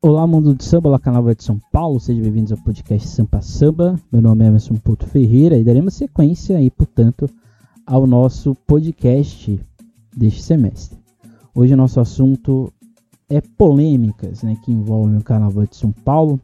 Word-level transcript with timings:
Olá, 0.00 0.24
mundo 0.28 0.54
do 0.54 0.62
samba, 0.62 0.90
olá, 0.90 0.98
canal 1.00 1.24
de 1.34 1.42
São 1.42 1.60
Paulo, 1.72 1.98
sejam 1.98 2.22
bem-vindos 2.22 2.52
ao 2.52 2.58
podcast 2.58 3.08
Sampa 3.08 3.42
Samba. 3.42 3.98
Meu 4.12 4.22
nome 4.22 4.44
é 4.44 4.46
Emerson 4.46 4.76
Puto 4.76 5.04
Ferreira 5.08 5.58
e 5.58 5.64
daremos 5.64 5.94
sequência 5.94 6.56
aí, 6.56 6.70
portanto, 6.70 7.28
ao 7.84 8.06
nosso 8.06 8.54
podcast 8.64 9.60
deste 10.16 10.40
semestre. 10.40 10.96
Hoje 11.52 11.74
o 11.74 11.76
nosso 11.76 11.98
assunto 11.98 12.72
é 13.28 13.40
polêmicas, 13.40 14.44
né, 14.44 14.56
que 14.64 14.70
envolvem 14.70 15.16
o 15.16 15.24
Carnaval 15.24 15.66
de 15.66 15.74
São 15.74 15.90
Paulo, 15.90 16.40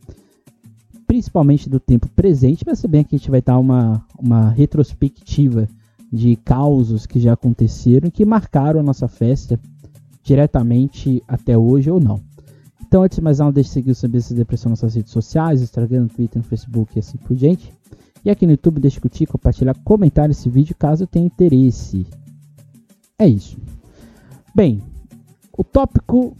principalmente 1.07 1.71
do 1.71 1.79
tempo 1.79 2.09
presente, 2.09 2.65
mas 2.67 2.83
também 2.83 3.03
aqui 3.03 3.15
a 3.15 3.19
gente 3.19 3.31
vai 3.31 3.41
dar 3.41 3.61
uma, 3.61 4.05
uma 4.19 4.51
retrospectiva 4.51 5.69
de 6.13 6.35
causos 6.35 7.07
que 7.07 7.21
já 7.21 7.35
aconteceram 7.35 8.09
e 8.09 8.11
que 8.11 8.25
marcaram 8.25 8.81
a 8.81 8.83
nossa 8.83 9.07
festa 9.07 9.61
diretamente 10.25 11.23
até 11.29 11.57
hoje 11.57 11.89
ou 11.89 12.01
não. 12.01 12.34
Então, 12.95 13.03
antes 13.03 13.17
de 13.17 13.25
mais 13.25 13.41
nada, 13.41 13.51
deixe 13.51 13.71
de 13.71 13.75
seguir 13.75 13.91
o 13.91 13.95
Sambista 13.97 14.33
Depressão 14.33 14.71
nas 14.71 14.81
nossas 14.81 14.95
redes 14.95 15.11
sociais, 15.11 15.61
Instagram, 15.61 16.07
Twitter, 16.07 16.41
Facebook 16.45 16.93
e 16.95 17.01
assim 17.01 17.19
por 17.19 17.35
diante. 17.35 17.73
E 18.25 18.31
aqui 18.31 18.47
no 18.47 18.53
YouTube, 18.53 18.81
deixe 18.81 19.01
curtir, 19.01 19.27
compartilhar, 19.27 19.75
comentar 19.83 20.31
esse 20.31 20.49
vídeo 20.49 20.77
caso 20.79 21.05
tenha 21.05 21.27
interesse. 21.27 22.07
É 23.19 23.27
isso. 23.27 23.59
Bem, 24.55 24.81
o 25.59 25.65
tópico 25.65 26.37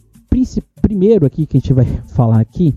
primeiro 0.81 1.27
aqui 1.27 1.45
que 1.45 1.57
a 1.57 1.61
gente 1.61 1.73
vai 1.73 1.87
falar 2.07 2.39
aqui 2.39 2.73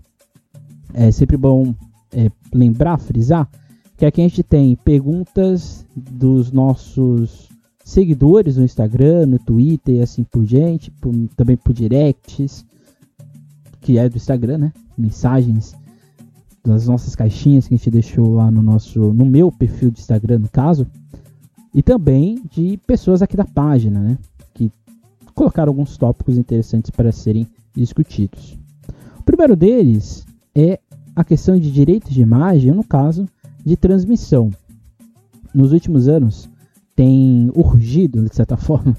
é 0.92 1.12
sempre 1.12 1.38
bom 1.38 1.76
é, 2.12 2.32
lembrar, 2.52 2.98
frisar, 2.98 3.48
que 3.96 4.08
aqui 4.08 4.22
a 4.22 4.28
gente 4.28 4.42
tem 4.42 4.76
perguntas 4.76 5.86
dos 5.96 6.52
nossos 6.52 7.48
seguidores 7.86 8.58
no 8.58 8.66
Instagram, 8.66 9.28
no 9.28 9.38
Twitter 9.38 9.98
e 9.98 10.02
assim 10.02 10.24
por 10.24 10.44
diante, 10.44 10.90
por, 10.90 11.14
também 11.36 11.56
por 11.56 11.74
directs, 11.74 12.66
que 13.88 13.98
é 13.98 14.10
do 14.10 14.18
Instagram, 14.18 14.58
né? 14.58 14.74
Mensagens 14.98 15.74
das 16.62 16.88
nossas 16.88 17.16
caixinhas 17.16 17.70
que 17.70 17.74
a 17.74 17.78
gente 17.78 17.90
deixou 17.90 18.34
lá 18.34 18.52
no 18.52 18.62
nosso, 18.62 19.14
no 19.14 19.26
meu 19.26 19.50
perfil 19.50 19.92
de 19.92 20.02
Instagram, 20.02 20.40
no 20.40 20.50
caso, 20.50 20.86
e 21.74 21.82
também 21.82 22.44
de 22.52 22.78
pessoas 22.86 23.22
aqui 23.22 23.38
da 23.38 23.46
página, 23.46 24.02
né? 24.02 24.18
Que 24.54 24.70
colocaram 25.34 25.70
alguns 25.70 25.96
tópicos 25.96 26.38
interessantes 26.38 26.92
para 26.92 27.14
serem 27.14 27.48
discutidos. 27.74 28.60
O 29.18 29.24
primeiro 29.24 29.56
deles 29.56 30.26
é 30.54 30.82
a 31.16 31.24
questão 31.24 31.58
de 31.58 31.72
direitos 31.72 32.14
de 32.14 32.22
imagem, 32.22 32.74
no 32.74 32.84
caso, 32.84 33.26
de 33.64 33.78
transmissão. 33.78 34.52
Nos 35.54 35.72
últimos 35.72 36.10
anos, 36.10 36.50
tem 36.94 37.50
urgido, 37.56 38.22
de 38.22 38.36
certa 38.36 38.58
forma, 38.60 38.98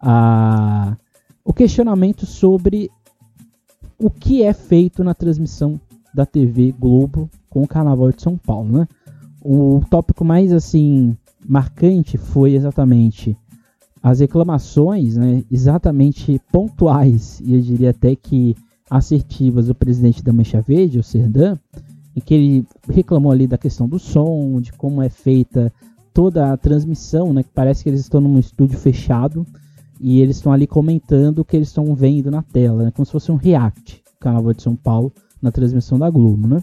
a, 0.00 0.96
o 1.44 1.52
questionamento 1.52 2.24
sobre 2.24 2.90
o 4.02 4.10
que 4.10 4.42
é 4.42 4.52
feito 4.52 5.04
na 5.04 5.14
transmissão 5.14 5.80
da 6.12 6.26
TV 6.26 6.72
Globo 6.72 7.30
com 7.48 7.62
o 7.62 7.68
Carnaval 7.68 8.10
de 8.10 8.20
São 8.20 8.36
Paulo, 8.36 8.78
né? 8.78 8.88
O 9.40 9.80
tópico 9.88 10.24
mais 10.24 10.52
assim 10.52 11.16
marcante 11.46 12.18
foi 12.18 12.54
exatamente 12.54 13.36
as 14.02 14.18
reclamações, 14.18 15.16
né, 15.16 15.44
exatamente 15.50 16.40
pontuais 16.50 17.40
e 17.44 17.54
eu 17.54 17.60
diria 17.60 17.90
até 17.90 18.16
que 18.16 18.56
assertivas 18.90 19.68
do 19.68 19.74
presidente 19.74 20.22
da 20.22 20.32
Mancha 20.32 20.60
Verde, 20.60 20.98
o 20.98 21.02
Serdan, 21.04 21.56
em 22.14 22.20
que 22.20 22.34
ele 22.34 22.66
reclamou 22.88 23.30
ali 23.30 23.46
da 23.46 23.56
questão 23.56 23.88
do 23.88 24.00
som, 24.00 24.60
de 24.60 24.72
como 24.72 25.00
é 25.00 25.08
feita 25.08 25.72
toda 26.12 26.52
a 26.52 26.56
transmissão, 26.56 27.32
né? 27.32 27.44
Que 27.44 27.50
parece 27.54 27.84
que 27.84 27.88
eles 27.88 28.00
estão 28.00 28.20
num 28.20 28.38
estúdio 28.38 28.78
fechado 28.78 29.46
e 30.02 30.20
eles 30.20 30.36
estão 30.36 30.52
ali 30.52 30.66
comentando 30.66 31.38
o 31.38 31.44
que 31.44 31.56
eles 31.56 31.68
estão 31.68 31.94
vendo 31.94 32.28
na 32.28 32.42
tela, 32.42 32.82
né? 32.82 32.90
Como 32.90 33.06
se 33.06 33.12
fosse 33.12 33.30
um 33.30 33.36
react, 33.36 34.02
Carnaval 34.18 34.52
de 34.52 34.60
São 34.60 34.74
Paulo, 34.74 35.12
na 35.40 35.52
transmissão 35.52 35.96
da 35.96 36.10
Globo, 36.10 36.48
né? 36.48 36.62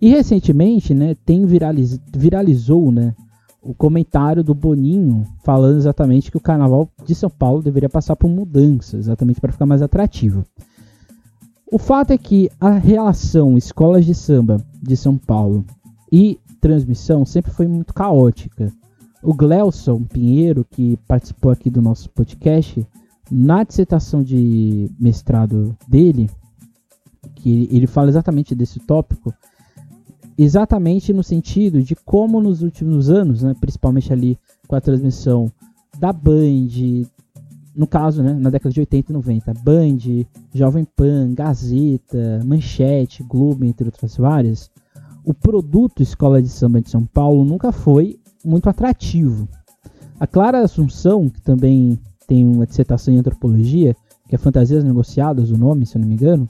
E 0.00 0.08
recentemente, 0.08 0.92
né, 0.92 1.14
tem 1.24 1.46
viraliz... 1.46 2.00
viralizou, 2.12 2.90
né, 2.90 3.14
o 3.62 3.72
comentário 3.74 4.42
do 4.42 4.54
Boninho 4.54 5.24
falando 5.44 5.76
exatamente 5.76 6.30
que 6.30 6.36
o 6.36 6.40
Carnaval 6.40 6.88
de 7.06 7.14
São 7.14 7.30
Paulo 7.30 7.62
deveria 7.62 7.88
passar 7.88 8.16
por 8.16 8.28
mudanças, 8.28 9.00
exatamente 9.00 9.40
para 9.40 9.52
ficar 9.52 9.66
mais 9.66 9.82
atrativo. 9.82 10.44
O 11.70 11.78
fato 11.78 12.12
é 12.12 12.18
que 12.18 12.50
a 12.58 12.70
relação 12.70 13.56
escolas 13.56 14.04
de 14.04 14.14
samba 14.14 14.56
de 14.82 14.96
São 14.96 15.16
Paulo 15.16 15.64
e 16.10 16.40
transmissão 16.60 17.24
sempre 17.24 17.52
foi 17.52 17.68
muito 17.68 17.94
caótica. 17.94 18.72
O 19.22 19.34
Glelson 19.34 20.02
Pinheiro, 20.04 20.64
que 20.64 20.96
participou 21.06 21.52
aqui 21.52 21.68
do 21.68 21.82
nosso 21.82 22.08
podcast, 22.10 22.86
na 23.30 23.62
dissertação 23.62 24.22
de 24.22 24.90
mestrado 24.98 25.76
dele, 25.86 26.28
que 27.36 27.68
ele 27.70 27.86
fala 27.86 28.08
exatamente 28.08 28.54
desse 28.54 28.80
tópico, 28.80 29.32
exatamente 30.36 31.12
no 31.12 31.22
sentido 31.22 31.82
de 31.82 31.94
como 31.94 32.40
nos 32.40 32.62
últimos 32.62 33.10
anos, 33.10 33.42
né, 33.42 33.54
principalmente 33.60 34.12
ali 34.12 34.38
com 34.66 34.74
a 34.74 34.80
transmissão 34.80 35.52
da 35.98 36.12
Band, 36.12 37.06
no 37.74 37.86
caso, 37.86 38.22
né, 38.22 38.32
na 38.32 38.50
década 38.50 38.72
de 38.72 38.80
80 38.80 39.12
e 39.12 39.14
90, 39.14 39.54
Band, 39.62 39.98
Jovem 40.54 40.84
Pan, 40.84 41.34
Gazeta, 41.34 42.40
Manchete, 42.44 43.22
Globo, 43.22 43.64
entre 43.64 43.86
outras 43.86 44.16
várias, 44.16 44.70
o 45.24 45.34
produto 45.34 46.02
Escola 46.02 46.42
de 46.42 46.48
Samba 46.48 46.80
de 46.80 46.90
São 46.90 47.04
Paulo 47.04 47.44
nunca 47.44 47.70
foi 47.72 48.19
muito 48.44 48.68
atrativo. 48.68 49.48
A 50.18 50.26
Clara 50.26 50.62
Assunção, 50.62 51.28
que 51.28 51.40
também 51.40 51.98
tem 52.26 52.46
uma 52.46 52.66
dissertação 52.66 53.12
em 53.12 53.18
antropologia, 53.18 53.96
que 54.28 54.34
é 54.34 54.38
Fantasias 54.38 54.84
Negociadas, 54.84 55.50
o 55.50 55.56
nome, 55.56 55.86
se 55.86 55.96
eu 55.96 56.00
não 56.00 56.08
me 56.08 56.14
engano, 56.14 56.48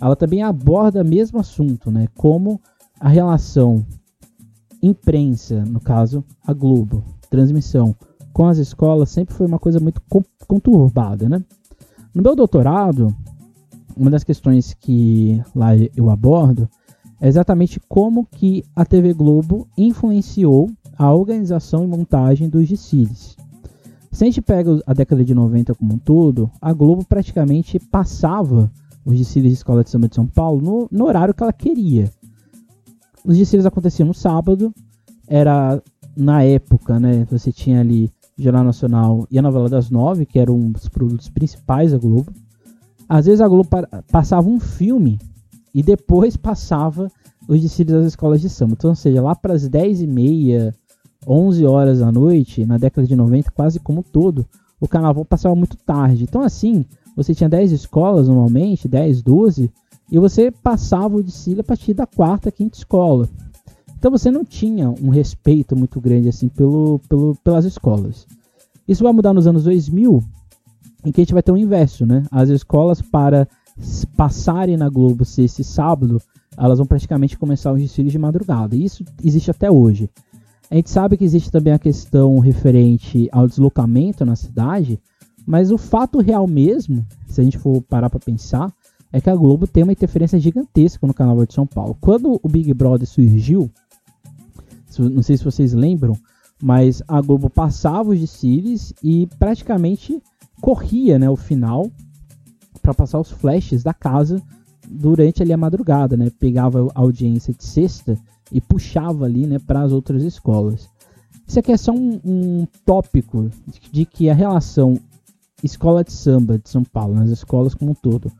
ela 0.00 0.16
também 0.16 0.42
aborda 0.42 1.02
o 1.02 1.06
mesmo 1.06 1.38
assunto, 1.38 1.90
né? 1.90 2.08
Como 2.16 2.60
a 2.98 3.08
relação 3.08 3.84
imprensa, 4.82 5.64
no 5.64 5.80
caso 5.80 6.24
a 6.46 6.52
Globo, 6.52 7.04
transmissão 7.28 7.94
com 8.32 8.46
as 8.46 8.58
escolas 8.58 9.10
sempre 9.10 9.34
foi 9.34 9.46
uma 9.46 9.58
coisa 9.58 9.80
muito 9.80 10.00
conturbada, 10.46 11.28
né? 11.28 11.42
No 12.14 12.22
meu 12.22 12.34
doutorado, 12.34 13.14
uma 13.96 14.10
das 14.10 14.24
questões 14.24 14.74
que 14.74 15.42
lá 15.54 15.70
eu 15.96 16.10
abordo 16.10 16.68
é 17.20 17.28
exatamente 17.28 17.78
como 17.88 18.24
que 18.24 18.64
a 18.74 18.84
TV 18.84 19.12
Globo 19.12 19.68
influenciou 19.76 20.70
a 21.00 21.14
organização 21.14 21.82
e 21.82 21.86
montagem 21.86 22.46
dos 22.46 22.68
desfiles. 22.68 23.34
Se 24.12 24.22
a 24.22 24.26
gente 24.26 24.42
pega 24.42 24.82
a 24.86 24.92
década 24.92 25.24
de 25.24 25.34
90 25.34 25.74
como 25.74 25.94
um 25.94 25.98
todo, 25.98 26.50
a 26.60 26.74
Globo 26.74 27.02
praticamente 27.06 27.78
passava 27.78 28.70
os 29.02 29.16
desfiles 29.16 29.52
de 29.52 29.54
escola 29.54 29.82
de 29.82 29.88
samba 29.88 30.08
de 30.08 30.14
São 30.14 30.26
Paulo 30.26 30.60
no, 30.60 30.88
no 30.92 31.06
horário 31.06 31.32
que 31.32 31.42
ela 31.42 31.54
queria. 31.54 32.10
Os 33.24 33.38
desfiles 33.38 33.64
aconteciam 33.64 34.06
no 34.06 34.12
sábado, 34.12 34.74
era 35.26 35.82
na 36.14 36.42
época, 36.42 37.00
né? 37.00 37.26
Você 37.30 37.50
tinha 37.50 37.80
ali 37.80 38.12
Jornal 38.36 38.64
Nacional 38.64 39.26
e 39.30 39.38
a 39.38 39.42
novela 39.42 39.70
das 39.70 39.88
nove, 39.88 40.26
que 40.26 40.38
eram 40.38 40.70
os 40.76 40.86
produtos 40.86 41.30
principais 41.30 41.92
da 41.92 41.98
Globo. 41.98 42.30
Às 43.08 43.24
vezes 43.24 43.40
a 43.40 43.48
Globo 43.48 43.70
passava 44.12 44.46
um 44.46 44.60
filme 44.60 45.18
e 45.74 45.82
depois 45.82 46.36
passava 46.36 47.10
os 47.48 47.58
desfiles 47.58 47.94
das 47.94 48.06
escolas 48.08 48.42
de 48.42 48.50
samba. 48.50 48.74
Então, 48.74 48.90
ou 48.90 48.96
seja, 48.96 49.22
lá 49.22 49.34
para 49.34 49.54
as 49.54 49.66
10 49.66 50.02
e 50.02 50.06
meia, 50.06 50.74
11 51.26 51.66
horas 51.66 51.98
da 52.00 52.10
noite, 52.10 52.64
na 52.64 52.78
década 52.78 53.06
de 53.06 53.14
90, 53.14 53.50
quase 53.50 53.78
como 53.78 54.02
todo, 54.02 54.46
o 54.80 54.88
carnaval 54.88 55.24
passava 55.24 55.54
muito 55.54 55.76
tarde. 55.76 56.24
Então, 56.24 56.42
assim, 56.42 56.84
você 57.16 57.34
tinha 57.34 57.48
10 57.48 57.72
escolas 57.72 58.28
normalmente, 58.28 58.88
10, 58.88 59.22
12, 59.22 59.70
e 60.10 60.18
você 60.18 60.50
passava 60.50 61.16
o 61.16 61.22
desfile 61.22 61.60
a 61.60 61.64
partir 61.64 61.94
da 61.94 62.06
quarta, 62.06 62.50
quinta 62.50 62.76
escola. 62.76 63.28
Então 64.00 64.10
você 64.10 64.30
não 64.30 64.44
tinha 64.44 64.88
um 64.88 65.10
respeito 65.10 65.76
muito 65.76 66.00
grande 66.00 66.28
assim 66.28 66.48
pelo, 66.48 66.98
pelo, 67.06 67.36
pelas 67.44 67.66
escolas. 67.66 68.26
Isso 68.88 69.04
vai 69.04 69.12
mudar 69.12 69.34
nos 69.34 69.46
anos 69.46 69.64
2000, 69.64 70.24
em 71.04 71.12
que 71.12 71.20
a 71.20 71.24
gente 71.24 71.34
vai 71.34 71.42
ter 71.42 71.52
um 71.52 71.56
inverso, 71.56 72.06
né? 72.06 72.24
As 72.30 72.48
escolas 72.48 73.02
para 73.02 73.46
passarem 74.16 74.76
na 74.76 74.88
Globo 74.88 75.24
se 75.24 75.42
esse 75.42 75.62
sábado, 75.62 76.20
elas 76.56 76.78
vão 76.78 76.86
praticamente 76.86 77.38
começar 77.38 77.72
os 77.72 77.80
desfiles 77.80 78.10
de 78.10 78.18
madrugada. 78.18 78.74
E 78.74 78.84
isso 78.84 79.04
existe 79.22 79.50
até 79.50 79.70
hoje. 79.70 80.10
A 80.70 80.76
gente 80.76 80.88
sabe 80.88 81.16
que 81.16 81.24
existe 81.24 81.50
também 81.50 81.72
a 81.72 81.78
questão 81.78 82.38
referente 82.38 83.28
ao 83.32 83.48
deslocamento 83.48 84.24
na 84.24 84.36
cidade, 84.36 85.00
mas 85.44 85.72
o 85.72 85.76
fato 85.76 86.20
real 86.20 86.46
mesmo, 86.46 87.04
se 87.26 87.40
a 87.40 87.44
gente 87.44 87.58
for 87.58 87.82
parar 87.82 88.08
para 88.08 88.20
pensar, 88.20 88.72
é 89.12 89.20
que 89.20 89.28
a 89.28 89.34
Globo 89.34 89.66
tem 89.66 89.82
uma 89.82 89.92
interferência 89.92 90.38
gigantesca 90.38 91.04
no 91.06 91.12
Carnaval 91.12 91.44
de 91.44 91.54
São 91.54 91.66
Paulo. 91.66 91.96
Quando 92.00 92.38
o 92.40 92.48
Big 92.48 92.72
Brother 92.72 93.08
surgiu, 93.08 93.68
não 94.96 95.22
sei 95.22 95.36
se 95.36 95.44
vocês 95.44 95.72
lembram, 95.72 96.16
mas 96.62 97.02
a 97.08 97.20
Globo 97.20 97.50
passava 97.50 98.10
os 98.10 98.20
desfiles 98.20 98.94
e 99.02 99.26
praticamente 99.40 100.22
corria 100.60 101.18
né, 101.18 101.28
o 101.28 101.36
final 101.36 101.90
para 102.80 102.94
passar 102.94 103.18
os 103.18 103.30
flashes 103.32 103.82
da 103.82 103.92
casa 103.92 104.40
durante 104.88 105.42
ali 105.42 105.52
a 105.52 105.56
madrugada, 105.56 106.16
né? 106.16 106.30
Pegava 106.38 106.88
a 106.94 107.00
audiência 107.00 107.52
de 107.52 107.64
sexta 107.64 108.16
e 108.52 108.60
puxava 108.60 109.24
ali, 109.24 109.46
né, 109.46 109.58
para 109.58 109.82
as 109.82 109.92
outras 109.92 110.22
escolas. 110.22 110.88
Isso 111.46 111.58
aqui 111.58 111.72
é 111.72 111.76
só 111.76 111.92
um, 111.92 112.20
um 112.24 112.66
tópico 112.84 113.50
de, 113.90 114.04
que 114.04 114.30
a 114.30 114.34
relação 114.34 114.98
escola 115.62 116.04
de 116.04 116.12
samba 116.12 116.58
de 116.58 116.68
São 116.68 116.84
Paulo, 116.84 117.14
nas 117.14 117.30
escolas 117.30 117.74
como 117.74 117.90
um 117.90 117.94
todo, 117.94 118.30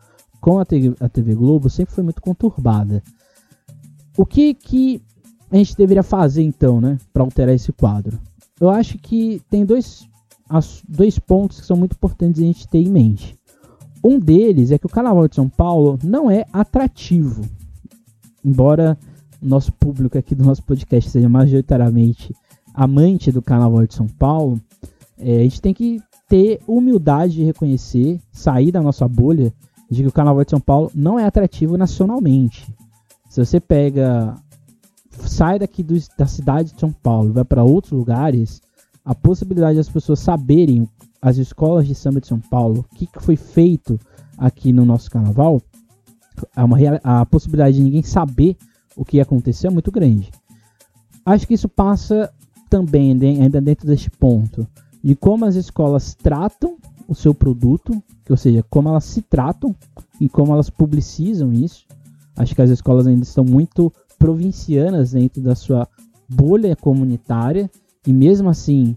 com 0.40 0.58
a 0.58 0.64
TV, 0.64 0.94
a 1.00 1.08
TV 1.08 1.34
Globo 1.34 1.68
sempre 1.68 1.94
foi 1.94 2.04
muito 2.04 2.22
conturbada. 2.22 3.02
O 4.16 4.24
que, 4.24 4.54
que 4.54 5.02
a 5.50 5.56
gente 5.56 5.76
deveria 5.76 6.02
fazer 6.02 6.42
então, 6.42 6.80
né, 6.80 6.98
para 7.12 7.22
alterar 7.22 7.54
esse 7.54 7.72
quadro? 7.72 8.18
Eu 8.60 8.70
acho 8.70 8.98
que 8.98 9.42
tem 9.50 9.64
dois, 9.64 10.06
dois 10.88 11.18
pontos 11.18 11.60
que 11.60 11.66
são 11.66 11.76
muito 11.76 11.94
importantes 11.94 12.40
a 12.40 12.44
gente 12.44 12.68
ter 12.68 12.78
em 12.78 12.90
mente. 12.90 13.38
Um 14.02 14.18
deles 14.18 14.70
é 14.70 14.78
que 14.78 14.86
o 14.86 14.90
Carnaval 14.90 15.28
de 15.28 15.34
São 15.34 15.48
Paulo 15.48 15.98
não 16.02 16.30
é 16.30 16.46
atrativo. 16.52 17.42
Embora 18.44 18.98
nosso 19.42 19.72
público 19.72 20.18
aqui 20.18 20.34
do 20.34 20.44
nosso 20.44 20.62
podcast 20.62 21.10
seja 21.10 21.28
majoritariamente 21.28 22.34
amante 22.74 23.32
do 23.32 23.42
Carnaval 23.42 23.86
de 23.86 23.94
São 23.94 24.06
Paulo, 24.06 24.60
é, 25.18 25.38
a 25.38 25.42
gente 25.42 25.60
tem 25.60 25.74
que 25.74 26.00
ter 26.28 26.60
humildade 26.66 27.34
de 27.34 27.44
reconhecer, 27.44 28.20
sair 28.32 28.70
da 28.70 28.80
nossa 28.80 29.06
bolha 29.08 29.52
de 29.90 30.02
que 30.02 30.08
o 30.08 30.12
Carnaval 30.12 30.44
de 30.44 30.50
São 30.50 30.60
Paulo 30.60 30.90
não 30.94 31.18
é 31.18 31.24
atrativo 31.24 31.76
nacionalmente. 31.76 32.72
Se 33.28 33.44
você 33.44 33.58
pega, 33.60 34.34
sai 35.10 35.58
daqui 35.58 35.82
do, 35.82 35.94
da 36.16 36.26
cidade 36.26 36.72
de 36.72 36.80
São 36.80 36.92
Paulo, 36.92 37.32
vai 37.32 37.44
para 37.44 37.64
outros 37.64 37.92
lugares, 37.92 38.62
a 39.04 39.14
possibilidade 39.14 39.76
das 39.76 39.88
pessoas 39.88 40.20
saberem 40.20 40.88
as 41.20 41.36
escolas 41.36 41.86
de 41.86 41.94
samba 41.94 42.20
de 42.20 42.28
São 42.28 42.40
Paulo, 42.40 42.86
o 42.90 42.94
que, 42.94 43.06
que 43.06 43.22
foi 43.22 43.36
feito 43.36 43.98
aqui 44.38 44.72
no 44.72 44.84
nosso 44.84 45.10
carnaval, 45.10 45.60
a, 46.54 46.64
uma, 46.64 46.78
a 47.02 47.26
possibilidade 47.26 47.76
de 47.76 47.82
ninguém 47.82 48.02
saber 48.02 48.56
o 48.96 49.04
que 49.04 49.20
aconteceu 49.20 49.70
é 49.70 49.72
muito 49.72 49.90
grande. 49.90 50.30
Acho 51.24 51.46
que 51.46 51.54
isso 51.54 51.68
passa 51.68 52.32
também, 52.68 53.12
ainda 53.12 53.60
dentro 53.60 53.86
deste 53.86 54.10
ponto, 54.10 54.66
de 55.02 55.14
como 55.14 55.44
as 55.44 55.54
escolas 55.54 56.14
tratam 56.14 56.76
o 57.08 57.14
seu 57.14 57.34
produto, 57.34 58.00
ou 58.28 58.36
seja, 58.36 58.64
como 58.70 58.88
elas 58.88 59.04
se 59.04 59.22
tratam 59.22 59.74
e 60.20 60.28
como 60.28 60.52
elas 60.52 60.70
publicizam 60.70 61.52
isso. 61.52 61.84
Acho 62.36 62.54
que 62.54 62.62
as 62.62 62.70
escolas 62.70 63.06
ainda 63.06 63.22
estão 63.22 63.44
muito 63.44 63.92
provincianas 64.18 65.12
dentro 65.12 65.42
da 65.42 65.54
sua 65.54 65.88
bolha 66.28 66.76
comunitária 66.76 67.68
e 68.06 68.12
mesmo 68.12 68.48
assim 68.48 68.96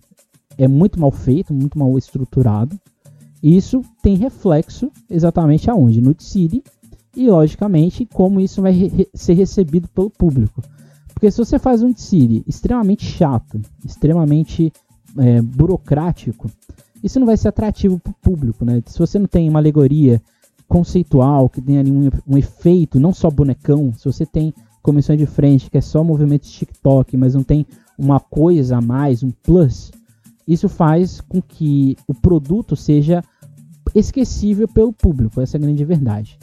é 0.58 0.68
muito 0.68 1.00
mal 1.00 1.12
feito, 1.12 1.54
muito 1.54 1.80
mal 1.80 1.98
estruturado. 1.98 2.80
Isso 3.42 3.82
tem 4.02 4.16
reflexo 4.16 4.92
exatamente 5.10 5.70
aonde? 5.70 6.00
No 6.00 6.16
City 6.18 6.64
e 7.16 7.30
logicamente 7.30 8.06
como 8.06 8.40
isso 8.40 8.62
vai 8.62 8.72
re 8.72 9.08
ser 9.14 9.34
recebido 9.34 9.88
pelo 9.88 10.10
público. 10.10 10.62
Porque 11.14 11.30
se 11.30 11.38
você 11.38 11.60
faz 11.60 11.84
um 11.84 11.96
City 11.96 12.44
extremamente 12.48 13.06
chato, 13.06 13.62
extremamente 13.86 14.74
é, 15.18 15.42
burocrático, 15.42 16.50
isso 17.04 17.20
não 17.20 17.28
vai 17.28 17.38
ser 17.38 17.50
atrativo 17.50 18.00
para 18.00 18.12
o 18.12 18.16
público, 18.16 18.66
né? 18.66 18.82
Se 18.86 18.98
você 18.98 19.20
não 19.20 19.28
tem 19.28 19.48
uma 19.48 19.60
alegoria 19.60 20.22
conceitual 20.68 21.50
que 21.50 21.62
tenha 21.62 21.82
ali 21.82 21.92
um, 21.92 22.10
um 22.28 22.38
efeito, 22.38 23.00
não 23.00 23.14
só 23.14 23.30
bonecão, 23.30 23.94
se 23.94 24.06
você 24.06 24.26
tem 24.26 24.54
comissão 24.82 25.16
de 25.16 25.26
frente 25.26 25.70
que 25.70 25.78
é 25.78 25.82
só 25.82 26.04
movimento 26.04 26.44
de 26.44 26.52
TikTok, 26.52 27.16
mas 27.16 27.36
não 27.36 27.44
tem 27.44 27.66
uma 27.98 28.20
coisa 28.20 28.78
a 28.78 28.82
mais, 28.82 29.24
um 29.24 29.30
plus, 29.30 29.92
isso 30.48 30.68
faz 30.68 31.22
com 31.22 31.42
que 31.42 31.96
o 32.08 32.14
produto 32.14 32.76
seja 32.76 33.24
esquecível 33.94 34.68
pelo 34.68 34.92
público, 34.92 35.40
essa 35.40 35.58
é 35.58 35.60
a 35.60 35.62
grande 35.62 35.86
verdade. 35.86 36.38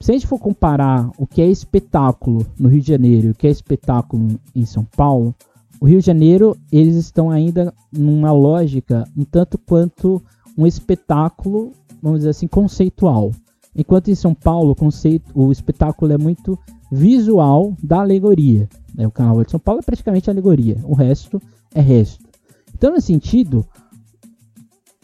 Se 0.00 0.10
a 0.10 0.14
gente 0.14 0.26
for 0.26 0.38
comparar 0.38 1.10
o 1.18 1.26
que 1.26 1.40
é 1.40 1.48
espetáculo 1.48 2.46
no 2.58 2.68
Rio 2.68 2.80
de 2.80 2.88
Janeiro 2.88 3.28
e 3.28 3.30
o 3.30 3.34
que 3.34 3.46
é 3.46 3.50
espetáculo 3.50 4.38
em 4.54 4.66
São 4.66 4.84
Paulo, 4.84 5.34
o 5.80 5.86
Rio 5.86 6.00
de 6.00 6.06
Janeiro 6.06 6.56
eles 6.70 6.96
estão 6.96 7.30
ainda 7.30 7.72
numa 7.92 8.30
lógica 8.32 9.08
um 9.16 9.24
tanto 9.24 9.58
quanto 9.58 10.22
um 10.56 10.66
espetáculo, 10.66 11.72
vamos 12.02 12.20
dizer 12.20 12.30
assim, 12.30 12.46
conceitual. 12.46 13.32
Enquanto 13.74 14.08
em 14.08 14.14
São 14.14 14.34
Paulo 14.34 14.70
o, 14.70 14.76
conceito, 14.76 15.30
o 15.34 15.50
espetáculo 15.50 16.12
é 16.12 16.18
muito 16.18 16.58
visual 16.90 17.74
da 17.82 18.00
alegoria. 18.00 18.68
Né? 18.94 19.06
O 19.06 19.10
Carnaval 19.10 19.44
de 19.44 19.50
São 19.50 19.60
Paulo 19.60 19.80
é 19.80 19.84
praticamente 19.84 20.30
alegoria, 20.30 20.78
o 20.84 20.94
resto 20.94 21.40
é 21.74 21.80
resto. 21.80 22.24
Então, 22.74 22.92
nesse 22.92 23.08
sentido, 23.08 23.66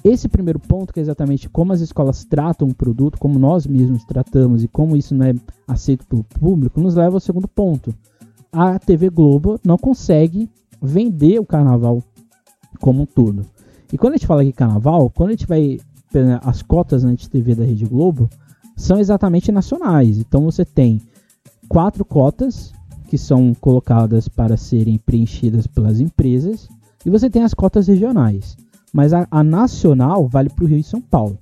esse 0.04 0.28
primeiro 0.28 0.58
ponto, 0.58 0.93
que 0.93 0.99
é 0.99 1.02
exatamente 1.02 1.49
como 1.49 1.72
as 1.72 1.81
escolas 1.81 2.25
tratam 2.25 2.69
o 2.69 2.75
produto, 2.75 3.19
como 3.19 3.38
nós 3.38 3.66
mesmos 3.66 4.04
tratamos 4.04 4.64
e 4.64 4.69
como 4.69 4.96
isso 4.96 5.14
não 5.14 5.26
é 5.26 5.34
aceito 5.66 6.06
pelo 6.06 6.25
público, 6.25 6.81
nos 6.81 6.94
leva 6.94 7.16
ao 7.16 7.20
segundo 7.20 7.46
ponto. 7.46 7.94
A 8.50 8.78
TV 8.78 9.08
Globo 9.10 9.60
não 9.64 9.78
consegue 9.78 10.50
vender 10.81 11.38
o 11.38 11.46
carnaval 11.46 12.02
como 12.81 13.02
um 13.02 13.06
todo. 13.06 13.46
E 13.93 13.99
quando 13.99 14.14
a 14.14 14.16
gente 14.16 14.26
fala 14.26 14.44
de 14.44 14.52
carnaval, 14.52 15.10
quando 15.10 15.31
a 15.31 15.32
gente 15.32 15.46
vai. 15.46 15.78
As 16.43 16.60
cotas 16.60 17.02
na 17.02 17.16
TV 17.16 17.55
da 17.55 17.64
Rede 17.64 17.87
Globo 17.87 18.28
são 18.76 18.98
exatamente 18.98 19.50
nacionais. 19.50 20.19
Então 20.19 20.43
você 20.43 20.62
tem 20.62 21.00
quatro 21.66 22.05
cotas 22.05 22.75
que 23.08 23.16
são 23.16 23.55
colocadas 23.55 24.28
para 24.28 24.58
serem 24.58 24.98
preenchidas 24.98 25.66
pelas 25.66 26.00
empresas 26.00 26.69
e 27.06 27.08
você 27.08 27.31
tem 27.31 27.43
as 27.43 27.55
cotas 27.55 27.87
regionais. 27.87 28.58
Mas 28.92 29.12
a, 29.12 29.26
a 29.30 29.42
nacional 29.42 30.28
vale 30.28 30.50
para 30.50 30.64
o 30.64 30.68
Rio 30.68 30.78
e 30.78 30.82
São 30.82 31.00
Paulo. 31.00 31.38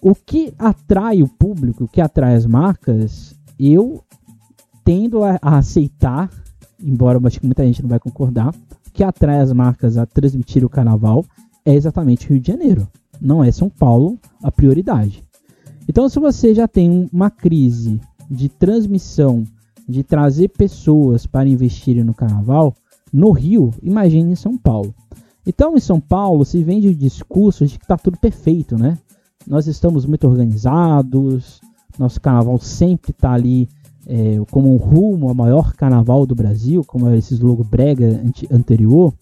O 0.00 0.14
que 0.14 0.54
atrai 0.58 1.22
o 1.22 1.28
público, 1.28 1.84
o 1.84 1.88
que 1.88 2.00
atrai 2.00 2.36
as 2.36 2.46
marcas, 2.46 3.34
eu 3.58 4.04
tendo 4.84 5.24
a, 5.24 5.38
a 5.42 5.58
aceitar, 5.58 6.30
embora 6.80 7.18
eu 7.18 7.26
acho 7.26 7.40
que 7.40 7.46
muita 7.46 7.66
gente 7.66 7.82
não 7.82 7.88
vai 7.88 7.98
concordar, 7.98 8.54
o 8.54 8.90
que 8.92 9.02
atrai 9.02 9.40
as 9.40 9.52
marcas 9.52 9.96
a 9.96 10.06
transmitir 10.06 10.64
o 10.64 10.68
carnaval 10.68 11.24
é 11.64 11.74
exatamente 11.74 12.28
Rio 12.28 12.40
de 12.40 12.52
Janeiro. 12.52 12.88
Não 13.20 13.42
é 13.42 13.50
São 13.50 13.68
Paulo 13.68 14.18
a 14.42 14.50
prioridade. 14.52 15.24
Então, 15.88 16.08
se 16.08 16.20
você 16.20 16.54
já 16.54 16.68
tem 16.68 17.08
uma 17.12 17.30
crise 17.30 18.00
de 18.30 18.48
transmissão, 18.48 19.44
de 19.88 20.02
trazer 20.02 20.48
pessoas 20.48 21.26
para 21.26 21.48
investirem 21.48 22.04
no 22.04 22.14
carnaval, 22.14 22.74
no 23.12 23.30
Rio, 23.32 23.72
imagine 23.82 24.32
em 24.32 24.36
São 24.36 24.56
Paulo. 24.56 24.94
Então, 25.48 25.74
em 25.74 25.80
São 25.80 25.98
Paulo, 25.98 26.44
se 26.44 26.62
vende 26.62 26.88
o 26.88 26.94
discurso 26.94 27.66
de 27.66 27.78
que 27.78 27.84
está 27.84 27.96
tudo 27.96 28.18
perfeito, 28.18 28.76
né? 28.76 28.98
Nós 29.46 29.66
estamos 29.66 30.04
muito 30.04 30.28
organizados, 30.28 31.62
nosso 31.98 32.20
carnaval 32.20 32.58
sempre 32.58 33.12
está 33.12 33.32
ali 33.32 33.66
é, 34.06 34.38
como 34.50 34.70
um 34.70 34.76
rumo 34.76 35.26
ao 35.26 35.34
maior 35.34 35.72
carnaval 35.72 36.26
do 36.26 36.34
Brasil, 36.34 36.84
como 36.84 37.08
é 37.08 37.16
esse 37.16 37.34
logo 37.36 37.64
brega 37.64 38.22
anterior. 38.50 39.14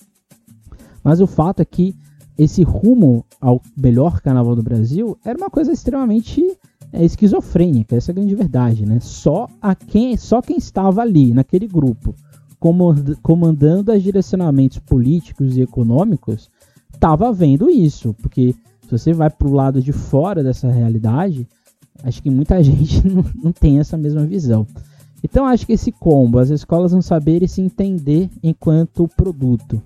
Mas 1.04 1.20
o 1.20 1.28
fato 1.28 1.60
é 1.60 1.64
que 1.64 1.94
esse 2.36 2.64
rumo 2.64 3.24
ao 3.40 3.62
melhor 3.76 4.20
carnaval 4.20 4.56
do 4.56 4.64
Brasil 4.64 5.16
era 5.24 5.38
uma 5.38 5.48
coisa 5.48 5.70
extremamente 5.70 6.44
é, 6.92 7.04
esquizofrênica, 7.04 7.94
essa 7.94 8.10
é 8.10 8.12
a 8.12 8.16
grande 8.16 8.34
verdade, 8.34 8.84
né? 8.84 8.98
Só 8.98 9.48
a 9.62 9.76
quem, 9.76 10.16
só 10.16 10.42
quem 10.42 10.56
estava 10.56 11.02
ali 11.02 11.32
naquele 11.32 11.68
grupo 11.68 12.16
comandando 13.22 13.92
os 13.92 14.02
direcionamentos 14.02 14.78
políticos 14.78 15.56
e 15.56 15.62
econômicos, 15.62 16.50
estava 16.92 17.32
vendo 17.32 17.70
isso, 17.70 18.14
porque 18.14 18.54
se 18.82 18.90
você 18.90 19.12
vai 19.12 19.30
para 19.30 19.48
o 19.48 19.52
lado 19.52 19.82
de 19.82 19.92
fora 19.92 20.42
dessa 20.42 20.70
realidade, 20.70 21.46
acho 22.02 22.22
que 22.22 22.30
muita 22.30 22.62
gente 22.64 23.06
não, 23.06 23.24
não 23.42 23.52
tem 23.52 23.78
essa 23.78 23.96
mesma 23.96 24.24
visão. 24.24 24.66
Então 25.22 25.46
acho 25.46 25.66
que 25.66 25.72
esse 25.72 25.90
combo, 25.90 26.38
as 26.38 26.50
escolas 26.50 26.92
não 26.92 27.02
saberem 27.02 27.48
se 27.48 27.60
entender 27.60 28.30
enquanto 28.42 29.08
produto 29.08 29.82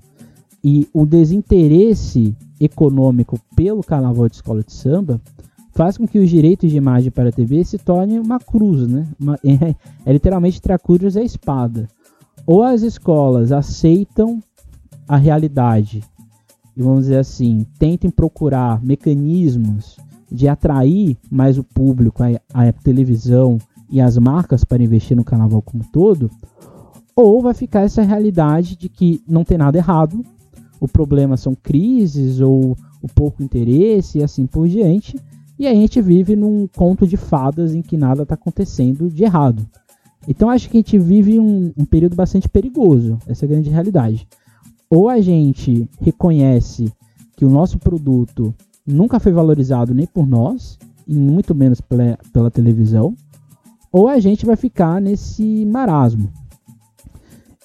e 0.62 0.86
o 0.92 1.06
desinteresse 1.06 2.36
econômico 2.60 3.38
pelo 3.56 3.82
carnaval 3.82 4.28
de 4.28 4.34
escola 4.36 4.62
de 4.62 4.72
samba 4.72 5.20
faz 5.72 5.96
com 5.96 6.06
que 6.06 6.18
os 6.18 6.28
direitos 6.28 6.70
de 6.70 6.76
imagem 6.76 7.10
para 7.10 7.30
a 7.30 7.32
TV 7.32 7.64
se 7.64 7.78
tornem 7.78 8.18
uma 8.18 8.38
cruz, 8.38 8.86
né? 8.86 9.06
Uma, 9.18 9.38
é, 9.42 9.74
é 10.04 10.12
literalmente 10.12 10.60
cruz 10.78 11.14
e 11.14 11.20
a 11.20 11.24
espada 11.24 11.88
ou 12.50 12.64
as 12.64 12.82
escolas 12.82 13.52
aceitam 13.52 14.42
a 15.06 15.16
realidade 15.16 16.02
e 16.76 16.82
vamos 16.82 17.02
dizer 17.02 17.18
assim, 17.18 17.64
tentem 17.78 18.10
procurar 18.10 18.82
mecanismos 18.82 19.96
de 20.28 20.48
atrair 20.48 21.16
mais 21.30 21.58
o 21.58 21.62
público, 21.62 22.24
a, 22.24 22.40
a 22.52 22.72
televisão 22.72 23.56
e 23.88 24.00
as 24.00 24.18
marcas 24.18 24.64
para 24.64 24.82
investir 24.82 25.16
no 25.16 25.22
carnaval 25.22 25.62
como 25.62 25.84
todo, 25.92 26.28
ou 27.14 27.40
vai 27.40 27.54
ficar 27.54 27.82
essa 27.82 28.02
realidade 28.02 28.76
de 28.76 28.88
que 28.88 29.22
não 29.28 29.44
tem 29.44 29.56
nada 29.56 29.78
errado, 29.78 30.20
o 30.80 30.88
problema 30.88 31.36
são 31.36 31.54
crises 31.54 32.40
ou 32.40 32.76
o 33.00 33.06
pouco 33.14 33.44
interesse 33.44 34.18
e 34.18 34.24
assim 34.24 34.44
por 34.44 34.66
diante, 34.66 35.16
e 35.56 35.68
a 35.68 35.72
gente 35.72 36.02
vive 36.02 36.34
num 36.34 36.66
conto 36.66 37.06
de 37.06 37.16
fadas 37.16 37.76
em 37.76 37.82
que 37.82 37.96
nada 37.96 38.24
está 38.24 38.34
acontecendo 38.34 39.08
de 39.08 39.22
errado. 39.22 39.64
Então 40.28 40.50
acho 40.50 40.68
que 40.68 40.76
a 40.76 40.80
gente 40.80 40.98
vive 40.98 41.38
um, 41.40 41.72
um 41.76 41.84
período 41.84 42.14
bastante 42.14 42.48
perigoso, 42.48 43.18
essa 43.26 43.44
é 43.44 43.46
a 43.46 43.50
grande 43.50 43.70
realidade. 43.70 44.26
Ou 44.88 45.08
a 45.08 45.20
gente 45.20 45.88
reconhece 46.00 46.92
que 47.36 47.44
o 47.44 47.50
nosso 47.50 47.78
produto 47.78 48.54
nunca 48.86 49.20
foi 49.20 49.32
valorizado 49.32 49.94
nem 49.94 50.06
por 50.06 50.26
nós, 50.26 50.78
e 51.06 51.14
muito 51.14 51.54
menos 51.54 51.80
pela, 51.80 52.18
pela 52.32 52.50
televisão, 52.50 53.14
ou 53.90 54.08
a 54.08 54.20
gente 54.20 54.46
vai 54.46 54.56
ficar 54.56 55.00
nesse 55.00 55.64
marasmo. 55.64 56.30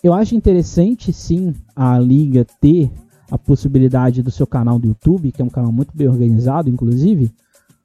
Eu 0.03 0.13
acho 0.13 0.35
interessante 0.35 1.11
sim 1.11 1.53
a 1.75 1.99
liga 1.99 2.45
ter 2.61 2.91
a 3.29 3.37
possibilidade 3.37 4.21
do 4.21 4.31
seu 4.31 4.47
canal 4.47 4.79
do 4.79 4.87
YouTube, 4.87 5.31
que 5.31 5.41
é 5.41 5.45
um 5.45 5.49
canal 5.49 5.71
muito 5.71 5.95
bem 5.95 6.07
organizado, 6.07 6.69
inclusive, 6.69 7.31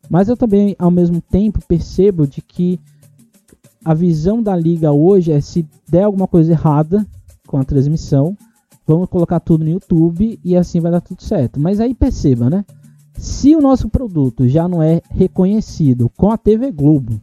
Mas 0.09 0.29
eu 0.29 0.37
também, 0.37 0.75
ao 0.77 0.91
mesmo 0.91 1.21
tempo, 1.21 1.61
percebo 1.69 2.27
de 2.27 2.43
que 2.43 2.81
a 3.85 3.95
visão 3.95 4.43
da 4.43 4.55
liga 4.55 4.93
hoje 4.93 5.33
é 5.33 5.41
se 5.41 5.67
der 5.89 6.05
alguma 6.05 6.27
coisa 6.27 6.53
errada 6.53 7.07
com 7.47 7.57
a 7.57 7.65
transmissão, 7.65 8.37
vamos 8.87 9.09
colocar 9.09 9.41
tudo 9.41 9.65
no 9.65 9.71
YouTube 9.71 10.39
e 10.45 10.57
assim 10.57 10.81
vai 10.81 10.93
dar 10.93 11.01
tudo 11.01 11.23
certo. 11.23 11.59
Mas 11.59 11.81
aí 11.81 11.95
perceba, 11.95 12.51
né? 12.51 12.65
Se 13.15 13.55
o 13.55 13.61
nosso 13.61 13.89
produto 13.89 14.49
já 14.49 14.69
não 14.69 14.83
é 14.83 15.01
reconhecido 15.11 16.11
com 16.17 16.31
a 16.31 16.39
TV 16.39 16.71
Globo 16.71 17.21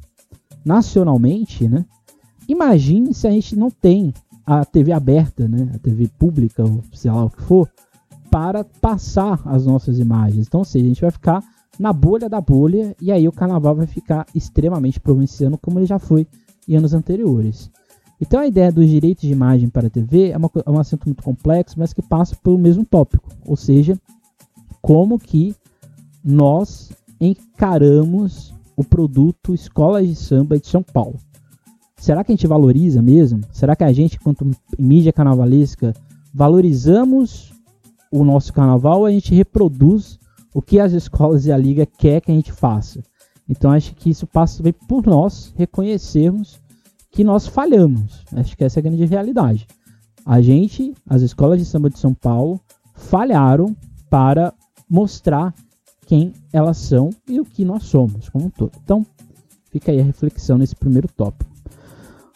nacionalmente, 0.66 1.68
né? 1.68 1.86
Imagine 2.48 3.14
se 3.14 3.28
a 3.28 3.32
gente 3.32 3.56
não 3.56 3.70
tem 3.70 4.14
a 4.46 4.64
TV 4.66 4.92
aberta, 4.92 5.48
né? 5.48 5.70
A 5.76 5.80
TV 5.80 6.08
pública, 6.18 6.64
ou 6.64 6.82
sei 6.94 7.12
lá 7.12 7.26
o 7.26 7.30
que 7.30 7.42
for, 7.42 7.70
para 8.30 8.64
passar 8.64 9.42
as 9.46 9.66
nossas 9.66 10.00
imagens. 10.00 10.48
Então, 10.48 10.62
ou 10.62 10.66
seja, 10.66 10.86
a 10.86 10.88
gente 10.88 11.02
vai 11.02 11.12
ficar 11.12 11.44
na 11.80 11.94
bolha 11.94 12.28
da 12.28 12.42
bolha 12.42 12.96
e 13.02 13.12
aí 13.12 13.28
o 13.28 13.32
carnaval 13.32 13.76
vai 13.76 13.88
ficar 13.88 14.26
extremamente 14.34 15.00
provinciano 15.00 15.58
como 15.58 15.80
ele 15.80 15.86
já 15.86 16.00
foi 16.00 16.28
em 16.68 16.76
anos 16.76 16.94
anteriores. 16.94 17.72
Então 18.20 18.40
a 18.40 18.48
ideia 18.48 18.72
dos 18.72 18.88
direitos 18.90 19.22
de 19.22 19.32
imagem 19.32 19.70
para 19.70 19.88
a 19.88 19.90
TV 19.90 20.32
é, 20.32 20.38
uma, 20.38 20.50
é 20.66 20.70
um 20.70 20.80
assunto 20.80 21.06
muito 21.06 21.24
complexo, 21.24 21.78
mas 21.78 21.94
que 21.94 22.02
passa 22.02 22.36
pelo 22.36 22.58
mesmo 22.58 22.84
tópico, 22.84 23.30
ou 23.46 23.56
seja, 23.56 23.98
como 24.82 25.20
que 25.20 25.56
nós 26.24 26.92
encaramos 27.22 28.54
o 28.76 28.84
produto 28.84 29.54
Escola 29.54 30.06
de 30.06 30.16
Samba 30.16 30.60
de 30.60 30.68
São 30.68 30.84
Paulo. 30.84 31.20
Será 31.98 32.24
que 32.24 32.32
a 32.32 32.36
gente 32.36 32.48
valoriza 32.48 33.02
mesmo? 33.02 33.42
Será 33.52 33.76
que 33.76 33.84
a 33.84 33.92
gente, 33.92 34.20
quanto 34.20 34.50
mídia 34.78 35.12
carnavalesca, 35.12 35.94
valorizamos 36.34 37.52
o 38.12 38.24
nosso 38.24 38.54
carnaval 38.54 39.00
ou 39.00 39.06
a 39.06 39.12
gente 39.12 39.34
reproduz 39.34 40.20
o 40.54 40.62
que 40.62 40.80
as 40.80 40.94
escolas 40.94 41.46
e 41.46 41.52
a 41.52 41.58
liga 41.58 41.86
quer 41.86 42.22
que 42.22 42.32
a 42.32 42.36
gente 42.36 42.52
faça? 42.52 43.02
Então 43.50 43.72
acho 43.72 43.96
que 43.96 44.10
isso 44.10 44.28
passa 44.28 44.58
também 44.58 44.74
por 44.74 45.06
nós 45.06 45.54
reconhecermos 45.56 46.60
que 47.12 47.24
nós 47.24 47.48
falhamos. 47.48 48.24
Acho 48.34 48.56
que 48.56 48.64
essa 48.64 48.80
é 48.80 48.82
a 48.82 48.84
grande 48.84 49.06
realidade. 49.06 49.68
A 50.26 50.42
gente, 50.42 50.94
as 51.10 51.22
escolas 51.22 51.58
de 51.58 51.66
samba 51.66 51.90
de 51.90 51.98
São 51.98 52.14
Paulo, 52.14 52.60
falharam 52.94 53.76
para 54.10 54.54
mostrar 54.90 55.54
quem 56.06 56.34
elas 56.52 56.78
são 56.78 57.10
e 57.28 57.40
o 57.40 57.46
que 57.46 57.64
nós 57.66 57.84
somos 57.84 58.30
como 58.30 58.46
um 58.46 58.50
todo. 58.50 58.72
Então, 58.84 59.06
fica 59.72 59.92
aí 59.92 60.00
a 60.00 60.04
reflexão 60.04 60.58
nesse 60.58 60.76
primeiro 60.76 61.08
tópico. 61.08 61.50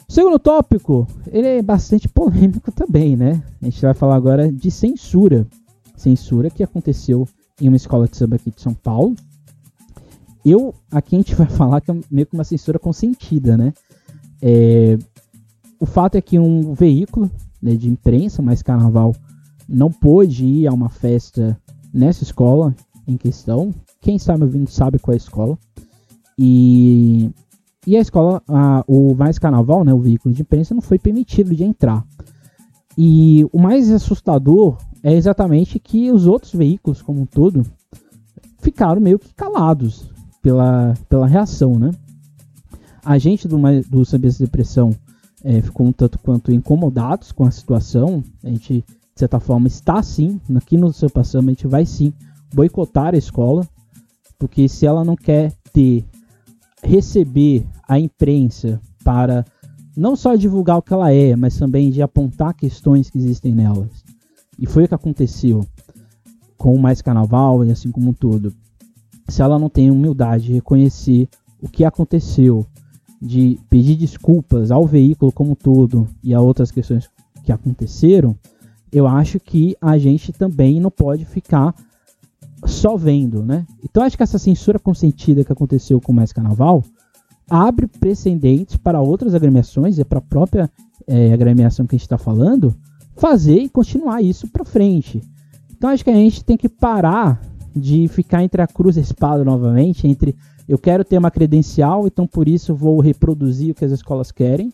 O 0.07 0.11
segundo 0.11 0.37
tópico, 0.37 1.07
ele 1.31 1.47
é 1.47 1.61
bastante 1.61 2.07
polêmico 2.09 2.71
também, 2.71 3.15
né? 3.15 3.41
A 3.61 3.65
gente 3.65 3.81
vai 3.81 3.93
falar 3.93 4.15
agora 4.15 4.51
de 4.51 4.69
censura. 4.69 5.47
Censura 5.95 6.49
que 6.49 6.63
aconteceu 6.63 7.27
em 7.61 7.67
uma 7.67 7.77
escola 7.77 8.07
de 8.07 8.17
samba 8.17 8.35
aqui 8.35 8.51
de 8.51 8.61
São 8.61 8.73
Paulo. 8.73 9.15
Eu, 10.43 10.73
aqui 10.91 11.15
a 11.15 11.19
gente 11.19 11.35
vai 11.35 11.47
falar 11.49 11.81
que 11.81 11.91
é 11.91 11.95
meio 12.09 12.27
que 12.27 12.33
uma 12.33 12.43
censura 12.43 12.79
consentida, 12.79 13.57
né? 13.57 13.73
É, 14.41 14.97
o 15.79 15.85
fato 15.85 16.15
é 16.15 16.21
que 16.21 16.37
um 16.37 16.73
veículo 16.73 17.29
né, 17.61 17.75
de 17.75 17.89
imprensa, 17.89 18.41
mais 18.41 18.61
carnaval, 18.61 19.15
não 19.67 19.91
pôde 19.91 20.45
ir 20.45 20.67
a 20.67 20.73
uma 20.73 20.89
festa 20.89 21.57
nessa 21.93 22.23
escola 22.23 22.75
em 23.07 23.17
questão. 23.17 23.73
Quem 24.01 24.15
está 24.15 24.37
me 24.37 24.43
ouvindo 24.43 24.69
sabe 24.69 24.99
qual 24.99 25.13
é 25.13 25.15
a 25.15 25.17
escola. 25.17 25.57
E, 26.37 27.29
e 27.85 27.95
a 27.95 27.99
escola, 27.99 28.41
a, 28.47 28.83
o 28.87 29.13
mais 29.15 29.37
carnaval, 29.39 29.83
né, 29.83 29.93
o 29.93 29.99
veículo 29.99 30.33
de 30.33 30.41
imprensa, 30.41 30.73
não 30.73 30.81
foi 30.81 30.97
permitido 30.97 31.55
de 31.55 31.63
entrar. 31.63 32.05
E 32.97 33.45
o 33.51 33.59
mais 33.59 33.89
assustador 33.91 34.77
é 35.03 35.13
exatamente 35.13 35.79
que 35.79 36.11
os 36.11 36.27
outros 36.27 36.53
veículos, 36.53 37.01
como 37.01 37.21
um 37.21 37.25
todo, 37.25 37.65
ficaram 38.59 39.01
meio 39.01 39.17
que 39.17 39.33
calados 39.33 40.10
pela, 40.41 40.93
pela 41.07 41.27
reação, 41.27 41.77
né? 41.77 41.91
A 43.03 43.17
gente 43.17 43.47
do, 43.47 43.57
do 43.89 44.05
Sabias 44.05 44.37
Depressão 44.37 44.95
é, 45.43 45.61
ficou 45.61 45.87
um 45.87 45.91
tanto 45.91 46.19
quanto 46.19 46.51
incomodados 46.51 47.31
com 47.31 47.43
a 47.43 47.51
situação. 47.51 48.23
A 48.43 48.49
gente, 48.49 48.85
de 48.85 49.19
certa 49.19 49.39
forma, 49.39 49.67
está 49.67 50.01
sim, 50.03 50.39
aqui 50.55 50.77
no 50.77 50.93
seu 50.93 51.09
passando, 51.09 51.49
a 51.49 51.51
gente 51.51 51.67
vai 51.67 51.85
sim 51.85 52.13
boicotar 52.53 53.13
a 53.13 53.17
escola, 53.17 53.67
porque 54.37 54.67
se 54.67 54.85
ela 54.85 55.03
não 55.03 55.15
quer 55.15 55.53
ter, 55.73 56.05
receber 56.83 57.65
a 57.87 57.99
imprensa 57.99 58.79
para 59.03 59.45
não 59.95 60.15
só 60.15 60.35
divulgar 60.35 60.77
o 60.77 60.81
que 60.81 60.93
ela 60.93 61.11
é, 61.11 61.35
mas 61.35 61.57
também 61.57 61.89
de 61.89 62.01
apontar 62.01 62.53
questões 62.53 63.09
que 63.09 63.17
existem 63.17 63.53
nelas. 63.53 64.03
E 64.59 64.65
foi 64.65 64.83
o 64.83 64.87
que 64.87 64.95
aconteceu 64.95 65.65
com 66.57 66.75
o 66.75 66.79
Mais 66.79 67.01
Carnaval 67.01 67.65
e 67.65 67.71
assim 67.71 67.91
como 67.91 68.11
um 68.11 68.13
todo. 68.13 68.53
Se 69.27 69.41
ela 69.41 69.57
não 69.57 69.69
tem 69.69 69.89
humildade 69.89 70.45
de 70.45 70.53
reconhecer 70.53 71.29
o 71.61 71.69
que 71.69 71.85
aconteceu 71.85 72.65
de 73.21 73.59
pedir 73.69 73.95
desculpas 73.95 74.71
ao 74.71 74.85
veículo 74.85 75.31
como 75.31 75.51
um 75.51 75.55
todo 75.55 76.07
e 76.23 76.33
a 76.33 76.41
outras 76.41 76.71
questões 76.71 77.09
que 77.43 77.51
aconteceram, 77.51 78.35
eu 78.91 79.07
acho 79.07 79.39
que 79.39 79.75
a 79.79 79.97
gente 79.97 80.33
também 80.33 80.79
não 80.79 80.89
pode 80.89 81.23
ficar 81.25 81.73
só 82.65 82.97
vendo, 82.97 83.43
né? 83.43 83.65
Então 83.83 84.03
acho 84.03 84.17
que 84.17 84.23
essa 84.23 84.39
censura 84.39 84.79
consentida 84.79 85.43
que 85.43 85.51
aconteceu 85.51 86.01
com 86.01 86.11
o 86.11 86.15
Mais 86.15 86.33
Carnaval 86.33 86.83
abre 87.49 87.87
precedentes 87.87 88.75
para 88.75 89.01
outras 89.01 89.35
agremiações 89.35 89.99
e 89.99 90.03
para 90.03 90.19
a 90.19 90.21
própria 90.21 90.69
é, 91.07 91.33
agremiação 91.33 91.85
que 91.85 91.95
a 91.95 91.97
gente 91.97 92.05
está 92.05 92.17
falando 92.17 92.75
fazer 93.15 93.59
e 93.59 93.69
continuar 93.69 94.21
isso 94.21 94.47
para 94.47 94.65
frente. 94.65 95.21
Então 95.71 95.89
acho 95.89 96.03
que 96.03 96.09
a 96.09 96.15
gente 96.15 96.43
tem 96.43 96.57
que 96.57 96.69
parar 96.69 97.41
de 97.75 98.07
ficar 98.07 98.43
entre 98.43 98.61
a 98.61 98.67
cruz 98.67 98.97
e 98.97 98.99
a 98.99 99.03
espada 99.03 99.43
novamente, 99.43 100.07
entre 100.07 100.35
eu 100.67 100.77
quero 100.77 101.03
ter 101.03 101.17
uma 101.17 101.31
credencial, 101.31 102.07
então 102.07 102.27
por 102.27 102.47
isso 102.47 102.73
vou 102.73 102.99
reproduzir 102.99 103.71
o 103.71 103.75
que 103.75 103.85
as 103.85 103.91
escolas 103.91 104.31
querem. 104.31 104.71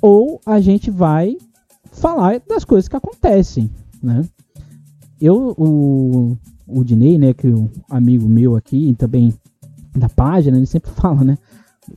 Ou 0.00 0.40
a 0.44 0.60
gente 0.60 0.90
vai 0.90 1.36
falar 1.92 2.40
das 2.48 2.64
coisas 2.64 2.88
que 2.88 2.96
acontecem, 2.96 3.70
né? 4.02 4.24
Eu, 5.20 5.54
o, 5.56 6.36
o 6.66 6.84
Dinei, 6.84 7.16
né, 7.16 7.32
que 7.32 7.46
é 7.46 7.50
um 7.50 7.68
amigo 7.88 8.28
meu 8.28 8.56
aqui, 8.56 8.94
também 8.98 9.32
da 9.96 10.08
página, 10.08 10.56
ele 10.56 10.66
sempre 10.66 10.90
fala, 10.94 11.22
né? 11.22 11.38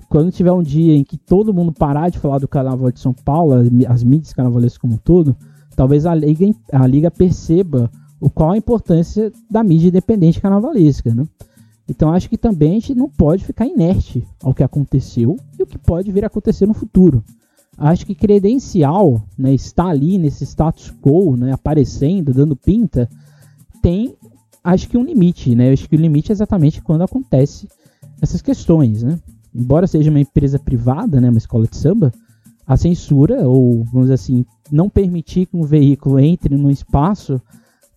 Quando 0.10 0.32
tiver 0.32 0.52
um 0.52 0.64
dia 0.64 0.96
em 0.96 1.04
que 1.04 1.18
todo 1.18 1.54
mundo 1.54 1.72
parar 1.72 2.10
de 2.10 2.20
falar 2.20 2.40
do 2.40 2.48
Carnaval 2.48 2.92
de 2.92 3.00
São 3.00 3.14
Paulo, 3.14 3.54
as 3.88 4.04
mídias 4.04 4.34
carnavalescas 4.34 4.78
como 4.78 4.96
um 4.96 4.98
todo, 4.98 5.36
talvez 5.76 6.06
a 6.06 6.14
liga, 6.14 6.46
a 6.72 6.88
liga 6.88 7.12
perceba 7.12 7.90
o 8.26 8.30
qual 8.32 8.54
a 8.54 8.58
importância 8.58 9.32
da 9.48 9.64
mídia 9.64 9.90
independente 9.90 10.42
carnavalesca, 10.42 11.14
né? 11.14 11.28
Então 11.88 12.12
acho 12.12 12.28
que 12.28 12.40
também 12.40 12.72
a 12.72 12.74
gente 12.74 12.96
não 12.96 13.08
pode 13.08 13.46
ficar 13.46 13.68
inerte 13.68 14.28
ao 14.42 14.52
que 14.52 14.64
aconteceu 14.64 15.38
e 15.60 15.62
o 15.62 15.68
que 15.68 15.78
pode 15.78 16.12
vir 16.12 16.24
a 16.24 16.28
acontecer 16.28 16.66
no 16.66 16.74
futuro. 16.74 17.24
Acho 17.78 18.04
que 18.04 18.16
credencial, 18.16 19.22
né, 19.38 19.54
está 19.54 19.86
ali 19.86 20.18
nesse 20.18 20.44
status 20.44 20.92
quo, 21.04 21.38
né, 21.38 21.52
aparecendo, 21.52 22.34
dando 22.34 22.56
pinta, 22.56 23.08
tem, 23.80 24.16
acho 24.64 24.90
que 24.90 24.98
um 24.98 25.04
limite, 25.04 25.54
né? 25.54 25.72
Acho 25.72 25.88
que 25.88 25.96
o 25.96 26.00
limite 26.00 26.32
é 26.32 26.34
exatamente 26.34 26.82
quando 26.82 27.04
acontece 27.04 27.70
essas 28.20 28.42
questões, 28.42 29.04
né? 29.04 29.20
Embora 29.54 29.86
seja 29.86 30.10
uma 30.10 30.20
empresa 30.20 30.58
privada, 30.58 31.22
né, 31.22 31.30
uma 31.30 31.38
escola 31.38 31.68
de 31.68 31.78
samba, 31.78 32.12
a 32.66 32.76
censura 32.76 33.48
ou 33.48 33.84
vamos 33.84 34.06
dizer 34.06 34.16
assim, 34.16 34.44
não 34.72 34.90
permitir 34.90 35.46
que 35.46 35.56
um 35.56 35.62
veículo 35.62 36.18
entre 36.20 36.58
no 36.58 36.72
espaço 36.72 37.40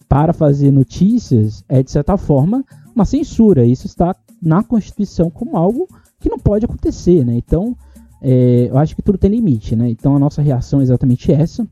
para 0.08 0.32
fazer 0.32 0.70
notícias 0.70 1.62
é 1.68 1.82
de 1.82 1.90
certa 1.90 2.16
forma 2.16 2.64
uma 2.94 3.04
censura. 3.04 3.66
Isso 3.66 3.86
está 3.86 4.16
na 4.40 4.62
Constituição 4.62 5.30
como 5.30 5.56
algo 5.56 5.86
que 6.18 6.30
não 6.30 6.38
pode 6.38 6.64
acontecer, 6.64 7.24
né? 7.24 7.36
Então, 7.36 7.76
é, 8.20 8.68
eu 8.70 8.78
acho 8.78 8.96
que 8.96 9.02
tudo 9.02 9.18
tem 9.18 9.30
limite, 9.30 9.76
né? 9.76 9.90
Então, 9.90 10.16
a 10.16 10.18
nossa 10.18 10.42
reação 10.42 10.80
é 10.80 10.82
exatamente 10.82 11.30
essa. 11.30 11.66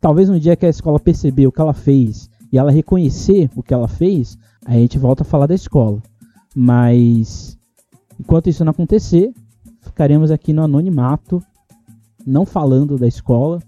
Talvez 0.00 0.28
no 0.28 0.40
dia 0.40 0.56
que 0.56 0.66
a 0.66 0.70
escola 0.70 0.98
perceber 0.98 1.46
o 1.46 1.52
que 1.52 1.60
ela 1.60 1.74
fez 1.74 2.28
e 2.52 2.58
ela 2.58 2.70
reconhecer 2.70 3.50
o 3.54 3.62
que 3.62 3.72
ela 3.72 3.88
fez, 3.88 4.38
a 4.64 4.72
gente 4.72 4.98
volta 4.98 5.22
a 5.22 5.26
falar 5.26 5.46
da 5.46 5.54
escola. 5.54 6.02
Mas, 6.54 7.58
enquanto 8.18 8.48
isso 8.48 8.64
não 8.64 8.70
acontecer, 8.70 9.32
ficaremos 9.80 10.30
aqui 10.30 10.52
no 10.52 10.62
anonimato, 10.62 11.42
não 12.26 12.46
falando 12.46 12.98
da 12.98 13.06
escola. 13.06 13.60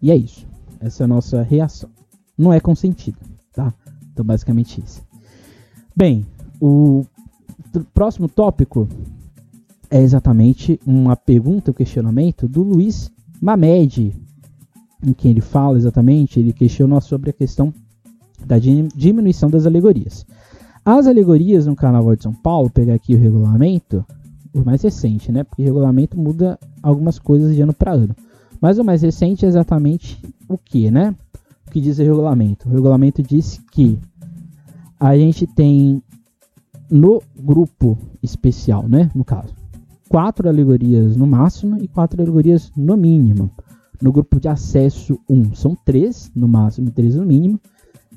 E 0.00 0.10
é 0.10 0.16
isso. 0.16 0.46
Essa 0.80 1.02
é 1.02 1.04
a 1.04 1.08
nossa 1.08 1.42
reação. 1.42 1.90
Não 2.40 2.54
é 2.54 2.58
consentida, 2.58 3.18
tá? 3.52 3.70
Então, 4.10 4.24
basicamente 4.24 4.82
isso. 4.82 5.02
Bem, 5.94 6.24
o 6.58 7.04
próximo 7.92 8.30
tópico 8.30 8.88
é 9.90 10.00
exatamente 10.00 10.80
uma 10.86 11.14
pergunta, 11.14 11.70
um 11.70 11.74
questionamento 11.74 12.48
do 12.48 12.62
Luiz 12.62 13.10
Mamed, 13.42 14.14
em 15.06 15.12
que 15.12 15.28
ele 15.28 15.42
fala 15.42 15.76
exatamente, 15.76 16.40
ele 16.40 16.54
questiona 16.54 16.98
sobre 17.02 17.28
a 17.28 17.34
questão 17.34 17.74
da 18.46 18.58
diminuição 18.58 19.50
das 19.50 19.66
alegorias. 19.66 20.24
As 20.82 21.06
alegorias 21.06 21.66
no 21.66 21.76
Carnaval 21.76 22.16
de 22.16 22.22
São 22.22 22.32
Paulo, 22.32 22.70
pegar 22.70 22.94
aqui 22.94 23.14
o 23.14 23.18
regulamento, 23.18 24.02
o 24.54 24.64
mais 24.64 24.80
recente, 24.80 25.30
né? 25.30 25.44
Porque 25.44 25.60
o 25.60 25.66
regulamento 25.66 26.18
muda 26.18 26.58
algumas 26.82 27.18
coisas 27.18 27.54
de 27.54 27.60
ano 27.60 27.74
para 27.74 27.92
ano. 27.92 28.16
Mas 28.62 28.78
o 28.78 28.84
mais 28.84 29.02
recente 29.02 29.44
é 29.44 29.48
exatamente 29.48 30.18
o 30.48 30.56
que, 30.56 30.90
né? 30.90 31.14
O 31.70 31.72
que 31.72 31.80
diz 31.80 32.00
o 32.00 32.02
regulamento? 32.02 32.68
O 32.68 32.72
regulamento 32.72 33.22
diz 33.22 33.62
que 33.70 33.96
a 34.98 35.16
gente 35.16 35.46
tem 35.46 36.02
no 36.90 37.22
grupo 37.38 37.96
especial, 38.20 38.88
né? 38.88 39.08
No 39.14 39.24
caso, 39.24 39.54
quatro 40.08 40.48
alegorias 40.48 41.14
no 41.14 41.28
máximo 41.28 41.80
e 41.80 41.86
quatro 41.86 42.20
alegorias 42.20 42.72
no 42.76 42.96
mínimo. 42.96 43.52
No 44.02 44.10
grupo 44.10 44.40
de 44.40 44.48
acesso 44.48 45.16
1 45.28 45.54
são 45.54 45.76
três 45.84 46.28
no 46.34 46.48
máximo 46.48 46.88
e 46.88 46.90
três 46.90 47.14
no 47.14 47.24
mínimo. 47.24 47.60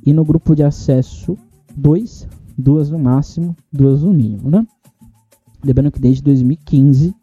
E 0.03 0.11
no 0.11 0.25
grupo 0.25 0.55
de 0.55 0.63
acesso 0.63 1.37
2, 1.77 2.27
duas 2.57 2.89
no 2.89 2.97
máximo, 2.97 3.55
duas 3.71 4.01
no 4.01 4.11
mínimo, 4.11 4.49
né? 4.49 4.65
Lembrando 5.63 5.91
que 5.91 5.99
desde 5.99 6.23
2015 6.23 7.13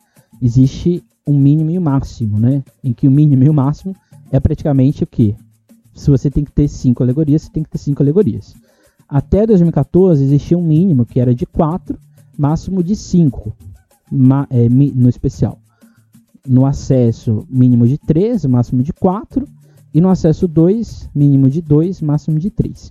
existe 0.40 1.02
um 1.26 1.36
mínimo 1.36 1.72
e 1.72 1.78
um 1.80 1.82
máximo, 1.82 2.38
né? 2.38 2.62
Em 2.84 2.92
que 2.92 3.08
o 3.08 3.10
mínimo 3.10 3.42
e 3.42 3.48
o 3.48 3.52
máximo 3.52 3.96
é 4.30 4.38
praticamente 4.38 5.02
o 5.02 5.08
que? 5.08 5.34
Se 5.94 6.10
você 6.10 6.30
tem 6.30 6.44
que 6.44 6.52
ter 6.52 6.68
cinco 6.68 7.02
alegorias, 7.02 7.42
você 7.42 7.50
tem 7.50 7.62
que 7.62 7.70
ter 7.70 7.78
cinco 7.78 8.02
alegorias. 8.02 8.54
Até 9.08 9.46
2014 9.46 10.22
existia 10.22 10.56
um 10.56 10.62
mínimo 10.62 11.04
que 11.04 11.18
era 11.18 11.34
de 11.34 11.44
4, 11.44 11.98
máximo 12.38 12.82
de 12.82 12.94
5 12.94 13.52
é, 14.50 14.68
no 14.68 15.08
especial. 15.08 15.58
No 16.46 16.64
acesso, 16.64 17.46
mínimo 17.50 17.86
de 17.86 17.98
3, 17.98 18.44
máximo 18.46 18.82
de 18.82 18.92
4. 18.92 19.46
E 19.92 20.00
no 20.00 20.08
acesso 20.08 20.46
2, 20.46 21.10
mínimo 21.12 21.50
de 21.50 21.60
2, 21.60 22.00
máximo 22.00 22.38
de 22.38 22.50
3. 22.50 22.90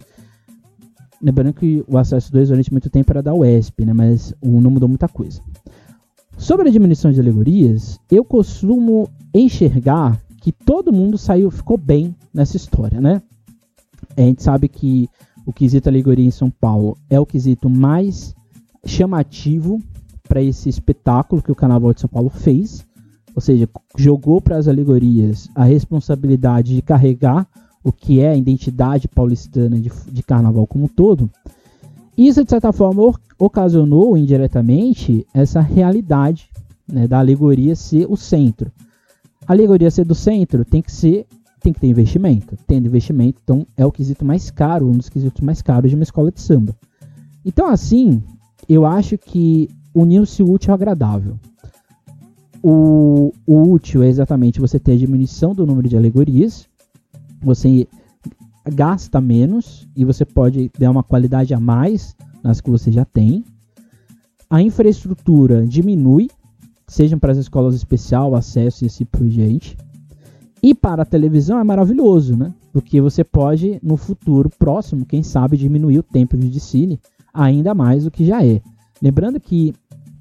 Lembrando 1.21 1.53
que 1.53 1.83
o 1.87 1.97
acesso 1.97 2.31
2 2.31 2.49
durante 2.49 2.71
muito 2.71 2.89
tempo 2.89 3.11
era 3.11 3.23
da 3.23 3.33
UESP, 3.33 3.85
né? 3.85 3.93
mas 3.93 4.33
o 4.41 4.59
não 4.61 4.71
mudou 4.71 4.89
muita 4.89 5.07
coisa. 5.07 5.41
Sobre 6.37 6.69
a 6.69 6.71
diminuição 6.71 7.11
de 7.11 7.19
alegorias, 7.19 7.99
eu 8.09 8.23
costumo 8.23 9.09
enxergar 9.33 10.19
que 10.39 10.51
todo 10.51 10.93
mundo 10.93 11.17
saiu, 11.17 11.51
ficou 11.51 11.77
bem 11.77 12.15
nessa 12.33 12.57
história, 12.57 12.99
né? 13.01 13.21
A 14.15 14.21
gente 14.21 14.41
sabe 14.43 14.67
que 14.67 15.09
o 15.45 15.53
quesito 15.53 15.89
alegoria 15.89 16.25
em 16.25 16.31
São 16.31 16.49
Paulo 16.49 16.97
é 17.09 17.19
o 17.19 17.25
quesito 17.25 17.69
mais 17.69 18.35
chamativo 18.85 19.81
para 20.27 20.41
esse 20.41 20.69
espetáculo 20.69 21.41
que 21.41 21.51
o 21.51 21.55
Carnaval 21.55 21.93
de 21.93 22.01
São 22.01 22.09
Paulo 22.09 22.29
fez, 22.29 22.85
ou 23.35 23.41
seja, 23.41 23.67
jogou 23.97 24.41
para 24.41 24.57
as 24.57 24.67
alegorias 24.67 25.49
a 25.55 25.63
responsabilidade 25.63 26.75
de 26.75 26.81
carregar 26.81 27.47
o 27.83 27.91
que 27.91 28.19
é 28.19 28.29
a 28.29 28.35
identidade 28.35 29.07
paulistana 29.07 29.79
de, 29.79 29.91
de 30.11 30.23
carnaval 30.23 30.67
como 30.67 30.85
um 30.85 30.87
todo. 30.87 31.29
Isso, 32.17 32.43
de 32.43 32.49
certa 32.49 32.73
forma, 32.73 33.13
ocasionou 33.37 34.17
indiretamente 34.17 35.25
essa 35.33 35.61
realidade 35.61 36.49
né, 36.87 37.07
da 37.07 37.19
alegoria 37.19 37.75
ser 37.75 38.05
o 38.09 38.17
centro. 38.17 38.71
A 39.49 39.53
alegoria 39.53 39.89
ser 39.89 40.05
do 40.05 40.13
centro 40.13 40.63
tem 40.63 40.79
que 40.79 40.91
ser 40.91 41.25
tem 41.59 41.73
que 41.73 41.79
ter 41.79 41.87
investimento. 41.87 42.55
Tendo 42.67 42.85
investimento, 42.85 43.41
então 43.43 43.65
é 43.75 43.83
o 43.83 43.91
quesito 43.91 44.23
mais 44.23 44.51
caro, 44.51 44.87
um 44.87 44.91
dos 44.91 45.09
quesitos 45.09 45.41
mais 45.41 45.59
caros 45.59 45.89
de 45.89 45.95
uma 45.95 46.03
escola 46.03 46.31
de 46.31 46.39
samba. 46.39 46.75
Então, 47.43 47.67
assim, 47.67 48.21
eu 48.67 48.85
acho 48.85 49.17
que 49.17 49.67
uniu-se 49.93 50.43
o 50.43 50.51
útil 50.51 50.71
ao 50.71 50.75
agradável. 50.75 51.35
O, 52.61 53.33
o 53.47 53.71
útil 53.71 54.03
é 54.03 54.07
exatamente 54.07 54.61
você 54.61 54.79
ter 54.79 54.93
a 54.93 54.97
diminuição 54.97 55.55
do 55.55 55.65
número 55.65 55.89
de 55.89 55.97
alegorias, 55.97 56.69
você 57.41 57.87
gasta 58.71 59.19
menos 59.19 59.87
e 59.95 60.05
você 60.05 60.25
pode 60.25 60.69
dar 60.77 60.91
uma 60.91 61.03
qualidade 61.03 61.55
a 61.55 61.59
mais 61.59 62.15
nas 62.43 62.61
que 62.61 62.69
você 62.69 62.91
já 62.91 63.03
tem. 63.03 63.43
A 64.47 64.61
infraestrutura 64.61 65.65
diminui, 65.65 66.29
sejam 66.89 67.19
para 67.19 67.31
as 67.31 67.37
escolas 67.37 67.75
especial, 67.75 68.35
acesso 68.35 68.83
e 68.83 68.87
assim 68.87 69.05
por 69.05 69.25
diante. 69.27 69.77
E 70.61 70.73
para 70.75 71.03
a 71.03 71.05
televisão 71.05 71.59
é 71.59 71.63
maravilhoso, 71.63 72.35
né? 72.35 72.53
Porque 72.73 72.99
você 72.99 73.23
pode, 73.23 73.79
no 73.81 73.95
futuro 73.95 74.49
próximo, 74.49 75.05
quem 75.05 75.23
sabe, 75.23 75.55
diminuir 75.55 75.99
o 75.99 76.03
tempo 76.03 76.35
de 76.35 76.49
desfile 76.49 76.99
ainda 77.33 77.73
mais 77.73 78.03
do 78.03 78.11
que 78.11 78.25
já 78.25 78.43
é. 78.43 78.59
Lembrando 79.01 79.39
que 79.39 79.73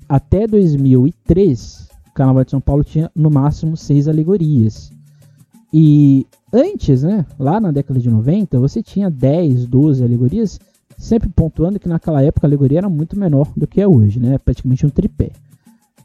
até 0.08 0.46
2003, 0.46 1.88
o 2.08 2.12
Carnaval 2.12 2.44
de 2.44 2.50
São 2.50 2.60
Paulo 2.60 2.84
tinha 2.84 3.10
no 3.16 3.30
máximo 3.30 3.76
seis 3.76 4.06
alegorias. 4.06 4.92
E 5.72 6.26
antes, 6.52 7.02
né, 7.02 7.26
lá 7.38 7.58
na 7.58 7.70
década 7.72 7.98
de 7.98 8.10
90, 8.10 8.60
você 8.60 8.82
tinha 8.82 9.10
10, 9.10 9.66
12 9.66 10.04
alegorias, 10.04 10.60
sempre 10.96 11.28
pontuando 11.28 11.80
que 11.80 11.88
naquela 11.88 12.22
época 12.22 12.46
a 12.46 12.48
alegoria 12.48 12.78
era 12.78 12.88
muito 12.88 13.18
menor 13.18 13.50
do 13.56 13.66
que 13.66 13.80
é 13.80 13.88
hoje, 13.88 14.20
né? 14.20 14.38
Praticamente 14.38 14.86
um 14.86 14.90
tripé. 14.90 15.32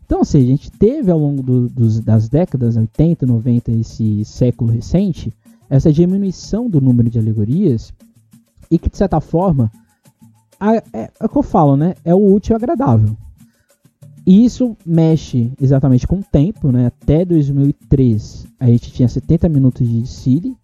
Então, 0.05 0.19
ou 0.19 0.25
seja, 0.25 0.45
a 0.45 0.49
gente 0.49 0.71
teve 0.71 1.11
ao 1.11 1.17
longo 1.17 1.41
do, 1.41 1.69
dos, 1.69 1.99
das 1.99 2.27
décadas 2.29 2.75
80, 2.75 3.25
90, 3.25 3.71
esse 3.71 4.25
século 4.25 4.71
recente, 4.71 5.33
essa 5.69 5.91
diminuição 5.91 6.69
do 6.69 6.81
número 6.81 7.09
de 7.09 7.17
alegorias 7.17 7.93
e 8.69 8.77
que, 8.77 8.89
de 8.89 8.97
certa 8.97 9.19
forma, 9.21 9.71
a, 10.59 10.75
é, 10.75 10.83
é, 10.93 11.09
o 11.21 11.29
que 11.29 11.37
eu 11.37 11.43
falo, 11.43 11.75
né? 11.75 11.95
É 12.03 12.13
o 12.13 12.33
útil 12.33 12.53
e 12.53 12.57
agradável. 12.57 13.15
E 14.25 14.45
isso 14.45 14.77
mexe 14.85 15.51
exatamente 15.59 16.07
com 16.07 16.19
o 16.19 16.23
tempo, 16.23 16.71
né? 16.71 16.87
Até 16.87 17.25
2003 17.25 18.47
a 18.59 18.67
gente 18.67 18.91
tinha 18.91 19.07
70 19.07 19.49
minutos 19.49 19.87
de 19.87 20.01
desfile 20.01 20.55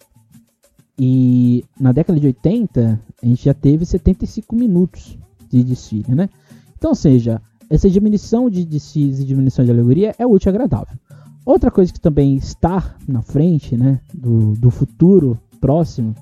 e 0.97 1.65
na 1.80 1.91
década 1.91 2.19
de 2.19 2.28
80 2.28 2.99
a 3.21 3.25
gente 3.25 3.43
já 3.43 3.54
teve 3.54 3.86
75 3.86 4.56
minutos 4.56 5.17
de 5.49 5.63
desfile, 5.63 6.15
né? 6.15 6.30
Então, 6.78 6.91
ou 6.91 6.95
seja, 6.95 7.41
essa 7.69 7.89
diminuição 7.89 8.49
de 8.49 8.65
desfiles 8.65 9.19
e 9.19 9.25
diminuição 9.25 9.63
de 9.63 9.71
alegoria 9.71 10.15
é 10.17 10.25
útil 10.25 10.49
e 10.49 10.51
agradável. 10.55 10.97
Outra 11.45 11.69
coisa 11.69 11.93
que 11.93 11.99
também 11.99 12.36
está 12.36 12.95
na 13.08 13.21
frente, 13.21 13.77
né, 13.77 13.99
do, 14.13 14.53
do 14.53 14.69
futuro 14.69 15.39
próximo, 15.62 16.15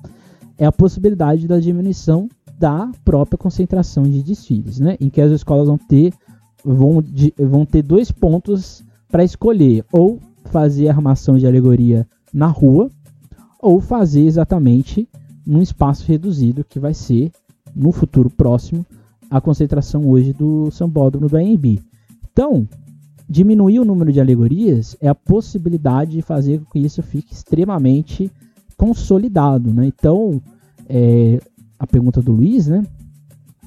é 0.56 0.66
a 0.66 0.72
possibilidade 0.72 1.46
da 1.46 1.58
diminuição 1.58 2.28
da 2.58 2.90
própria 3.04 3.38
concentração 3.38 4.02
de 4.02 4.22
desfiles, 4.22 4.80
né, 4.80 4.96
em 5.00 5.08
que 5.08 5.20
as 5.20 5.30
escolas 5.30 5.68
vão 5.68 5.78
ter, 5.78 6.12
vão, 6.64 7.00
de, 7.00 7.32
vão 7.38 7.64
ter 7.64 7.82
dois 7.82 8.10
pontos 8.10 8.84
para 9.08 9.24
escolher, 9.24 9.84
ou 9.92 10.18
fazer 10.46 10.88
armação 10.88 11.38
de 11.38 11.46
alegoria 11.46 12.06
na 12.32 12.46
rua, 12.46 12.90
ou 13.60 13.80
fazer 13.80 14.22
exatamente 14.22 15.08
num 15.46 15.62
espaço 15.62 16.04
reduzido, 16.06 16.64
que 16.64 16.78
vai 16.78 16.92
ser, 16.92 17.30
no 17.74 17.92
futuro 17.92 18.28
próximo, 18.28 18.84
a 19.30 19.40
concentração 19.40 20.06
hoje 20.06 20.32
do 20.32 20.70
sambódromo 20.70 21.28
do 21.28 21.36
AMB. 21.36 21.80
Então, 22.32 22.68
diminuir 23.28 23.80
o 23.80 23.84
número 23.84 24.12
de 24.12 24.20
alegorias 24.20 24.96
é 25.00 25.08
a 25.08 25.14
possibilidade 25.14 26.12
de 26.12 26.22
fazer 26.22 26.60
com 26.60 26.70
que 26.72 26.78
isso 26.78 27.02
fique 27.02 27.32
extremamente 27.32 28.30
consolidado. 28.76 29.72
Né? 29.72 29.86
Então, 29.86 30.40
é, 30.88 31.40
a 31.78 31.86
pergunta 31.86 32.22
do 32.22 32.32
Luiz, 32.32 32.66
né? 32.66 32.84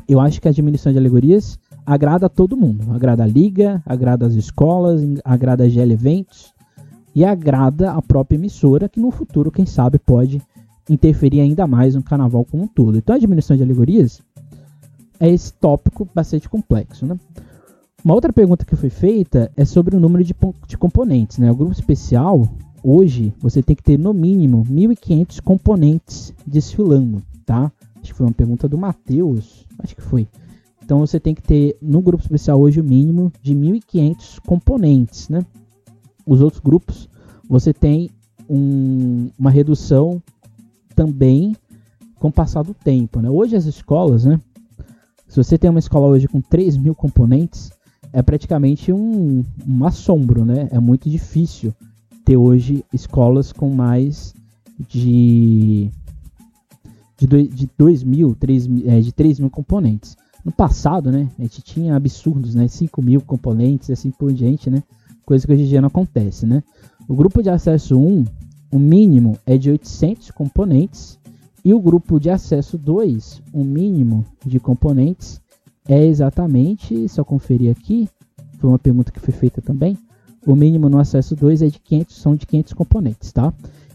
Eu 0.07 0.19
acho 0.19 0.41
que 0.41 0.47
a 0.47 0.51
diminuição 0.51 0.91
de 0.91 0.97
alegorias 0.97 1.57
agrada 1.85 2.25
a 2.25 2.29
todo 2.29 2.57
mundo. 2.57 2.91
Agrada 2.91 3.23
a 3.23 3.27
liga, 3.27 3.81
agrada 3.85 4.25
as 4.25 4.33
escolas, 4.33 5.01
agrada 5.23 5.63
a 5.63 5.69
GL 5.69 5.93
Eventos 5.93 6.53
e 7.13 7.23
agrada 7.23 7.91
a 7.91 8.01
própria 8.01 8.37
emissora, 8.37 8.89
que 8.89 8.99
no 8.99 9.11
futuro, 9.11 9.51
quem 9.51 9.65
sabe, 9.65 9.99
pode 9.99 10.41
interferir 10.89 11.41
ainda 11.41 11.67
mais 11.67 11.95
no 11.95 12.03
carnaval 12.03 12.45
como 12.45 12.63
um 12.63 12.67
todo. 12.67 12.97
Então 12.97 13.15
a 13.15 13.19
diminuição 13.19 13.55
de 13.55 13.63
alegorias 13.63 14.21
é 15.21 15.29
esse 15.29 15.53
tópico 15.53 16.09
bastante 16.13 16.49
complexo. 16.49 17.05
Né? 17.05 17.17
Uma 18.03 18.15
outra 18.15 18.33
pergunta 18.33 18.65
que 18.65 18.75
foi 18.75 18.89
feita 18.89 19.51
é 19.55 19.63
sobre 19.63 19.95
o 19.95 19.99
número 19.99 20.23
de, 20.23 20.35
de 20.67 20.77
componentes. 20.77 21.37
Né? 21.37 21.51
O 21.51 21.55
grupo 21.55 21.73
especial, 21.73 22.51
hoje, 22.83 23.31
você 23.39 23.61
tem 23.61 23.75
que 23.75 23.83
ter 23.83 23.99
no 23.99 24.15
mínimo 24.15 24.65
1.500 24.65 25.39
componentes 25.39 26.33
desfilando. 26.45 27.21
Tá? 27.45 27.71
Acho 28.01 28.11
que 28.11 28.17
foi 28.17 28.25
uma 28.25 28.33
pergunta 28.33 28.67
do 28.67 28.79
Matheus. 28.79 29.67
Acho 29.77 29.95
que 29.95 30.01
foi. 30.01 30.27
Então 30.83 30.99
você 30.99 31.19
tem 31.19 31.35
que 31.35 31.43
ter 31.43 31.77
no 31.79 32.01
grupo 32.01 32.23
especial 32.23 32.59
hoje 32.59 32.81
o 32.81 32.83
mínimo 32.83 33.31
de 33.43 33.53
1.500 33.53 34.39
componentes. 34.41 35.29
Né? 35.29 35.45
Os 36.25 36.41
outros 36.41 36.59
grupos 36.59 37.07
você 37.47 37.71
tem 37.71 38.09
um, 38.49 39.29
uma 39.37 39.51
redução 39.51 40.21
também 40.95 41.55
com 42.17 42.29
o 42.29 42.31
passar 42.31 42.63
do 42.63 42.73
tempo. 42.73 43.21
Né? 43.21 43.29
Hoje 43.29 43.55
as 43.55 43.65
escolas, 43.65 44.25
né, 44.25 44.39
se 45.31 45.37
você 45.37 45.57
tem 45.57 45.69
uma 45.69 45.79
escola 45.79 46.07
hoje 46.07 46.27
com 46.27 46.41
3 46.41 46.75
mil 46.75 46.93
componentes, 46.93 47.71
é 48.11 48.21
praticamente 48.21 48.91
um, 48.91 49.45
um 49.65 49.85
assombro, 49.85 50.43
né? 50.43 50.67
É 50.69 50.77
muito 50.77 51.09
difícil 51.09 51.73
ter 52.25 52.35
hoje 52.35 52.83
escolas 52.91 53.53
com 53.53 53.69
mais 53.69 54.33
de 54.89 55.89
de 57.17 57.27
2 57.27 57.55
de 57.55 57.69
dois 57.77 58.03
mil, 58.03 58.35
3, 58.35 58.67
é, 58.85 58.99
de 58.99 59.13
3 59.13 59.39
mil 59.39 59.49
componentes. 59.49 60.17
No 60.43 60.51
passado, 60.51 61.09
né, 61.09 61.29
a 61.39 61.43
gente 61.43 61.61
tinha 61.61 61.95
absurdos, 61.95 62.53
né, 62.53 62.67
5 62.67 63.01
mil 63.01 63.21
componentes 63.21 63.89
assim 63.89 64.11
por 64.11 64.33
diante, 64.33 64.69
né, 64.69 64.83
coisa 65.25 65.47
que 65.47 65.53
hoje 65.53 65.63
em 65.63 65.67
dia 65.67 65.79
não 65.79 65.87
acontece, 65.87 66.45
né. 66.45 66.61
O 67.07 67.15
grupo 67.15 67.41
de 67.41 67.49
acesso 67.49 67.97
1, 67.97 68.25
o 68.69 68.77
mínimo 68.77 69.37
é 69.45 69.57
de 69.57 69.71
800 69.71 70.31
componentes 70.31 71.17
e 71.63 71.73
o 71.73 71.79
grupo 71.79 72.19
de 72.19 72.29
acesso 72.29 72.77
2, 72.77 73.41
o 73.53 73.63
mínimo 73.63 74.25
de 74.45 74.59
componentes 74.59 75.41
é 75.87 76.05
exatamente, 76.05 77.07
eu 77.19 77.25
conferir 77.25 77.71
aqui, 77.71 78.09
foi 78.57 78.69
uma 78.69 78.79
pergunta 78.79 79.11
que 79.11 79.19
foi 79.19 79.33
feita 79.33 79.61
também, 79.61 79.97
o 80.45 80.55
mínimo 80.55 80.89
no 80.89 80.97
acesso 80.97 81.35
2 81.35 81.61
é 81.61 81.67
de 81.67 81.79
500, 81.79 82.15
são 82.15 82.35
de 82.35 82.45
500 82.45 82.73
componentes, 82.73 83.31
tá? 83.31 83.53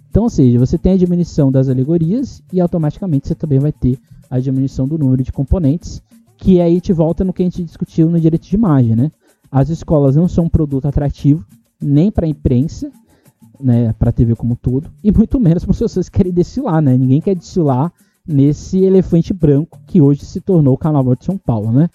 Então, 0.09 0.25
ou 0.25 0.31
seja, 0.31 0.59
você 0.59 0.79
tem 0.79 0.93
a 0.93 0.97
diminuição 0.97 1.51
das 1.51 1.69
alegorias 1.69 2.43
e 2.53 2.61
automaticamente 2.61 3.29
você 3.29 3.35
também 3.35 3.59
vai 3.59 3.73
ter 3.73 3.99
a 4.31 4.39
diminuição 4.39 4.87
do 4.87 4.97
número 4.97 5.23
de 5.23 5.33
componentes 5.33 6.03
que 6.37 6.61
aí 6.61 6.75
gente 6.75 6.93
volta 6.93 7.25
no 7.25 7.33
que 7.33 7.43
a 7.43 7.47
gente 7.47 7.65
discutiu 7.65 8.11
no 8.11 8.21
direito 8.21 8.47
de 8.47 8.55
imagem, 8.55 8.95
né? 8.95 9.11
As 9.51 9.69
escolas 9.69 10.17
não 10.17 10.29
são 10.29 10.45
um 10.45 10.49
produto 10.49 10.87
atrativo, 10.87 11.45
nem 11.81 12.11
para 12.11 12.27
a 12.27 12.29
imprensa, 12.29 12.91
né, 13.61 13.93
para 13.99 14.11
a 14.11 14.13
TV 14.13 14.35
como 14.35 14.53
um 14.53 14.57
todo, 14.57 14.91
e 15.03 15.13
muito 15.13 15.39
menos 15.41 15.65
para 15.65 15.73
as 15.73 15.79
pessoas 15.79 16.09
que 16.09 16.17
querem 16.17 16.33
desfilar, 16.33 16.81
né? 16.81 16.97
Ninguém 16.97 17.21
quer 17.21 17.35
desfilar 17.35 17.93
nesse 18.27 18.79
elefante 18.79 19.33
branco 19.33 19.79
que 19.87 20.01
hoje 20.01 20.25
se 20.25 20.41
tornou 20.41 20.75
o 20.75 20.79
Carnaval 20.79 21.15
de 21.15 21.25
São 21.25 21.39
Paulo, 21.39 21.71
né? 21.71 21.89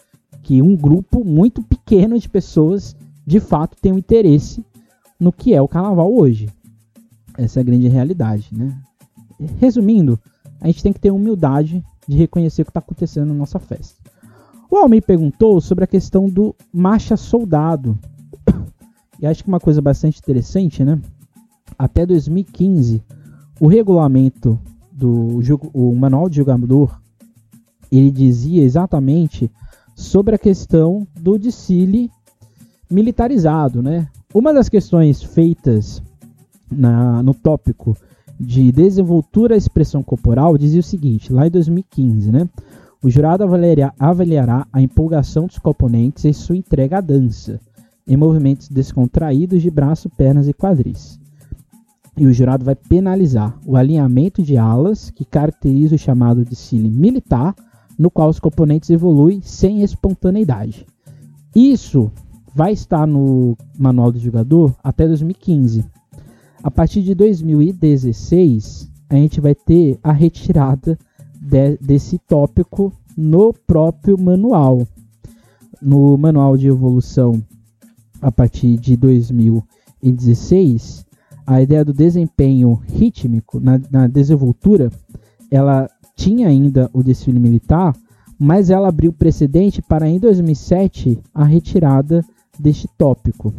Que 0.43 0.61
um 0.61 0.75
grupo 0.75 1.23
muito 1.23 1.61
pequeno 1.61 2.17
de 2.17 2.29
pessoas 2.29 2.95
de 3.25 3.39
fato 3.39 3.77
tem 3.81 3.91
um 3.91 3.97
interesse 3.97 4.63
no 5.19 5.31
que 5.31 5.53
é 5.53 5.61
o 5.61 5.67
Carnaval 5.67 6.11
hoje. 6.11 6.49
Essa 7.37 7.59
é 7.59 7.61
a 7.61 7.65
grande 7.65 7.87
realidade, 7.87 8.49
né? 8.51 8.75
Resumindo, 9.59 10.19
a 10.59 10.67
gente 10.67 10.83
tem 10.83 10.93
que 10.93 10.99
ter 10.99 11.11
humildade 11.11 11.83
de 12.07 12.17
reconhecer 12.17 12.61
o 12.61 12.65
que 12.65 12.71
está 12.71 12.79
acontecendo 12.79 13.27
na 13.27 13.33
nossa 13.33 13.59
festa. 13.59 13.95
O 14.69 14.77
Almir 14.77 15.03
perguntou 15.03 15.59
sobre 15.59 15.83
a 15.83 15.87
questão 15.87 16.29
do 16.29 16.55
marcha 16.73 17.17
soldado. 17.17 17.97
E 19.19 19.27
acho 19.27 19.43
que 19.43 19.49
uma 19.49 19.59
coisa 19.59 19.79
bastante 19.83 20.17
interessante, 20.17 20.83
né? 20.83 20.99
Até 21.77 22.05
2015, 22.05 23.03
o 23.59 23.67
regulamento 23.67 24.59
do 24.91 25.39
o 25.73 25.95
manual 25.95 26.29
de 26.29 26.37
jogador 26.37 27.01
ele 27.91 28.11
dizia 28.11 28.63
exatamente 28.63 29.51
sobre 29.95 30.35
a 30.35 30.39
questão 30.39 31.05
do 31.19 31.37
desfile 31.37 32.09
militarizado, 32.89 33.81
né? 33.81 34.07
Uma 34.33 34.53
das 34.53 34.69
questões 34.69 35.21
feitas 35.21 36.01
na, 36.71 37.21
no 37.21 37.33
tópico 37.33 37.95
de 38.39 38.71
desenvoltura 38.71 39.55
e 39.55 39.57
expressão 39.57 40.01
corporal 40.01 40.57
dizia 40.57 40.79
o 40.79 40.83
seguinte, 40.83 41.31
lá 41.31 41.45
em 41.45 41.51
2015, 41.51 42.31
né? 42.31 42.49
O 43.03 43.09
jurado 43.09 43.43
avaliará, 43.43 43.93
avaliará 43.99 44.67
a 44.71 44.81
empolgação 44.81 45.47
dos 45.47 45.59
componentes 45.59 46.23
em 46.25 46.33
sua 46.33 46.55
entrega 46.55 46.99
à 46.99 47.01
dança, 47.01 47.59
em 48.07 48.15
movimentos 48.15 48.69
descontraídos 48.69 49.61
de 49.61 49.69
braço, 49.69 50.09
pernas 50.09 50.47
e 50.47 50.53
quadris. 50.53 51.20
E 52.21 52.25
o 52.27 52.31
jurado 52.31 52.63
vai 52.63 52.75
penalizar 52.75 53.59
o 53.65 53.75
alinhamento 53.75 54.43
de 54.43 54.55
alas, 54.55 55.09
que 55.09 55.25
caracteriza 55.25 55.95
o 55.95 55.97
chamado 55.97 56.45
desfile 56.45 56.87
militar, 56.87 57.55
no 57.97 58.11
qual 58.11 58.29
os 58.29 58.39
componentes 58.39 58.91
evoluem 58.91 59.41
sem 59.41 59.81
espontaneidade. 59.81 60.85
Isso 61.55 62.11
vai 62.53 62.73
estar 62.73 63.07
no 63.07 63.57
manual 63.75 64.11
do 64.11 64.19
jogador 64.19 64.75
até 64.83 65.07
2015. 65.07 65.83
A 66.61 66.69
partir 66.69 67.01
de 67.01 67.15
2016, 67.15 68.87
a 69.09 69.15
gente 69.15 69.41
vai 69.41 69.55
ter 69.55 69.97
a 70.03 70.11
retirada 70.11 70.99
de, 71.41 71.75
desse 71.77 72.19
tópico 72.19 72.93
no 73.17 73.51
próprio 73.51 74.15
manual. 74.15 74.87
No 75.81 76.15
manual 76.19 76.55
de 76.55 76.67
evolução, 76.67 77.41
a 78.21 78.31
partir 78.31 78.77
de 78.77 78.95
2016, 78.95 81.09
a 81.45 81.61
ideia 81.61 81.83
do 81.83 81.93
desempenho 81.93 82.73
rítmico 82.73 83.59
na, 83.59 83.79
na 83.91 84.07
desenvoltura, 84.07 84.91
ela 85.49 85.89
tinha 86.15 86.47
ainda 86.47 86.89
o 86.93 87.03
desfile 87.03 87.39
militar, 87.39 87.95
mas 88.37 88.69
ela 88.69 88.87
abriu 88.87 89.11
precedente 89.11 89.81
para 89.81 90.07
em 90.07 90.19
2007 90.19 91.19
a 91.33 91.43
retirada 91.43 92.23
deste 92.59 92.87
tópico. 92.97 93.53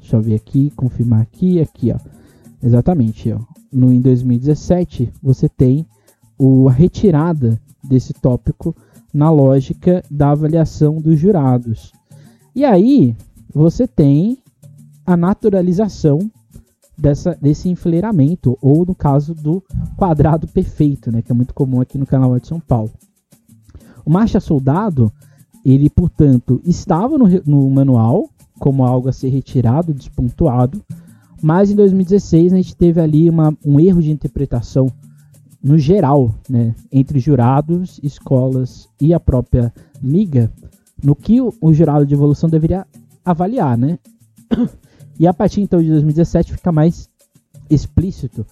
Deixa 0.00 0.16
eu 0.16 0.22
ver 0.22 0.34
aqui, 0.34 0.70
confirmar 0.70 1.20
aqui, 1.20 1.60
aqui, 1.60 1.92
ó. 1.92 1.98
Exatamente, 2.62 3.32
ó. 3.32 3.38
No 3.72 3.92
em 3.92 4.00
2017 4.00 5.12
você 5.22 5.48
tem 5.48 5.86
o, 6.38 6.68
a 6.68 6.72
retirada 6.72 7.60
desse 7.82 8.12
tópico 8.12 8.74
na 9.12 9.30
lógica 9.30 10.02
da 10.10 10.30
avaliação 10.30 10.96
dos 10.96 11.18
jurados. 11.18 11.92
E 12.54 12.64
aí 12.64 13.16
você 13.52 13.86
tem 13.86 14.38
a 15.04 15.16
naturalização 15.16 16.30
dessa, 17.00 17.36
desse 17.40 17.68
enfileiramento, 17.68 18.58
ou 18.60 18.84
no 18.84 18.94
caso 18.94 19.34
do 19.34 19.62
quadrado 19.96 20.46
perfeito, 20.46 21.10
né, 21.10 21.22
que 21.22 21.32
é 21.32 21.34
muito 21.34 21.54
comum 21.54 21.80
aqui 21.80 21.96
no 21.96 22.06
canal 22.06 22.38
de 22.38 22.46
São 22.46 22.60
Paulo. 22.60 22.90
O 24.04 24.10
marcha 24.10 24.40
soldado, 24.40 25.10
ele, 25.64 25.88
portanto, 25.88 26.60
estava 26.64 27.16
no, 27.16 27.26
no 27.46 27.70
manual 27.70 28.28
como 28.58 28.84
algo 28.84 29.08
a 29.08 29.12
ser 29.12 29.30
retirado, 29.30 29.94
despontuado, 29.94 30.82
mas 31.42 31.70
em 31.70 31.74
2016 31.74 32.52
a 32.52 32.56
gente 32.56 32.76
teve 32.76 33.00
ali 33.00 33.30
uma, 33.30 33.56
um 33.64 33.80
erro 33.80 34.02
de 34.02 34.10
interpretação 34.10 34.92
no 35.62 35.78
geral, 35.78 36.34
né, 36.48 36.74
entre 36.92 37.18
jurados, 37.18 37.98
escolas 38.02 38.88
e 39.00 39.14
a 39.14 39.20
própria 39.20 39.72
liga, 40.02 40.52
no 41.02 41.14
que 41.14 41.40
o, 41.40 41.54
o 41.60 41.72
jurado 41.72 42.04
de 42.04 42.14
evolução 42.14 42.48
deveria 42.48 42.86
avaliar, 43.24 43.76
né? 43.76 43.98
E 45.18 45.26
a 45.26 45.34
partir 45.34 45.60
então 45.60 45.82
de 45.82 45.88
2017 45.88 46.52
fica 46.52 46.72
mais 46.72 47.08
explícito 47.68 48.46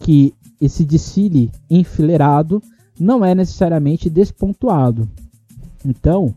que 0.00 0.34
esse 0.60 0.84
desfile 0.84 1.50
enfileirado 1.68 2.62
não 2.98 3.24
é 3.24 3.34
necessariamente 3.34 4.10
despontuado. 4.10 5.08
Então, 5.84 6.34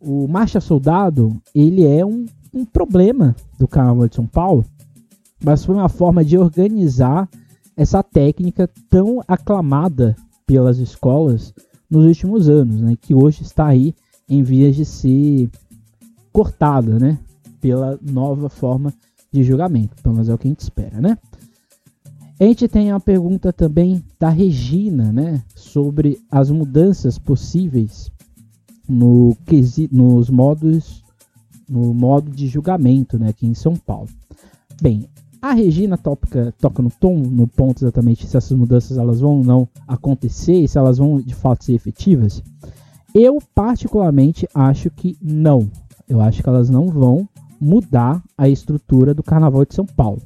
o 0.00 0.28
marcha 0.28 0.60
soldado 0.60 1.36
ele 1.54 1.84
é 1.84 2.04
um, 2.04 2.26
um 2.52 2.64
problema 2.64 3.34
do 3.58 3.66
Carnaval 3.66 4.08
de 4.08 4.14
São 4.14 4.26
Paulo, 4.26 4.64
mas 5.42 5.64
foi 5.64 5.74
uma 5.74 5.88
forma 5.88 6.24
de 6.24 6.38
organizar 6.38 7.28
essa 7.76 8.02
técnica 8.02 8.70
tão 8.88 9.20
aclamada 9.26 10.14
pelas 10.46 10.78
escolas 10.78 11.52
nos 11.90 12.04
últimos 12.04 12.48
anos, 12.48 12.80
né, 12.80 12.96
que 13.00 13.14
hoje 13.14 13.42
está 13.42 13.66
aí 13.66 13.94
em 14.28 14.42
vias 14.42 14.76
de 14.76 14.84
ser 14.84 15.50
cortada, 16.32 16.98
né, 16.98 17.18
pela 17.60 17.98
nova 18.02 18.48
forma 18.48 18.92
de 19.34 19.42
julgamento. 19.42 20.00
Pelo 20.00 20.14
menos 20.14 20.28
é 20.28 20.34
o 20.34 20.38
que 20.38 20.46
a 20.46 20.50
gente 20.50 20.60
espera, 20.60 21.00
né? 21.00 21.18
A 22.38 22.44
gente 22.44 22.68
tem 22.68 22.90
a 22.90 23.00
pergunta 23.00 23.52
também 23.52 24.02
da 24.18 24.28
Regina, 24.28 25.12
né, 25.12 25.42
sobre 25.54 26.18
as 26.30 26.50
mudanças 26.50 27.18
possíveis 27.18 28.10
no 28.88 29.36
nos 29.92 30.28
modos 30.30 31.02
no 31.68 31.94
modo 31.94 32.30
de 32.30 32.46
julgamento, 32.46 33.18
né, 33.18 33.28
aqui 33.28 33.46
em 33.46 33.54
São 33.54 33.74
Paulo. 33.76 34.08
Bem, 34.82 35.08
a 35.40 35.52
Regina 35.52 35.96
toca, 35.96 36.52
toca 36.60 36.82
no 36.82 36.90
tom, 36.90 37.16
no 37.18 37.46
ponto 37.46 37.84
exatamente 37.84 38.26
se 38.26 38.36
essas 38.36 38.56
mudanças 38.56 38.98
elas 38.98 39.20
vão 39.20 39.38
ou 39.38 39.44
não 39.44 39.68
acontecer 39.86 40.64
e 40.64 40.68
se 40.68 40.76
elas 40.76 40.98
vão 40.98 41.20
de 41.20 41.34
fato 41.34 41.64
ser 41.64 41.74
efetivas. 41.74 42.42
Eu 43.14 43.38
particularmente 43.54 44.48
acho 44.52 44.90
que 44.90 45.16
não. 45.22 45.70
Eu 46.08 46.20
acho 46.20 46.42
que 46.42 46.48
elas 46.48 46.68
não 46.68 46.88
vão 46.88 47.28
mudar 47.64 48.22
a 48.36 48.48
estrutura 48.48 49.14
do 49.14 49.22
Carnaval 49.22 49.64
de 49.64 49.74
São 49.74 49.86
Paulo. 49.86 50.22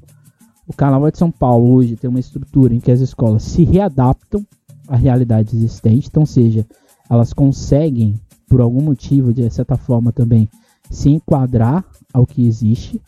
O 0.66 0.72
Carnaval 0.72 1.10
de 1.10 1.18
São 1.18 1.30
Paulo 1.30 1.72
hoje 1.72 1.96
tem 1.96 2.10
uma 2.10 2.20
estrutura 2.20 2.74
em 2.74 2.80
que 2.80 2.90
as 2.90 3.00
escolas 3.00 3.42
se 3.42 3.64
readaptam 3.64 4.44
à 4.86 4.96
realidade 4.96 5.56
existente, 5.56 6.08
então 6.08 6.26
seja, 6.26 6.66
elas 7.08 7.32
conseguem 7.32 8.14
por 8.48 8.60
algum 8.60 8.82
motivo 8.82 9.32
de 9.32 9.48
certa 9.50 9.76
forma 9.76 10.12
também 10.12 10.48
se 10.90 11.10
enquadrar 11.10 11.84
ao 12.12 12.26
que 12.26 12.46
existe 12.46 13.00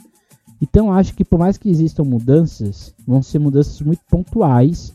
então 0.61 0.93
acho 0.93 1.15
que 1.15 1.25
por 1.25 1.39
mais 1.39 1.57
que 1.57 1.71
existam 1.71 2.05
mudanças, 2.05 2.95
vão 3.07 3.23
ser 3.23 3.39
mudanças 3.39 3.81
muito 3.81 4.03
pontuais, 4.11 4.93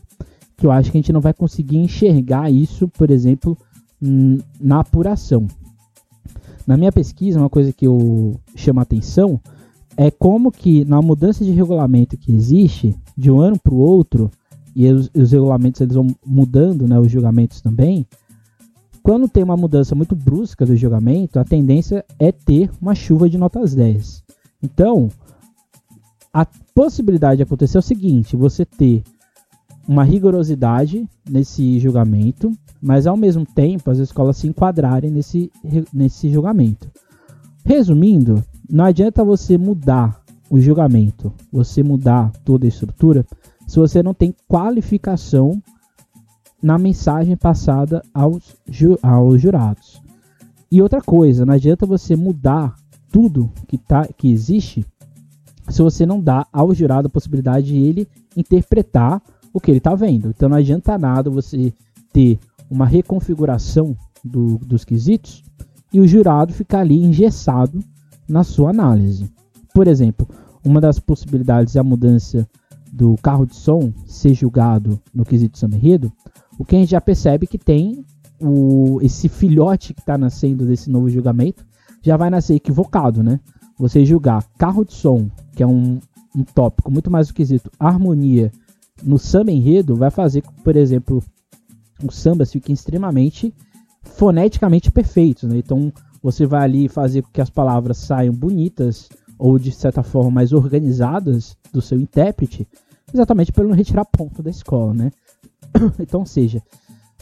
que 0.56 0.64
eu 0.64 0.70
acho 0.70 0.90
que 0.90 0.96
a 0.96 1.00
gente 1.00 1.12
não 1.12 1.20
vai 1.20 1.34
conseguir 1.34 1.78
enxergar 1.78 2.50
isso, 2.50 2.86
por 2.88 3.10
exemplo, 3.10 3.58
na 4.60 4.80
apuração. 4.80 5.46
Na 6.66 6.76
minha 6.76 6.90
pesquisa, 6.90 7.38
uma 7.38 7.48
coisa 7.48 7.72
que 7.72 7.86
eu 7.86 8.40
chamo 8.54 8.80
a 8.80 8.82
atenção 8.82 9.40
é 9.96 10.10
como 10.10 10.50
que 10.50 10.84
na 10.84 11.00
mudança 11.00 11.44
de 11.44 11.52
regulamento 11.52 12.16
que 12.16 12.32
existe 12.32 12.94
de 13.16 13.30
um 13.30 13.40
ano 13.40 13.58
para 13.58 13.72
o 13.72 13.78
outro, 13.78 14.30
e 14.74 14.86
os, 14.90 15.10
os, 15.14 15.32
regulamentos 15.32 15.80
eles 15.80 15.94
vão 15.94 16.08
mudando, 16.24 16.86
né, 16.86 16.98
os 16.98 17.10
julgamentos 17.10 17.62
também, 17.62 18.06
quando 19.02 19.28
tem 19.28 19.42
uma 19.42 19.56
mudança 19.56 19.94
muito 19.94 20.14
brusca 20.14 20.66
do 20.66 20.76
julgamento, 20.76 21.38
a 21.38 21.44
tendência 21.44 22.04
é 22.18 22.32
ter 22.32 22.70
uma 22.82 22.94
chuva 22.94 23.30
de 23.30 23.38
notas 23.38 23.74
10. 23.74 24.24
Então, 24.62 25.08
a 26.32 26.44
possibilidade 26.74 27.36
de 27.36 27.44
acontecer 27.44 27.78
é 27.78 27.80
o 27.80 27.82
seguinte: 27.82 28.36
você 28.36 28.66
ter 28.66 29.02
uma 29.86 30.04
rigorosidade 30.04 31.08
nesse 31.28 31.78
julgamento, 31.78 32.52
mas 32.82 33.06
ao 33.06 33.16
mesmo 33.16 33.46
tempo 33.46 33.90
as 33.90 33.98
escolas 33.98 34.36
se 34.36 34.48
enquadrarem 34.48 35.10
nesse, 35.10 35.50
nesse 35.92 36.30
julgamento. 36.30 36.90
Resumindo, 37.64 38.42
não 38.70 38.84
adianta 38.84 39.24
você 39.24 39.56
mudar 39.56 40.20
o 40.50 40.60
julgamento, 40.60 41.32
você 41.52 41.82
mudar 41.82 42.30
toda 42.44 42.66
a 42.66 42.68
estrutura, 42.68 43.24
se 43.66 43.76
você 43.76 44.02
não 44.02 44.14
tem 44.14 44.34
qualificação 44.48 45.60
na 46.62 46.78
mensagem 46.78 47.36
passada 47.36 48.02
aos, 48.14 48.56
ju 48.68 48.98
aos 49.02 49.40
jurados. 49.40 50.00
E 50.70 50.82
outra 50.82 51.00
coisa, 51.00 51.44
não 51.44 51.54
adianta 51.54 51.86
você 51.86 52.16
mudar 52.16 52.74
tudo 53.10 53.50
que, 53.68 53.78
tá, 53.78 54.06
que 54.16 54.30
existe 54.30 54.84
se 55.68 55.82
você 55.82 56.06
não 56.06 56.20
dá 56.20 56.46
ao 56.52 56.72
jurado 56.74 57.06
a 57.06 57.10
possibilidade 57.10 57.66
de 57.66 57.76
ele 57.76 58.08
interpretar 58.36 59.20
o 59.56 59.60
que 59.60 59.70
ele 59.70 59.78
está 59.78 59.94
vendo. 59.94 60.28
Então 60.28 60.50
não 60.50 60.58
adianta 60.58 60.98
nada 60.98 61.30
você 61.30 61.72
ter 62.12 62.38
uma 62.70 62.84
reconfiguração 62.84 63.96
do, 64.22 64.58
dos 64.58 64.84
quesitos 64.84 65.42
e 65.90 65.98
o 65.98 66.06
jurado 66.06 66.52
ficar 66.52 66.80
ali 66.80 67.02
engessado 67.02 67.82
na 68.28 68.44
sua 68.44 68.68
análise. 68.68 69.32
Por 69.72 69.88
exemplo, 69.88 70.28
uma 70.62 70.78
das 70.78 70.98
possibilidades 70.98 71.74
é 71.74 71.78
a 71.78 71.84
mudança 71.84 72.46
do 72.92 73.16
carro 73.22 73.46
de 73.46 73.56
som 73.56 73.90
ser 74.04 74.34
julgado 74.34 75.00
no 75.14 75.24
quesito 75.24 75.58
samba 75.58 75.76
enredo, 75.76 76.12
o 76.58 76.64
que 76.64 76.76
a 76.76 76.78
gente 76.78 76.90
já 76.90 77.00
percebe 77.00 77.46
que 77.46 77.56
tem 77.56 78.04
o, 78.38 78.98
esse 79.00 79.26
filhote 79.26 79.94
que 79.94 80.00
está 80.00 80.18
nascendo 80.18 80.66
desse 80.66 80.90
novo 80.90 81.08
julgamento 81.08 81.64
já 82.02 82.18
vai 82.18 82.28
nascer 82.28 82.56
equivocado, 82.56 83.22
né? 83.22 83.40
Você 83.78 84.04
julgar 84.04 84.44
carro 84.58 84.84
de 84.84 84.92
som, 84.92 85.30
que 85.54 85.62
é 85.62 85.66
um, 85.66 85.98
um 86.34 86.44
tópico 86.44 86.90
muito 86.90 87.10
mais 87.10 87.28
do 87.28 87.34
quesito 87.34 87.70
harmonia 87.78 88.52
no 89.02 89.18
samba 89.18 89.50
enredo, 89.50 89.96
vai 89.96 90.10
fazer 90.10 90.42
por 90.64 90.76
exemplo, 90.76 91.22
os 92.04 92.16
sambas 92.16 92.52
fiquem 92.52 92.74
extremamente 92.74 93.54
foneticamente 94.02 94.90
perfeitos, 94.90 95.48
né? 95.48 95.58
Então 95.58 95.92
você 96.22 96.46
vai 96.46 96.64
ali 96.64 96.88
fazer 96.88 97.22
com 97.22 97.30
que 97.30 97.40
as 97.40 97.50
palavras 97.50 97.98
saiam 97.98 98.34
bonitas 98.34 99.08
ou 99.38 99.58
de 99.58 99.70
certa 99.70 100.02
forma 100.02 100.30
mais 100.30 100.52
organizadas 100.52 101.56
do 101.72 101.82
seu 101.82 102.00
intérprete, 102.00 102.66
exatamente 103.12 103.52
para 103.52 103.64
não 103.64 103.74
retirar 103.74 104.04
ponto 104.04 104.42
da 104.42 104.50
escola, 104.50 104.94
né? 104.94 105.10
então, 106.00 106.24
seja, 106.24 106.62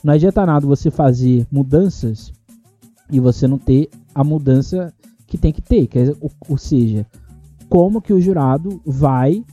não 0.02 0.14
adianta 0.14 0.46
nada 0.46 0.66
você 0.66 0.90
fazer 0.90 1.46
mudanças 1.50 2.32
e 3.10 3.18
você 3.18 3.46
não 3.46 3.58
ter 3.58 3.90
a 4.14 4.22
mudança 4.22 4.92
que 5.26 5.36
tem 5.36 5.52
que 5.52 5.62
ter, 5.62 5.86
que 5.86 5.98
é, 5.98 6.14
ou, 6.20 6.30
ou 6.48 6.58
seja, 6.58 7.06
como 7.68 8.00
que 8.00 8.12
o 8.12 8.20
jurado 8.20 8.80
vai 8.84 9.44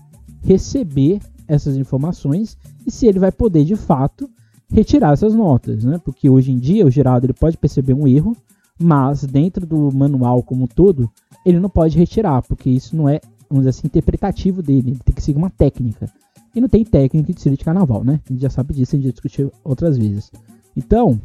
receber 0.43 1.19
essas 1.51 1.75
informações 1.75 2.57
e 2.87 2.91
se 2.91 3.05
ele 3.05 3.19
vai 3.19 3.31
poder 3.31 3.65
de 3.65 3.75
fato 3.75 4.29
retirar 4.71 5.11
essas 5.11 5.35
notas, 5.35 5.83
né? 5.83 5.99
Porque 6.03 6.29
hoje 6.29 6.51
em 6.51 6.57
dia 6.57 6.85
o 6.85 6.91
jurado 6.91 7.25
ele 7.25 7.33
pode 7.33 7.57
perceber 7.57 7.93
um 7.93 8.07
erro, 8.07 8.35
mas 8.79 9.25
dentro 9.25 9.65
do 9.65 9.91
manual 9.91 10.41
como 10.41 10.63
um 10.63 10.67
todo, 10.67 11.11
ele 11.45 11.59
não 11.59 11.69
pode 11.69 11.97
retirar, 11.97 12.41
porque 12.41 12.69
isso 12.69 12.95
não 12.95 13.09
é, 13.09 13.19
vamos 13.49 13.67
assim, 13.67 13.85
interpretativo 13.85 14.63
dele, 14.63 14.91
ele 14.91 14.99
tem 15.03 15.13
que 15.13 15.21
seguir 15.21 15.37
uma 15.37 15.49
técnica. 15.49 16.09
E 16.55 16.61
não 16.61 16.69
tem 16.69 16.85
técnica 16.85 17.27
de 17.27 17.33
desfile 17.33 17.57
de 17.57 17.65
carnaval, 17.65 18.03
né? 18.03 18.21
A 18.29 18.33
gente 18.33 18.41
já 18.41 18.49
sabe 18.49 18.73
disso, 18.73 18.95
a 18.95 18.97
gente 18.97 19.05
já 19.05 19.11
discutiu 19.11 19.51
outras 19.63 19.97
vezes. 19.97 20.31
Então, 20.75 21.19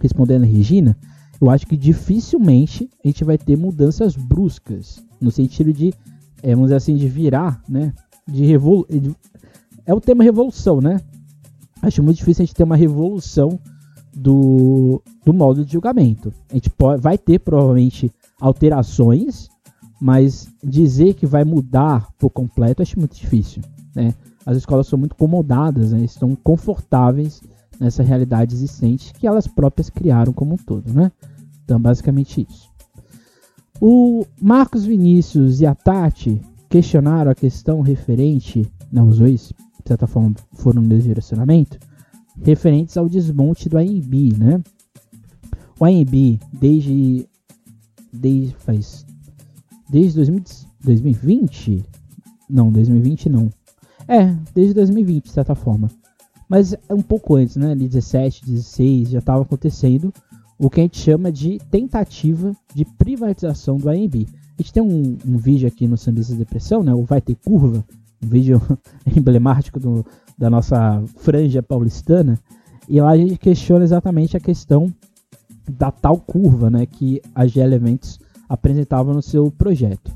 respondendo 0.00 0.44
a 0.44 0.46
Regina, 0.46 0.96
eu 1.40 1.50
acho 1.50 1.66
que 1.66 1.76
dificilmente 1.76 2.88
a 3.04 3.08
gente 3.08 3.22
vai 3.22 3.36
ter 3.36 3.56
mudanças 3.56 4.16
bruscas, 4.16 5.04
no 5.20 5.30
sentido 5.30 5.72
de, 5.72 5.92
é, 6.42 6.54
vamos 6.54 6.68
dizer 6.68 6.76
assim, 6.76 6.96
de 6.96 7.06
virar, 7.06 7.62
né? 7.68 7.92
De 8.26 8.46
revolu 8.46 8.86
é 9.86 9.94
o 9.94 10.00
tema 10.00 10.24
revolução, 10.24 10.80
né? 10.80 11.00
Acho 11.80 12.02
muito 12.02 12.18
difícil 12.18 12.42
a 12.42 12.46
gente 12.46 12.54
ter 12.54 12.64
uma 12.64 12.76
revolução 12.76 13.58
do, 14.14 15.02
do 15.24 15.32
modo 15.32 15.64
de 15.64 15.72
julgamento. 15.72 16.32
A 16.50 16.54
gente 16.54 16.70
pode, 16.70 17.00
vai 17.02 17.18
ter 17.18 17.38
provavelmente 17.40 18.10
alterações, 18.40 19.48
mas 20.00 20.48
dizer 20.62 21.14
que 21.14 21.26
vai 21.26 21.44
mudar 21.44 22.08
por 22.18 22.30
completo 22.30 22.82
acho 22.82 22.98
muito 22.98 23.16
difícil, 23.16 23.62
né? 23.94 24.14
As 24.44 24.56
escolas 24.56 24.88
são 24.88 24.98
muito 24.98 25.14
comodadas, 25.14 25.92
né? 25.92 26.00
estão 26.04 26.34
confortáveis 26.34 27.40
nessa 27.78 28.02
realidade 28.02 28.54
existente 28.54 29.12
que 29.14 29.26
elas 29.26 29.46
próprias 29.46 29.88
criaram 29.88 30.32
como 30.32 30.54
um 30.54 30.56
todo, 30.56 30.92
né? 30.92 31.10
Então, 31.64 31.80
basicamente 31.80 32.46
isso. 32.48 32.68
O 33.80 34.24
Marcos 34.40 34.84
Vinícius 34.84 35.60
e 35.60 35.66
a 35.66 35.74
Tati 35.74 36.40
questionaram 36.68 37.30
a 37.30 37.34
questão 37.34 37.80
referente, 37.80 38.70
né, 38.90 39.02
os 39.02 39.18
dois, 39.18 39.52
de 39.82 39.88
certa 39.88 40.06
forma, 40.06 40.34
foram 40.52 40.82
no 40.82 40.88
mesmo 40.88 41.08
direcionamento, 41.08 41.78
referentes 42.40 42.96
ao 42.96 43.08
desmonte 43.08 43.68
do 43.68 43.78
AMB, 43.78 44.36
né? 44.38 44.62
O 45.78 45.84
AMB, 45.84 46.40
desde 46.52 47.28
desde 48.12 48.54
faz 48.56 49.04
desde 49.88 50.22
2020, 50.80 51.84
não, 52.48 52.70
2020 52.70 53.28
não. 53.28 53.50
É, 54.06 54.34
desde 54.54 54.74
2020, 54.74 55.24
de 55.24 55.30
certa 55.30 55.54
forma. 55.54 55.90
Mas 56.48 56.74
é 56.74 56.94
um 56.94 57.02
pouco 57.02 57.34
antes, 57.36 57.56
né? 57.56 57.72
Ali 57.72 57.88
17, 57.88 58.44
16, 58.44 59.10
já 59.10 59.18
estava 59.20 59.42
acontecendo 59.42 60.12
o 60.58 60.68
que 60.68 60.80
a 60.80 60.82
gente 60.84 60.98
chama 60.98 61.32
de 61.32 61.58
tentativa 61.70 62.54
de 62.74 62.84
privatização 62.84 63.78
do 63.78 63.88
AMB. 63.88 64.26
A 64.58 64.62
gente 64.62 64.72
tem 64.72 64.82
um, 64.82 65.16
um 65.26 65.36
vídeo 65.38 65.66
aqui 65.66 65.88
no 65.88 65.96
Sambista 65.96 66.34
Depressão, 66.34 66.82
né? 66.82 66.92
O 66.94 67.04
Vai 67.04 67.20
Ter 67.20 67.34
Curva, 67.36 67.84
vídeo 68.22 68.60
emblemático 69.16 69.78
do, 69.78 70.04
da 70.38 70.48
nossa 70.48 71.02
franja 71.16 71.62
paulistana. 71.62 72.38
E 72.88 73.00
lá 73.00 73.10
a 73.10 73.16
gente 73.16 73.36
questiona 73.38 73.84
exatamente 73.84 74.36
a 74.36 74.40
questão 74.40 74.92
da 75.70 75.90
tal 75.90 76.18
curva 76.18 76.68
né, 76.70 76.86
que 76.86 77.20
a 77.34 77.46
GL 77.46 77.74
Eventos 77.74 78.18
apresentava 78.48 79.12
no 79.12 79.22
seu 79.22 79.50
projeto. 79.50 80.12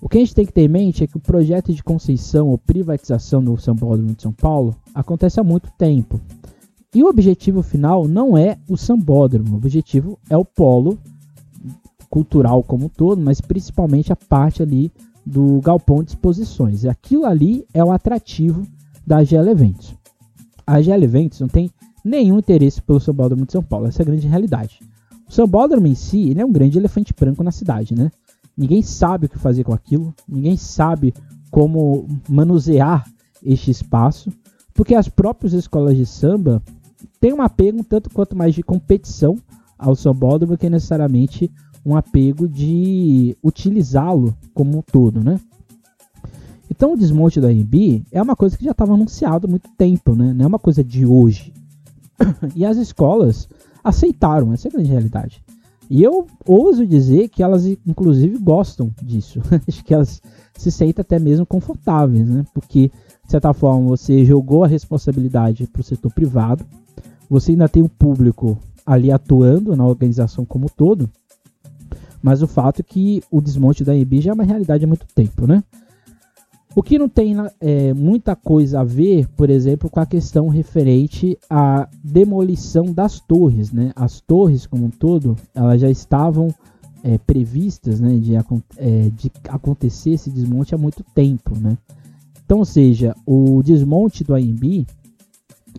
O 0.00 0.08
que 0.08 0.18
a 0.18 0.20
gente 0.20 0.34
tem 0.34 0.46
que 0.46 0.52
ter 0.52 0.62
em 0.62 0.68
mente 0.68 1.04
é 1.04 1.06
que 1.06 1.16
o 1.16 1.20
projeto 1.20 1.72
de 1.72 1.82
concessão 1.82 2.48
ou 2.48 2.58
privatização 2.58 3.42
do 3.42 3.56
São 3.56 3.74
Paulo 3.74 4.02
de 4.02 4.22
São 4.22 4.32
Paulo 4.32 4.76
acontece 4.94 5.40
há 5.40 5.44
muito 5.44 5.70
tempo. 5.78 6.20
E 6.94 7.02
o 7.02 7.08
objetivo 7.08 7.62
final 7.62 8.06
não 8.06 8.36
é 8.36 8.58
o 8.68 8.76
sambódromo, 8.76 9.54
o 9.54 9.56
objetivo 9.56 10.18
é 10.30 10.36
o 10.36 10.44
polo 10.44 10.98
cultural 12.08 12.62
como 12.62 12.86
um 12.86 12.88
todo, 12.88 13.20
mas 13.20 13.40
principalmente 13.40 14.12
a 14.12 14.16
parte 14.16 14.62
ali 14.62 14.92
do 15.26 15.60
galpão 15.60 16.04
de 16.04 16.10
exposições. 16.10 16.84
E 16.84 16.88
aquilo 16.88 17.26
ali 17.26 17.66
é 17.74 17.82
o 17.82 17.90
atrativo 17.90 18.64
da 19.04 19.24
GL 19.24 19.50
Eventos. 19.50 19.92
A 20.64 20.80
GL 20.80 21.02
Eventos 21.02 21.40
não 21.40 21.48
tem 21.48 21.68
nenhum 22.04 22.38
interesse 22.38 22.80
pelo 22.80 23.00
Sambódromo 23.00 23.44
de 23.44 23.52
São 23.52 23.62
Paulo. 23.62 23.88
Essa 23.88 24.02
é 24.02 24.04
a 24.04 24.06
grande 24.06 24.28
realidade. 24.28 24.80
O 25.28 25.32
Sambódromo 25.32 25.88
em 25.88 25.96
si 25.96 26.28
ele 26.30 26.40
é 26.40 26.46
um 26.46 26.52
grande 26.52 26.78
elefante 26.78 27.12
branco 27.12 27.42
na 27.42 27.50
cidade, 27.50 27.94
né? 27.94 28.12
Ninguém 28.56 28.80
sabe 28.80 29.26
o 29.26 29.28
que 29.28 29.38
fazer 29.38 29.64
com 29.64 29.74
aquilo, 29.74 30.14
ninguém 30.26 30.56
sabe 30.56 31.12
como 31.50 32.08
manusear 32.28 33.04
este 33.42 33.70
espaço, 33.70 34.32
porque 34.72 34.94
as 34.94 35.08
próprias 35.08 35.52
escolas 35.52 35.96
de 35.96 36.06
samba 36.06 36.62
têm 37.20 37.34
um 37.34 37.42
apego 37.42 37.84
tanto 37.84 38.08
quanto 38.08 38.36
mais 38.36 38.54
de 38.54 38.62
competição 38.62 39.36
ao 39.78 39.94
sambódromo 39.94 40.56
que 40.56 40.70
necessariamente 40.70 41.50
um 41.86 41.94
apego 41.94 42.48
de 42.48 43.36
utilizá-lo 43.42 44.36
como 44.52 44.78
um 44.78 44.82
todo, 44.82 45.22
né? 45.22 45.38
Então 46.68 46.94
o 46.94 46.96
desmonte 46.96 47.40
da 47.40 47.46
AMB 47.46 48.02
é 48.10 48.20
uma 48.20 48.34
coisa 48.34 48.58
que 48.58 48.64
já 48.64 48.72
estava 48.72 48.92
anunciado 48.92 49.46
há 49.46 49.50
muito 49.50 49.70
tempo, 49.78 50.16
né? 50.16 50.32
Não 50.32 50.44
é 50.44 50.48
uma 50.48 50.58
coisa 50.58 50.82
de 50.82 51.06
hoje. 51.06 51.54
e 52.56 52.66
as 52.66 52.76
escolas 52.76 53.48
aceitaram, 53.84 54.52
essa 54.52 54.66
é 54.66 54.68
a 54.68 54.72
grande 54.72 54.90
realidade. 54.90 55.40
E 55.88 56.02
eu 56.02 56.26
ouso 56.44 56.84
dizer 56.84 57.28
que 57.28 57.40
elas, 57.40 57.64
inclusive, 57.64 58.36
gostam 58.38 58.90
disso. 59.00 59.40
Acho 59.68 59.84
que 59.84 59.94
elas 59.94 60.20
se 60.56 60.72
sentem 60.72 61.00
até 61.00 61.20
mesmo 61.20 61.46
confortáveis, 61.46 62.28
né? 62.28 62.44
Porque, 62.52 62.90
de 63.24 63.30
certa 63.30 63.54
forma, 63.54 63.86
você 63.86 64.24
jogou 64.24 64.64
a 64.64 64.68
responsabilidade 64.68 65.68
para 65.68 65.80
o 65.80 65.84
setor 65.84 66.12
privado, 66.12 66.66
você 67.30 67.52
ainda 67.52 67.68
tem 67.68 67.84
o 67.84 67.88
público 67.88 68.58
ali 68.84 69.12
atuando 69.12 69.76
na 69.76 69.86
organização 69.86 70.44
como 70.44 70.66
um 70.66 70.74
todo, 70.76 71.08
mas 72.26 72.42
o 72.42 72.48
fato 72.48 72.80
é 72.80 72.82
que 72.82 73.22
o 73.30 73.40
desmonte 73.40 73.84
da 73.84 73.96
EB 73.96 74.20
já 74.20 74.32
é 74.32 74.34
uma 74.34 74.42
realidade 74.42 74.82
há 74.82 74.88
muito 74.88 75.06
tempo, 75.14 75.46
né? 75.46 75.62
O 76.74 76.82
que 76.82 76.98
não 76.98 77.08
tem 77.08 77.36
é, 77.60 77.94
muita 77.94 78.34
coisa 78.34 78.80
a 78.80 78.84
ver, 78.84 79.28
por 79.36 79.48
exemplo, 79.48 79.88
com 79.88 80.00
a 80.00 80.04
questão 80.04 80.48
referente 80.48 81.38
à 81.48 81.88
demolição 82.02 82.92
das 82.92 83.20
torres. 83.20 83.70
Né? 83.70 83.92
As 83.94 84.20
torres, 84.20 84.66
como 84.66 84.86
um 84.86 84.90
todo, 84.90 85.36
elas 85.54 85.80
já 85.80 85.88
estavam 85.88 86.52
é, 87.04 87.16
previstas 87.16 88.00
né, 88.00 88.18
de, 88.18 88.34
é, 88.34 88.40
de 89.10 89.30
acontecer 89.48 90.10
esse 90.10 90.28
desmonte 90.28 90.74
há 90.74 90.78
muito 90.78 91.04
tempo. 91.14 91.56
Né? 91.56 91.78
Então, 92.44 92.58
ou 92.58 92.64
seja, 92.64 93.14
o 93.24 93.62
desmonte 93.62 94.24
do 94.24 94.34
AMB 94.34 94.84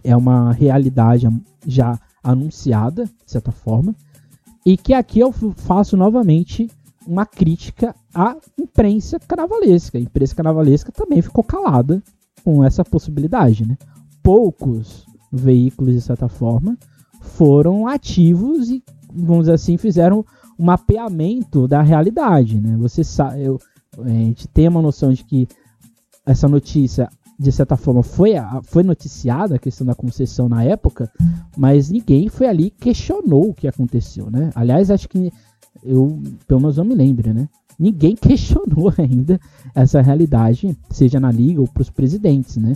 é 0.01 0.15
uma 0.15 0.53
realidade 0.53 1.27
já 1.67 1.99
anunciada, 2.23 3.03
de 3.03 3.31
certa 3.31 3.51
forma, 3.51 3.93
e 4.65 4.77
que 4.77 4.93
aqui 4.93 5.19
eu 5.19 5.31
faço 5.31 5.95
novamente 5.95 6.69
uma 7.07 7.25
crítica 7.25 7.95
à 8.13 8.35
imprensa 8.57 9.19
carnavalesca. 9.19 9.97
A 9.97 10.01
imprensa 10.01 10.35
carnavalesca 10.35 10.91
também 10.91 11.21
ficou 11.21 11.43
calada 11.43 12.03
com 12.43 12.63
essa 12.63 12.83
possibilidade. 12.83 13.65
Né? 13.65 13.77
Poucos 14.21 15.05
veículos, 15.31 15.93
de 15.93 16.01
certa 16.01 16.27
forma, 16.27 16.77
foram 17.21 17.87
ativos 17.87 18.69
e, 18.69 18.83
vamos 19.13 19.43
dizer 19.43 19.53
assim, 19.53 19.77
fizeram 19.77 20.25
um 20.59 20.65
mapeamento 20.65 21.67
da 21.67 21.81
realidade. 21.81 22.59
Né? 22.59 22.75
Você 22.77 23.03
sabe, 23.03 23.43
eu, 23.43 23.59
a 23.97 24.09
gente 24.09 24.47
tem 24.47 24.67
uma 24.67 24.81
noção 24.81 25.13
de 25.13 25.23
que 25.23 25.47
essa 26.25 26.47
notícia, 26.47 27.09
de 27.39 27.51
certa 27.51 27.77
forma, 27.77 28.01
foi, 28.01 28.33
foi 28.63 28.83
noticiada, 28.83 29.55
a 29.55 29.59
questão 29.59 29.85
da 29.85 29.93
concessão 29.93 30.49
na 30.49 30.63
época, 30.63 31.11
mas 31.55 31.89
ninguém 31.89 32.29
foi 32.29 32.47
ali 32.47 32.71
questionou 32.71 33.49
o 33.49 33.53
que 33.53 33.67
aconteceu. 33.67 34.29
Né? 34.31 34.49
Aliás, 34.55 34.89
acho 34.89 35.07
que 35.07 35.31
eu, 35.83 36.19
pelo 36.47 36.61
menos 36.61 36.77
eu 36.77 36.85
me 36.85 36.95
lembro, 36.95 37.33
né? 37.33 37.47
Ninguém 37.77 38.15
questionou 38.17 38.91
ainda 38.97 39.39
essa 39.75 40.01
realidade, 40.01 40.75
seja 40.89 41.19
na 41.19 41.31
liga 41.31 41.61
ou 41.61 41.67
para 41.67 41.81
os 41.81 41.89
presidentes, 41.91 42.57
né? 42.57 42.75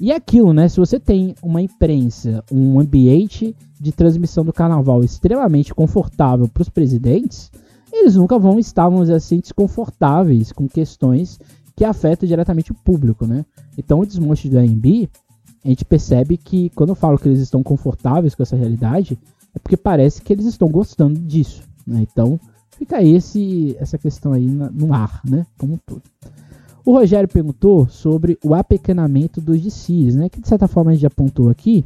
E 0.00 0.10
é 0.10 0.16
aquilo, 0.16 0.52
né? 0.52 0.68
Se 0.68 0.78
você 0.78 0.98
tem 0.98 1.34
uma 1.42 1.60
imprensa, 1.60 2.42
um 2.50 2.80
ambiente 2.80 3.54
de 3.78 3.92
transmissão 3.92 4.44
do 4.44 4.52
carnaval 4.52 5.04
extremamente 5.04 5.74
confortável 5.74 6.48
para 6.48 6.62
os 6.62 6.68
presidentes, 6.68 7.50
eles 7.92 8.16
nunca 8.16 8.38
vão 8.38 8.58
estar, 8.58 8.84
vamos 8.84 9.02
dizer 9.02 9.14
assim, 9.14 9.40
desconfortáveis 9.40 10.52
com 10.52 10.66
questões 10.66 11.38
que 11.80 11.84
afetam 11.86 12.28
diretamente 12.28 12.72
o 12.72 12.74
público, 12.74 13.26
né? 13.26 13.42
Então, 13.78 14.00
o 14.00 14.04
desmonte 14.04 14.50
do 14.50 14.58
AMB, 14.58 15.08
a 15.64 15.68
gente 15.68 15.82
percebe 15.82 16.36
que 16.36 16.68
quando 16.74 16.90
eu 16.90 16.94
falo 16.94 17.18
que 17.18 17.26
eles 17.26 17.40
estão 17.40 17.62
confortáveis 17.62 18.34
com 18.34 18.42
essa 18.42 18.54
realidade, 18.54 19.18
é 19.54 19.58
porque 19.58 19.78
parece 19.78 20.20
que 20.20 20.30
eles 20.30 20.44
estão 20.44 20.68
gostando 20.68 21.18
disso, 21.18 21.62
né? 21.86 22.02
Então, 22.02 22.38
fica 22.76 23.02
esse, 23.02 23.74
essa 23.80 23.96
questão 23.96 24.34
aí 24.34 24.46
no 24.46 24.92
ar, 24.92 25.22
né? 25.24 25.46
Como 25.56 25.80
todo. 25.86 26.02
O 26.84 26.92
Rogério 26.92 27.26
perguntou 27.26 27.88
sobre 27.88 28.38
o 28.44 28.54
apequenamento 28.54 29.40
dos 29.40 29.58
desfiles, 29.58 30.14
né? 30.14 30.28
Que 30.28 30.38
de 30.38 30.48
certa 30.48 30.68
forma 30.68 30.90
a 30.90 30.92
gente 30.92 31.00
já 31.00 31.08
apontou 31.08 31.48
aqui, 31.48 31.82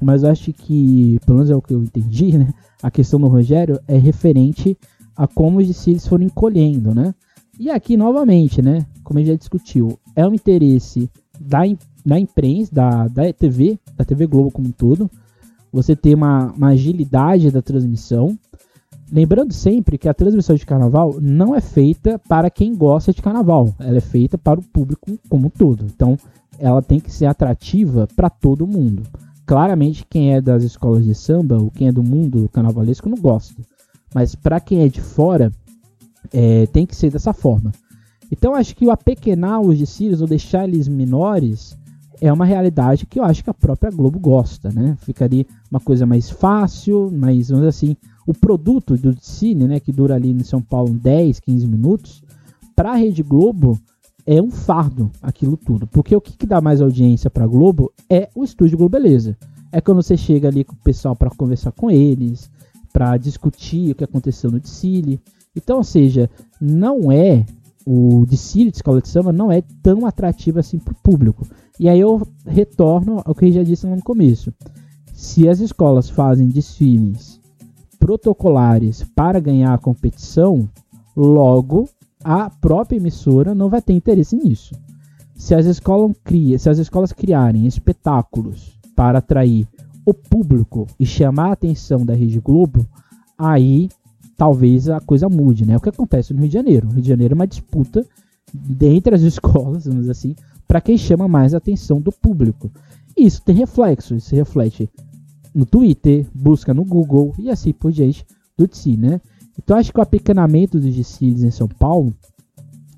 mas 0.00 0.22
eu 0.22 0.30
acho 0.30 0.50
que, 0.50 1.20
pelo 1.26 1.36
menos 1.36 1.50
é 1.50 1.54
o 1.54 1.60
que 1.60 1.74
eu 1.74 1.82
entendi, 1.82 2.38
né? 2.38 2.54
A 2.82 2.90
questão 2.90 3.20
do 3.20 3.28
Rogério 3.28 3.78
é 3.86 3.98
referente 3.98 4.78
a 5.14 5.26
como 5.26 5.58
os 5.58 5.66
desfiles 5.66 6.06
foram 6.06 6.24
encolhendo, 6.24 6.94
né? 6.94 7.14
E 7.60 7.68
aqui, 7.68 7.94
novamente, 7.94 8.62
né? 8.62 8.86
Como 9.04 9.18
a 9.18 9.22
gente 9.22 9.32
já 9.32 9.36
discutiu, 9.36 9.98
é 10.16 10.26
um 10.26 10.32
interesse 10.32 11.10
da, 11.38 11.60
da 12.06 12.18
imprensa, 12.18 12.74
da, 12.74 13.06
da 13.06 13.30
TV, 13.34 13.78
da 13.98 14.02
TV 14.02 14.26
Globo 14.26 14.50
como 14.50 14.68
um 14.68 14.72
todo. 14.72 15.10
Você 15.70 15.94
ter 15.94 16.14
uma, 16.14 16.52
uma 16.52 16.68
agilidade 16.68 17.50
da 17.50 17.60
transmissão, 17.60 18.34
Lembrando 19.12 19.52
sempre 19.52 19.98
que 19.98 20.08
a 20.08 20.14
transmissão 20.14 20.54
de 20.54 20.64
carnaval 20.64 21.16
não 21.20 21.52
é 21.54 21.60
feita 21.60 22.16
para 22.28 22.48
quem 22.48 22.76
gosta 22.76 23.12
de 23.12 23.20
carnaval, 23.20 23.74
ela 23.80 23.96
é 23.96 24.00
feita 24.00 24.38
para 24.38 24.60
o 24.60 24.62
público 24.62 25.18
como 25.28 25.48
um 25.48 25.50
todo. 25.50 25.84
Então, 25.84 26.16
ela 26.60 26.80
tem 26.80 27.00
que 27.00 27.12
ser 27.12 27.26
atrativa 27.26 28.06
para 28.14 28.30
todo 28.30 28.68
mundo. 28.68 29.02
Claramente, 29.44 30.06
quem 30.08 30.32
é 30.32 30.40
das 30.40 30.62
escolas 30.62 31.04
de 31.04 31.12
samba 31.12 31.56
ou 31.56 31.72
quem 31.72 31.88
é 31.88 31.92
do 31.92 32.04
mundo 32.04 32.48
carnavalesco 32.52 33.08
não 33.08 33.18
gosta. 33.18 33.60
Mas 34.14 34.36
para 34.36 34.60
quem 34.60 34.82
é 34.84 34.88
de 34.88 35.00
fora, 35.00 35.50
é, 36.32 36.66
tem 36.66 36.86
que 36.86 36.96
ser 36.96 37.10
dessa 37.10 37.32
forma. 37.32 37.72
Então, 38.30 38.54
acho 38.54 38.76
que 38.76 38.86
o 38.86 38.90
apequenar 38.90 39.60
os 39.60 39.78
desfiles 39.78 40.20
ou 40.20 40.26
deixar 40.26 40.68
eles 40.68 40.86
menores 40.86 41.76
é 42.20 42.32
uma 42.32 42.44
realidade 42.44 43.06
que 43.06 43.18
eu 43.18 43.24
acho 43.24 43.42
que 43.42 43.50
a 43.50 43.54
própria 43.54 43.90
Globo 43.90 44.18
gosta, 44.18 44.70
né? 44.70 44.96
Ficaria 45.00 45.46
uma 45.70 45.80
coisa 45.80 46.06
mais 46.06 46.30
fácil, 46.30 47.10
mais, 47.10 47.48
vamos 47.48 47.66
dizer 47.66 47.68
assim, 47.68 47.96
o 48.26 48.34
produto 48.34 48.96
do 48.96 49.16
cine, 49.20 49.66
né, 49.66 49.80
que 49.80 49.90
dura 49.90 50.14
ali 50.14 50.30
em 50.30 50.44
São 50.44 50.60
Paulo 50.60 50.92
10, 50.92 51.40
15 51.40 51.66
minutos, 51.66 52.22
para 52.76 52.92
a 52.92 52.94
Rede 52.94 53.22
Globo 53.22 53.78
é 54.26 54.40
um 54.40 54.50
fardo 54.50 55.10
aquilo 55.22 55.56
tudo. 55.56 55.86
Porque 55.86 56.14
o 56.14 56.20
que, 56.20 56.36
que 56.36 56.46
dá 56.46 56.60
mais 56.60 56.80
audiência 56.80 57.30
para 57.30 57.44
a 57.44 57.48
Globo 57.48 57.92
é 58.08 58.28
o 58.34 58.44
estúdio 58.44 58.78
Globo 58.78 58.92
Beleza. 58.92 59.36
É 59.72 59.80
quando 59.80 60.02
você 60.02 60.16
chega 60.16 60.48
ali 60.48 60.62
com 60.62 60.74
o 60.74 60.84
pessoal 60.84 61.16
para 61.16 61.30
conversar 61.30 61.72
com 61.72 61.90
eles, 61.90 62.50
para 62.92 63.16
discutir 63.16 63.92
o 63.92 63.94
que 63.94 64.04
aconteceu 64.04 64.50
no 64.50 64.60
Dicile. 64.60 65.20
Então, 65.56 65.78
ou 65.78 65.84
seja, 65.84 66.30
não 66.60 67.10
é 67.10 67.44
o 67.86 68.24
Dicile 68.26 68.70
de 68.70 68.76
escola 68.76 69.00
de 69.00 69.08
samba 69.08 69.32
não 69.32 69.50
é 69.50 69.62
tão 69.82 70.06
atrativo 70.06 70.58
assim 70.58 70.78
para 70.78 70.92
o 70.92 71.02
público. 71.02 71.46
E 71.78 71.88
aí 71.88 71.98
eu 71.98 72.26
retorno 72.46 73.22
ao 73.24 73.34
que 73.34 73.46
eu 73.46 73.52
já 73.52 73.62
disse 73.62 73.86
no 73.86 74.02
começo. 74.02 74.52
Se 75.12 75.48
as 75.48 75.60
escolas 75.60 76.08
fazem 76.08 76.48
desfiles 76.48 77.40
protocolares 77.98 79.04
para 79.14 79.40
ganhar 79.40 79.74
a 79.74 79.78
competição, 79.78 80.68
logo 81.16 81.88
a 82.22 82.48
própria 82.48 82.96
emissora 82.96 83.54
não 83.54 83.68
vai 83.68 83.82
ter 83.82 83.92
interesse 83.92 84.36
nisso. 84.36 84.74
Se 85.34 85.54
as 85.54 85.66
escolas, 85.66 86.14
cria, 86.22 86.58
se 86.58 86.68
as 86.68 86.78
escolas 86.78 87.12
criarem 87.12 87.66
espetáculos 87.66 88.78
para 88.94 89.18
atrair 89.18 89.66
o 90.04 90.12
público 90.12 90.86
e 90.98 91.06
chamar 91.06 91.48
a 91.48 91.52
atenção 91.52 92.04
da 92.04 92.14
Rede 92.14 92.40
Globo, 92.40 92.86
aí 93.38 93.88
talvez 94.40 94.88
a 94.88 95.00
coisa 95.00 95.28
mude, 95.28 95.66
né? 95.66 95.76
O 95.76 95.80
que 95.80 95.90
acontece 95.90 96.32
no 96.32 96.40
Rio 96.40 96.48
de 96.48 96.54
Janeiro? 96.54 96.88
O 96.88 96.92
Rio 96.92 97.02
de 97.02 97.08
Janeiro 97.10 97.34
é 97.34 97.36
uma 97.36 97.46
disputa 97.46 98.06
entre 98.80 99.14
as 99.14 99.20
escolas, 99.20 99.84
vamos 99.84 100.00
dizer 100.00 100.12
assim, 100.12 100.34
para 100.66 100.80
quem 100.80 100.96
chama 100.96 101.28
mais 101.28 101.52
a 101.52 101.58
atenção 101.58 102.00
do 102.00 102.10
público. 102.10 102.70
E 103.14 103.26
isso 103.26 103.42
tem 103.42 103.54
reflexo, 103.54 104.14
isso 104.14 104.34
reflete 104.34 104.88
no 105.54 105.66
Twitter, 105.66 106.26
busca 106.34 106.72
no 106.72 106.86
Google 106.86 107.34
e 107.38 107.50
assim 107.50 107.70
por 107.70 107.92
diante 107.92 108.24
do 108.56 108.66
TSI, 108.66 108.96
né? 108.96 109.20
Então 109.58 109.76
acho 109.76 109.92
que 109.92 109.98
o 109.98 110.02
apequenamento 110.02 110.80
dos 110.80 110.96
desfiles 110.96 111.42
em 111.42 111.50
São 111.50 111.68
Paulo, 111.68 112.14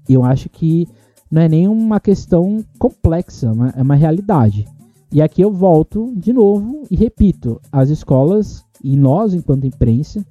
eu 0.08 0.22
acho 0.22 0.48
que 0.48 0.86
não 1.28 1.42
é 1.42 1.48
nem 1.48 1.66
uma 1.66 1.98
questão 1.98 2.64
complexa, 2.78 3.52
é 3.74 3.82
uma 3.82 3.96
realidade. 3.96 4.64
E 5.10 5.20
aqui 5.20 5.42
eu 5.42 5.50
volto 5.50 6.14
de 6.16 6.32
novo 6.32 6.84
e 6.88 6.94
repito, 6.94 7.60
as 7.72 7.90
escolas 7.90 8.64
e 8.80 8.96
nós 8.96 9.34
enquanto 9.34 9.66
imprensa 9.66 10.24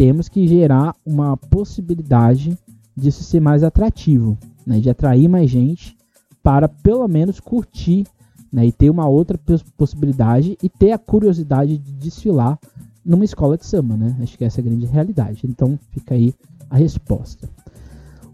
temos 0.00 0.30
que 0.30 0.48
gerar 0.48 0.96
uma 1.04 1.36
possibilidade 1.36 2.56
disso 2.96 3.22
ser 3.22 3.38
mais 3.38 3.62
atrativo, 3.62 4.38
né? 4.66 4.80
de 4.80 4.88
atrair 4.88 5.28
mais 5.28 5.50
gente 5.50 5.94
para 6.42 6.70
pelo 6.70 7.06
menos 7.06 7.38
curtir 7.38 8.06
né, 8.50 8.64
e 8.64 8.72
ter 8.72 8.88
uma 8.88 9.06
outra 9.06 9.38
possibilidade 9.76 10.56
e 10.62 10.70
ter 10.70 10.92
a 10.92 10.98
curiosidade 10.98 11.76
de 11.76 11.92
desfilar 11.92 12.58
numa 13.04 13.26
escola 13.26 13.58
de 13.58 13.66
samba, 13.66 13.94
né? 13.94 14.16
Acho 14.22 14.38
que 14.38 14.44
essa 14.44 14.60
é 14.60 14.62
a 14.62 14.64
grande 14.64 14.86
realidade. 14.86 15.42
Então 15.44 15.78
fica 15.90 16.14
aí 16.14 16.32
a 16.70 16.78
resposta. 16.78 17.46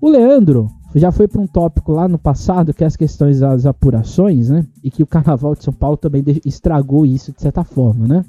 O 0.01 0.09
Leandro 0.09 0.71
já 0.95 1.11
foi 1.11 1.27
para 1.27 1.41
um 1.41 1.49
tópico 1.49 1.91
lá 1.91 2.07
no 2.07 2.17
passado, 2.17 2.73
que 2.73 2.85
é 2.85 2.87
as 2.87 2.97
questões 2.97 3.41
das 3.41 3.67
apurações, 3.67 4.51
né? 4.51 4.65
E 4.85 4.91
que 4.91 5.03
o 5.03 5.07
Carnaval 5.07 5.57
de 5.57 5.65
São 5.65 5.73
Paulo 5.73 5.97
também 5.97 6.23
estragou 6.45 7.05
isso 7.05 7.33
de 7.33 7.43
certa 7.43 7.65
forma, 7.65 8.07
né? 8.07 8.25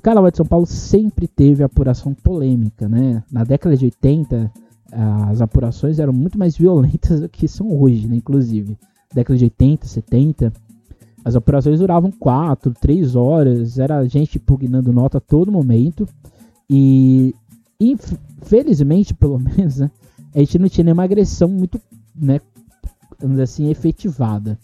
O 0.00 0.02
Carnaval 0.02 0.30
de 0.30 0.38
São 0.38 0.46
Paulo 0.46 0.64
sempre 0.64 1.28
teve 1.28 1.62
apuração 1.62 2.14
polêmica, 2.14 2.88
né? 2.88 3.22
Na 3.30 3.44
década 3.44 3.76
de 3.76 3.84
80, 3.84 4.50
as 5.28 5.42
apurações 5.42 5.98
eram 5.98 6.10
muito 6.10 6.38
mais 6.38 6.56
violentas 6.56 7.20
do 7.20 7.28
que 7.28 7.46
são 7.46 7.78
hoje, 7.78 8.08
né? 8.08 8.16
Inclusive, 8.16 8.78
década 9.14 9.36
de 9.36 9.44
80, 9.44 9.86
70, 9.86 10.52
as 11.22 11.34
operações 11.34 11.80
duravam 11.80 12.10
4, 12.10 12.72
3 12.80 13.14
horas, 13.14 13.78
era 13.78 14.08
gente 14.08 14.38
pugnando 14.38 14.90
nota 14.90 15.18
a 15.18 15.20
todo 15.20 15.52
momento. 15.52 16.08
E 16.70 17.34
infelizmente, 17.78 19.12
pelo 19.12 19.36
menos, 19.58 19.80
né, 19.80 19.90
a 20.34 20.38
gente 20.38 20.58
não 20.58 20.70
tinha 20.70 20.84
nenhuma 20.84 21.04
agressão 21.04 21.46
muito, 21.46 21.78
né, 22.16 22.40
assim, 23.42 23.68
efetivada. 23.68 24.58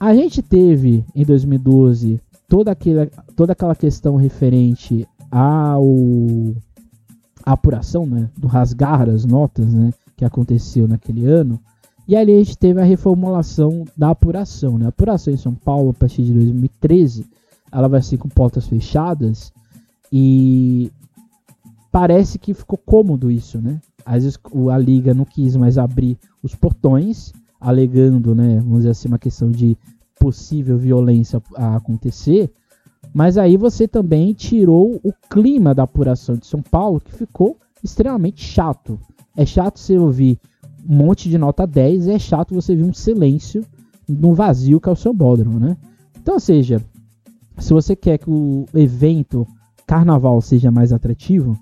A 0.00 0.12
gente 0.16 0.42
teve 0.42 1.04
em 1.14 1.24
2012 1.24 2.20
toda 2.52 2.72
aquela, 2.72 3.06
toda 3.34 3.52
aquela 3.54 3.74
questão 3.74 4.16
referente 4.16 5.08
ao 5.30 5.82
a 7.42 7.52
apuração, 7.52 8.04
né, 8.04 8.28
do 8.36 8.46
rasgar 8.46 9.08
as 9.08 9.24
notas, 9.24 9.72
né, 9.72 9.90
que 10.18 10.22
aconteceu 10.22 10.86
naquele 10.86 11.24
ano. 11.24 11.58
E 12.06 12.14
ali 12.14 12.34
a 12.34 12.38
gente 12.38 12.58
teve 12.58 12.78
a 12.78 12.84
reformulação 12.84 13.86
da 13.96 14.10
apuração. 14.10 14.76
Né? 14.78 14.84
A 14.84 14.90
apuração 14.90 15.32
em 15.32 15.38
São 15.38 15.54
Paulo, 15.54 15.90
a 15.90 15.94
partir 15.94 16.24
de 16.24 16.34
2013, 16.34 17.24
ela 17.72 17.88
vai 17.88 18.02
ser 18.02 18.18
com 18.18 18.28
portas 18.28 18.66
fechadas 18.66 19.50
e 20.12 20.92
parece 21.90 22.38
que 22.38 22.52
ficou 22.52 22.78
cômodo 22.78 23.30
isso, 23.30 23.62
né? 23.62 23.80
Às 24.04 24.24
vezes 24.24 24.38
a 24.70 24.76
liga 24.76 25.14
não 25.14 25.24
quis 25.24 25.56
mais 25.56 25.78
abrir 25.78 26.18
os 26.42 26.54
portões, 26.54 27.32
alegando, 27.58 28.34
né, 28.34 28.56
vamos 28.60 28.78
dizer 28.78 28.90
assim, 28.90 29.08
uma 29.08 29.18
questão 29.18 29.50
de 29.50 29.74
possível 30.22 30.78
violência 30.78 31.42
a 31.56 31.74
acontecer. 31.74 32.48
Mas 33.12 33.36
aí 33.36 33.56
você 33.56 33.88
também 33.88 34.32
tirou 34.32 35.00
o 35.02 35.12
clima 35.28 35.74
da 35.74 35.82
apuração 35.82 36.36
de 36.36 36.46
São 36.46 36.62
Paulo, 36.62 37.00
que 37.00 37.12
ficou 37.12 37.58
extremamente 37.82 38.40
chato. 38.40 39.00
É 39.36 39.44
chato 39.44 39.80
você 39.80 39.98
ouvir 39.98 40.38
um 40.88 40.94
monte 40.94 41.28
de 41.28 41.36
nota 41.36 41.66
10, 41.66 42.06
é 42.06 42.18
chato 42.18 42.54
você 42.54 42.76
ver 42.76 42.84
um 42.84 42.94
silêncio 42.94 43.64
no 44.08 44.32
vazio 44.32 44.80
que 44.80 44.88
é 44.88 44.92
o 44.92 44.96
seu 44.96 45.12
bódromo, 45.12 45.58
né? 45.58 45.76
Então, 46.20 46.34
ou 46.34 46.40
seja, 46.40 46.80
se 47.58 47.72
você 47.72 47.96
quer 47.96 48.18
que 48.18 48.30
o 48.30 48.64
evento 48.74 49.46
carnaval 49.86 50.40
seja 50.40 50.70
mais 50.70 50.92
atrativo, 50.92 51.58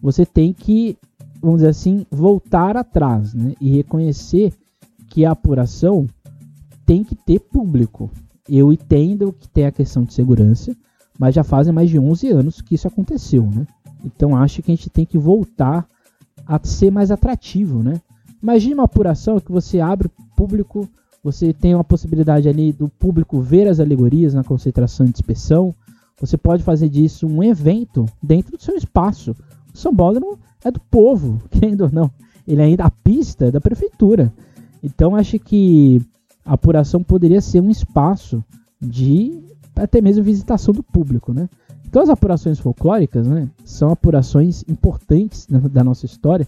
você 0.00 0.24
tem 0.24 0.52
que, 0.52 0.96
vamos 1.42 1.58
dizer 1.58 1.70
assim, 1.70 2.06
voltar 2.10 2.76
atrás, 2.76 3.34
né? 3.34 3.54
E 3.60 3.70
reconhecer 3.70 4.52
que 5.08 5.24
a 5.24 5.32
apuração 5.32 6.06
tem 6.84 7.04
que 7.04 7.14
ter 7.14 7.40
público. 7.40 8.10
Eu 8.48 8.72
entendo 8.72 9.32
que 9.32 9.48
tem 9.48 9.66
a 9.66 9.72
questão 9.72 10.04
de 10.04 10.12
segurança, 10.12 10.76
mas 11.18 11.34
já 11.34 11.44
fazem 11.44 11.72
mais 11.72 11.88
de 11.88 11.98
11 11.98 12.28
anos 12.28 12.60
que 12.60 12.74
isso 12.74 12.88
aconteceu, 12.88 13.42
né? 13.44 13.66
Então 14.04 14.36
acho 14.36 14.62
que 14.62 14.70
a 14.70 14.74
gente 14.74 14.90
tem 14.90 15.06
que 15.06 15.16
voltar 15.16 15.86
a 16.46 16.60
ser 16.62 16.90
mais 16.90 17.10
atrativo, 17.10 17.82
né? 17.82 18.00
Imagine 18.42 18.74
uma 18.74 18.84
apuração 18.84 19.40
que 19.40 19.50
você 19.50 19.80
abre 19.80 20.10
público, 20.36 20.86
você 21.22 21.54
tem 21.54 21.74
uma 21.74 21.84
possibilidade 21.84 22.48
ali 22.48 22.72
do 22.72 22.88
público 22.88 23.40
ver 23.40 23.66
as 23.66 23.80
alegorias 23.80 24.34
na 24.34 24.44
concentração 24.44 25.06
e 25.06 25.10
dispersão. 25.10 25.74
Você 26.20 26.36
pode 26.36 26.62
fazer 26.62 26.90
disso 26.90 27.26
um 27.26 27.42
evento 27.42 28.04
dentro 28.22 28.56
do 28.56 28.62
seu 28.62 28.76
espaço. 28.76 29.34
O 29.72 29.78
São 29.78 29.94
Paulo 29.94 30.38
é 30.62 30.70
do 30.70 30.78
povo, 30.78 31.40
querendo 31.50 31.82
ou 31.82 31.90
não. 31.90 32.10
Ele 32.46 32.60
ainda 32.60 32.84
a 32.84 32.90
pista 32.90 33.46
é 33.46 33.50
da 33.50 33.60
prefeitura. 33.60 34.30
Então 34.82 35.16
acho 35.16 35.38
que 35.38 36.02
a 36.44 36.54
apuração 36.54 37.02
poderia 37.02 37.40
ser 37.40 37.60
um 37.60 37.70
espaço 37.70 38.44
de 38.80 39.42
até 39.74 40.00
mesmo 40.00 40.22
visitação 40.22 40.72
do 40.72 40.82
público, 40.82 41.32
né? 41.32 41.48
Então 41.86 42.02
as 42.02 42.08
apurações 42.08 42.58
folclóricas, 42.58 43.26
né, 43.26 43.48
são 43.64 43.90
apurações 43.90 44.64
importantes 44.68 45.46
da 45.70 45.84
nossa 45.84 46.06
história 46.06 46.46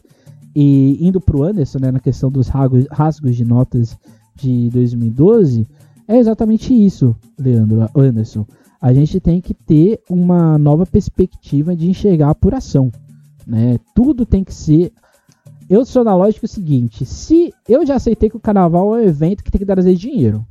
e 0.54 0.98
indo 1.00 1.20
para 1.20 1.36
o 1.36 1.44
Anderson, 1.44 1.78
né, 1.78 1.90
na 1.92 2.00
questão 2.00 2.30
dos 2.30 2.48
rasgos, 2.48 2.86
rasgos 2.90 3.36
de 3.36 3.44
notas 3.44 3.96
de 4.34 4.70
2012, 4.70 5.66
é 6.08 6.18
exatamente 6.18 6.72
isso, 6.72 7.16
Leandro 7.38 7.88
Anderson. 7.94 8.46
A 8.80 8.92
gente 8.92 9.18
tem 9.18 9.40
que 9.40 9.52
ter 9.52 10.00
uma 10.08 10.56
nova 10.58 10.86
perspectiva 10.86 11.74
de 11.74 11.88
enxergar 11.88 12.28
a 12.28 12.30
apuração. 12.30 12.92
Né? 13.46 13.78
Tudo 13.94 14.24
tem 14.24 14.44
que 14.44 14.54
ser. 14.54 14.92
Eu 15.68 15.84
sou 15.84 16.04
na 16.04 16.14
lógica 16.14 16.46
seguinte: 16.46 17.04
se 17.04 17.52
eu 17.68 17.84
já 17.84 17.96
aceitei 17.96 18.30
que 18.30 18.36
o 18.36 18.40
carnaval 18.40 18.96
é 18.96 19.00
um 19.00 19.08
evento 19.08 19.42
que 19.42 19.50
tem 19.50 19.58
que 19.58 19.66
trazer 19.66 19.94
dinheiro, 19.94 20.46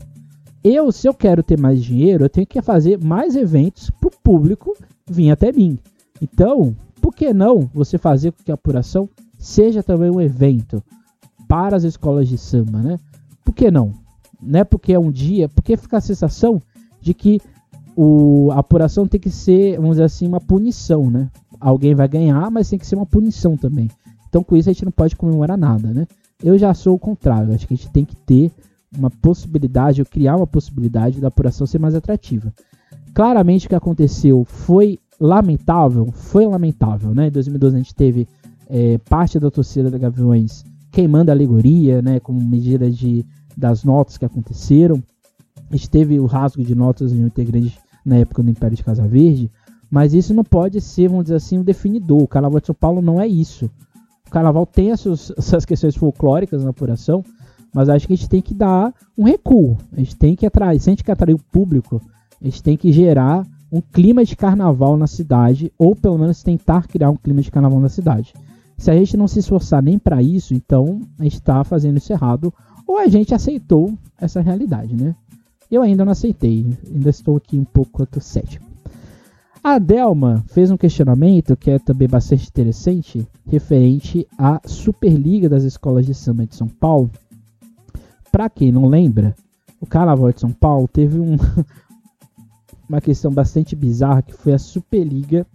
eu, 0.63 0.91
se 0.91 1.07
eu 1.07 1.13
quero 1.13 1.43
ter 1.43 1.59
mais 1.59 1.83
dinheiro, 1.83 2.25
eu 2.25 2.29
tenho 2.29 2.47
que 2.47 2.61
fazer 2.61 3.01
mais 3.03 3.35
eventos 3.35 3.89
para 3.89 4.07
o 4.07 4.21
público 4.23 4.75
vir 5.09 5.31
até 5.31 5.51
mim. 5.51 5.77
Então, 6.21 6.75
por 6.99 7.13
que 7.13 7.33
não 7.33 7.69
você 7.73 7.97
fazer 7.97 8.31
com 8.31 8.43
que 8.43 8.51
a 8.51 8.55
apuração 8.55 9.07
seja 9.37 9.83
também 9.83 10.09
um 10.09 10.19
evento 10.19 10.83
para 11.47 11.77
as 11.77 11.83
escolas 11.83 12.27
de 12.27 12.37
samba, 12.37 12.81
né? 12.81 12.97
Por 13.43 13.53
que 13.53 13.69
não? 13.69 13.93
Não 14.41 14.59
é 14.59 14.63
porque 14.63 14.91
é 14.91 14.99
um 14.99 15.11
dia, 15.11 15.47
porque 15.47 15.77
fica 15.77 15.97
a 15.97 16.01
sensação 16.01 16.61
de 16.99 17.13
que 17.13 17.39
o, 17.95 18.49
a 18.51 18.59
apuração 18.59 19.07
tem 19.07 19.19
que 19.19 19.29
ser, 19.29 19.75
vamos 19.75 19.91
dizer 19.91 20.03
assim, 20.03 20.27
uma 20.27 20.41
punição, 20.41 21.09
né? 21.09 21.29
Alguém 21.59 21.95
vai 21.95 22.07
ganhar, 22.07 22.49
mas 22.51 22.69
tem 22.69 22.77
que 22.77 22.87
ser 22.87 22.95
uma 22.95 23.05
punição 23.05 23.55
também. 23.55 23.89
Então, 24.35 24.43
com 24.43 24.57
isso, 24.57 24.69
a 24.69 24.73
gente 24.73 24.83
não 24.83 24.91
pode 24.91 25.15
comemorar 25.15 25.57
nada, 25.57 25.93
né? 25.93 26.05
Eu 26.43 26.57
já 26.57 26.73
sou 26.73 26.93
o 26.93 26.99
contrário. 26.99 27.53
Acho 27.53 27.65
que 27.65 27.73
a 27.73 27.77
gente 27.77 27.89
tem 27.89 28.03
que 28.03 28.17
ter 28.17 28.51
uma 28.93 29.09
possibilidade, 29.09 30.01
ou 30.01 30.05
criar 30.05 30.35
uma 30.35 30.45
possibilidade 30.45 31.21
da 31.21 31.29
apuração 31.29 31.65
ser 31.65 31.79
mais 31.79 31.95
atrativa. 31.95 32.53
Claramente, 33.13 33.65
o 33.65 33.69
que 33.69 33.75
aconteceu 33.75 34.43
foi 34.43 34.99
lamentável, 35.21 36.11
foi 36.11 36.45
lamentável, 36.45 37.15
né? 37.15 37.29
Em 37.29 37.31
2012 37.31 37.75
a 37.75 37.79
gente 37.79 37.95
teve 37.95 38.27
é, 38.69 38.97
parte 38.97 39.39
da 39.39 39.49
torcida 39.49 39.89
da 39.89 39.97
Gaviões 39.97 40.65
queimando 40.91 41.31
a 41.31 41.33
alegoria, 41.33 42.01
né? 42.01 42.19
Como 42.19 42.41
medida 42.41 42.91
de, 42.91 43.25
das 43.55 43.85
notas 43.85 44.17
que 44.17 44.25
aconteceram. 44.25 45.01
A 45.71 45.77
gente 45.77 45.89
teve 45.89 46.19
o 46.19 46.25
rasgo 46.25 46.61
de 46.61 46.75
notas 46.75 47.13
em 47.13 47.21
integrante 47.21 47.79
na 48.03 48.17
época 48.17 48.43
do 48.43 48.49
Império 48.49 48.75
de 48.75 48.83
Casa 48.83 49.07
Verde, 49.07 49.49
mas 49.89 50.13
isso 50.13 50.33
não 50.33 50.43
pode 50.43 50.81
ser, 50.81 51.07
vamos 51.07 51.23
dizer 51.23 51.35
assim, 51.35 51.57
um 51.57 51.63
definidor. 51.63 52.21
O 52.21 52.27
Carnaval 52.27 52.59
de 52.59 52.67
São 52.67 52.75
Paulo 52.75 53.01
não 53.01 53.21
é 53.21 53.25
isso. 53.25 53.71
Carnaval 54.35 54.65
tem 54.65 54.91
essas 54.91 55.63
questões 55.65 55.95
folclóricas 55.95 56.61
na 56.61 56.71
apuração, 56.71 57.23
mas 57.73 57.87
acho 57.87 58.05
que 58.05 58.11
a 58.11 58.15
gente 58.17 58.27
tem 58.27 58.41
que 58.41 58.53
dar 58.53 58.93
um 59.17 59.23
recuo. 59.23 59.77
A 59.93 59.99
gente 59.99 60.13
tem 60.17 60.35
que 60.35 60.45
atrair, 60.45 60.77
se 60.77 60.89
a 60.89 60.91
gente 60.91 61.05
quer 61.05 61.13
atrair 61.13 61.33
o 61.33 61.39
público, 61.39 62.01
a 62.41 62.43
gente 62.43 62.61
tem 62.61 62.75
que 62.75 62.91
gerar 62.91 63.47
um 63.71 63.79
clima 63.79 64.25
de 64.25 64.35
carnaval 64.35 64.97
na 64.97 65.07
cidade, 65.07 65.71
ou 65.77 65.95
pelo 65.95 66.17
menos 66.17 66.43
tentar 66.43 66.85
criar 66.85 67.11
um 67.11 67.15
clima 67.15 67.41
de 67.41 67.49
carnaval 67.49 67.79
na 67.79 67.87
cidade. 67.87 68.33
Se 68.77 68.91
a 68.91 68.93
gente 68.93 69.15
não 69.15 69.25
se 69.25 69.39
esforçar 69.39 69.81
nem 69.81 69.97
para 69.97 70.21
isso, 70.21 70.53
então 70.53 70.99
a 71.17 71.23
gente 71.23 71.35
está 71.35 71.63
fazendo 71.63 71.95
isso 71.95 72.11
errado, 72.11 72.53
ou 72.85 72.97
a 72.97 73.07
gente 73.07 73.33
aceitou 73.33 73.93
essa 74.19 74.41
realidade, 74.41 74.97
né? 74.97 75.15
Eu 75.71 75.81
ainda 75.81 76.03
não 76.03 76.11
aceitei, 76.11 76.65
ainda 76.93 77.09
estou 77.09 77.37
aqui 77.37 77.57
um 77.57 77.63
pouco 77.63 78.05
cético. 78.19 78.64
A 79.67 79.79
Delma 79.79 80.43
fez 80.49 80.69
um 80.69 80.77
questionamento 80.77 81.57
que 81.57 81.71
é 81.71 81.79
também 81.79 82.07
bastante 82.07 82.47
interessante, 82.47 83.27
referente 83.47 84.27
à 84.37 84.61
Superliga 84.63 85.49
das 85.49 85.63
Escolas 85.63 86.05
de 86.05 86.13
Samba 86.13 86.45
de 86.45 86.55
São 86.55 86.67
Paulo. 86.67 87.09
Para 88.31 88.47
quem 88.47 88.71
não 88.71 88.85
lembra, 88.85 89.33
o 89.81 89.87
Carnaval 89.87 90.31
de 90.31 90.39
São 90.39 90.51
Paulo 90.51 90.87
teve 90.87 91.19
um, 91.19 91.35
uma 92.87 93.01
questão 93.01 93.31
bastante 93.31 93.75
bizarra 93.75 94.21
que 94.21 94.33
foi 94.33 94.53
a 94.53 94.59
Superliga 94.59 95.47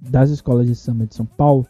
das 0.00 0.30
Escolas 0.30 0.66
de 0.66 0.74
Samba 0.74 1.06
de 1.06 1.14
São 1.14 1.26
Paulo, 1.26 1.64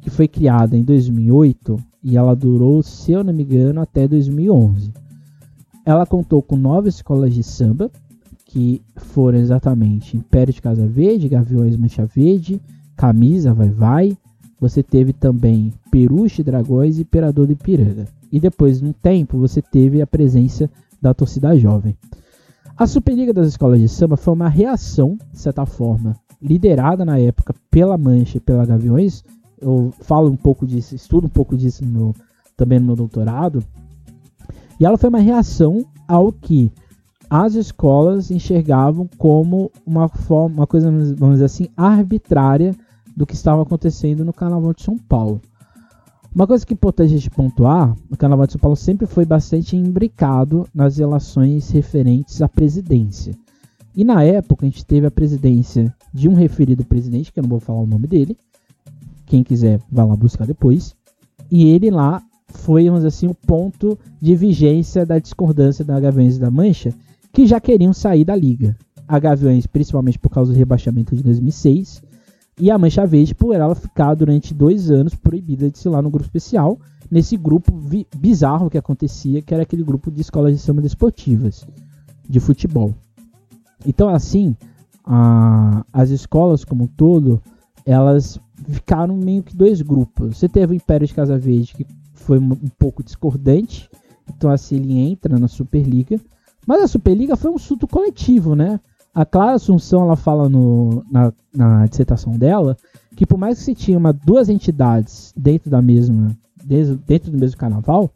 que 0.00 0.10
foi 0.10 0.26
criada 0.26 0.76
em 0.76 0.82
2008 0.82 1.76
e 2.02 2.16
ela 2.16 2.34
durou, 2.34 2.82
se 2.82 3.12
eu 3.12 3.22
não 3.22 3.32
me 3.32 3.44
engano, 3.44 3.80
até 3.80 4.08
2011. 4.08 4.92
Ela 5.86 6.06
contou 6.06 6.42
com 6.42 6.56
nove 6.56 6.88
escolas 6.88 7.32
de 7.32 7.44
samba, 7.44 7.88
que 8.52 8.82
foram 8.96 9.38
exatamente 9.38 10.14
Império 10.14 10.52
de 10.52 10.60
Casa 10.60 10.86
Verde, 10.86 11.26
Gaviões 11.26 11.74
Mancha 11.74 12.04
Verde, 12.04 12.60
Camisa 12.94 13.54
Vai 13.54 13.70
Vai. 13.70 14.18
Você 14.60 14.82
teve 14.82 15.14
também 15.14 15.72
Peruche 15.90 16.42
Dragões 16.42 16.98
e 16.98 17.00
Imperador 17.00 17.46
do 17.46 17.54
Ipiranga. 17.54 18.06
E 18.30 18.38
depois, 18.38 18.82
num 18.82 18.92
tempo, 18.92 19.38
você 19.38 19.62
teve 19.62 20.02
a 20.02 20.06
presença 20.06 20.70
da 21.00 21.14
torcida 21.14 21.56
jovem. 21.56 21.96
A 22.76 22.86
Superliga 22.86 23.32
das 23.32 23.48
Escolas 23.48 23.80
de 23.80 23.88
Samba 23.88 24.18
foi 24.18 24.34
uma 24.34 24.50
reação, 24.50 25.16
de 25.32 25.38
certa 25.38 25.64
forma, 25.64 26.14
liderada 26.40 27.06
na 27.06 27.18
época 27.18 27.54
pela 27.70 27.96
Mancha 27.96 28.36
e 28.36 28.40
pela 28.40 28.66
Gaviões. 28.66 29.24
Eu 29.58 29.94
falo 30.02 30.30
um 30.30 30.36
pouco 30.36 30.66
disso, 30.66 30.94
estudo 30.94 31.26
um 31.26 31.30
pouco 31.30 31.56
disso 31.56 31.86
no 31.86 31.90
meu, 31.90 32.14
também 32.54 32.78
no 32.78 32.84
meu 32.84 32.96
doutorado, 32.96 33.64
e 34.78 34.84
ela 34.84 34.98
foi 34.98 35.08
uma 35.08 35.20
reação 35.20 35.86
ao 36.06 36.30
que 36.30 36.70
as 37.34 37.54
escolas 37.54 38.30
enxergavam 38.30 39.08
como 39.16 39.72
uma 39.86 40.06
forma, 40.06 40.54
uma 40.54 40.66
coisa, 40.66 40.90
vamos 41.16 41.36
dizer 41.36 41.46
assim, 41.46 41.68
arbitrária 41.74 42.76
do 43.16 43.24
que 43.24 43.32
estava 43.32 43.62
acontecendo 43.62 44.22
no 44.22 44.34
Carnaval 44.34 44.74
de 44.74 44.82
São 44.82 44.98
Paulo. 44.98 45.40
Uma 46.34 46.46
coisa 46.46 46.66
que 46.66 46.74
é 46.74 46.76
importante 46.76 47.14
a 47.14 47.16
gente 47.16 47.30
pontuar, 47.30 47.96
o 48.10 48.18
Carnaval 48.18 48.44
de 48.44 48.52
São 48.52 48.60
Paulo 48.60 48.76
sempre 48.76 49.06
foi 49.06 49.24
bastante 49.24 49.74
imbricado 49.74 50.68
nas 50.74 50.98
relações 50.98 51.70
referentes 51.70 52.42
à 52.42 52.48
presidência. 52.50 53.34
E 53.96 54.04
na 54.04 54.22
época 54.22 54.66
a 54.66 54.68
gente 54.68 54.84
teve 54.84 55.06
a 55.06 55.10
presidência 55.10 55.90
de 56.12 56.28
um 56.28 56.34
referido 56.34 56.84
presidente, 56.84 57.32
que 57.32 57.40
eu 57.40 57.42
não 57.44 57.48
vou 57.48 57.60
falar 57.60 57.80
o 57.80 57.86
nome 57.86 58.06
dele, 58.06 58.36
quem 59.24 59.42
quiser 59.42 59.80
vai 59.90 60.06
lá 60.06 60.14
buscar 60.14 60.46
depois. 60.46 60.94
E 61.50 61.70
ele 61.70 61.90
lá 61.90 62.22
foi, 62.48 62.90
vamos 62.90 63.06
assim, 63.06 63.26
o 63.26 63.34
ponto 63.34 63.98
de 64.20 64.36
vigência 64.36 65.06
da 65.06 65.18
discordância 65.18 65.82
da 65.82 65.98
e 65.98 66.38
da 66.38 66.50
Mancha, 66.50 66.92
que 67.32 67.46
já 67.46 67.60
queriam 67.60 67.92
sair 67.92 68.24
da 68.24 68.36
liga. 68.36 68.76
A 69.06 69.18
Gaviões, 69.18 69.66
principalmente 69.66 70.18
por 70.18 70.30
causa 70.30 70.52
do 70.52 70.58
rebaixamento 70.58 71.14
de 71.14 71.22
2006, 71.22 72.02
e 72.58 72.70
a 72.70 72.78
Mancha 72.78 73.06
Verde 73.06 73.34
por 73.34 73.54
ela 73.54 73.74
ficar 73.74 74.14
durante 74.14 74.54
dois 74.54 74.90
anos 74.90 75.14
proibida 75.14 75.70
de 75.70 75.88
lá 75.88 76.00
no 76.00 76.10
grupo 76.10 76.26
especial, 76.26 76.78
nesse 77.10 77.36
grupo 77.36 77.72
bizarro 78.16 78.70
que 78.70 78.78
acontecia, 78.78 79.42
que 79.42 79.52
era 79.52 79.62
aquele 79.64 79.82
grupo 79.82 80.10
de 80.10 80.20
escolas 80.20 80.52
de 80.54 80.58
samba 80.60 80.80
desportivas, 80.80 81.66
de 82.28 82.40
futebol. 82.40 82.94
Então, 83.84 84.08
assim, 84.08 84.56
a, 85.04 85.84
as 85.92 86.10
escolas 86.10 86.64
como 86.64 86.84
um 86.84 86.86
todo, 86.86 87.42
elas 87.84 88.40
ficaram 88.68 89.16
meio 89.16 89.42
que 89.42 89.56
dois 89.56 89.82
grupos. 89.82 90.38
Você 90.38 90.48
teve 90.48 90.74
o 90.74 90.76
Império 90.76 91.06
de 91.06 91.14
Casa 91.14 91.38
Verde, 91.38 91.74
que 91.74 91.86
foi 92.14 92.38
um 92.38 92.56
pouco 92.78 93.02
discordante. 93.02 93.90
Então 94.28 94.50
assim 94.50 94.76
ele 94.76 94.98
entra 94.98 95.38
na 95.38 95.48
Superliga. 95.48 96.20
Mas 96.66 96.82
a 96.82 96.88
Superliga 96.88 97.36
foi 97.36 97.50
um 97.50 97.58
surto 97.58 97.86
coletivo, 97.86 98.54
né? 98.54 98.80
A 99.14 99.26
Clara 99.26 99.52
Assunção 99.52 100.02
ela 100.02 100.16
fala 100.16 100.48
no, 100.48 101.04
na, 101.10 101.32
na 101.54 101.86
dissertação 101.86 102.32
dela 102.32 102.76
que 103.14 103.26
por 103.26 103.38
mais 103.38 103.58
que 103.58 103.64
se 103.64 103.74
tinha 103.74 103.98
uma, 103.98 104.12
duas 104.12 104.48
entidades 104.48 105.34
dentro 105.36 105.70
da 105.70 105.82
mesma 105.82 106.36
dentro 106.64 107.30
do 107.30 107.36
mesmo 107.36 107.58
carnaval, 107.58 108.08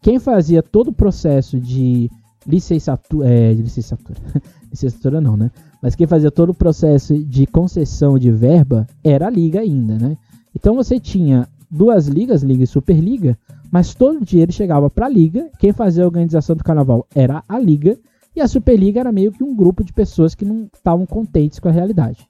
quem 0.00 0.18
fazia 0.18 0.62
todo 0.62 0.88
o 0.88 0.92
processo 0.92 1.60
de 1.60 2.10
licenciatura, 2.46 3.28
é, 3.28 3.54
de 3.54 3.62
licenciatura, 3.62 4.18
licenciatura 4.70 5.20
não, 5.20 5.36
né? 5.36 5.50
Mas 5.82 5.94
quem 5.94 6.06
fazia 6.06 6.30
todo 6.30 6.50
o 6.50 6.54
processo 6.54 7.16
de 7.22 7.46
concessão 7.46 8.18
de 8.18 8.30
verba 8.30 8.86
era 9.04 9.26
a 9.26 9.30
liga 9.30 9.60
ainda, 9.60 9.98
né? 9.98 10.16
Então 10.54 10.74
você 10.74 10.98
tinha 10.98 11.46
duas 11.70 12.08
ligas, 12.08 12.42
Liga 12.42 12.64
e 12.64 12.66
Superliga, 12.66 13.38
mas 13.70 13.94
todo 13.94 14.20
o 14.20 14.24
dinheiro 14.24 14.52
chegava 14.52 14.90
para 14.90 15.06
a 15.06 15.08
liga. 15.08 15.48
Quem 15.58 15.72
fazia 15.72 16.04
a 16.04 16.06
organização 16.06 16.56
do 16.56 16.64
carnaval 16.64 17.06
era 17.14 17.44
a 17.48 17.58
liga 17.58 17.98
e 18.34 18.40
a 18.40 18.48
Superliga 18.48 19.00
era 19.00 19.12
meio 19.12 19.32
que 19.32 19.44
um 19.44 19.54
grupo 19.54 19.84
de 19.84 19.92
pessoas 19.92 20.34
que 20.34 20.44
não 20.44 20.68
estavam 20.74 21.06
contentes 21.06 21.58
com 21.58 21.68
a 21.68 21.72
realidade. 21.72 22.28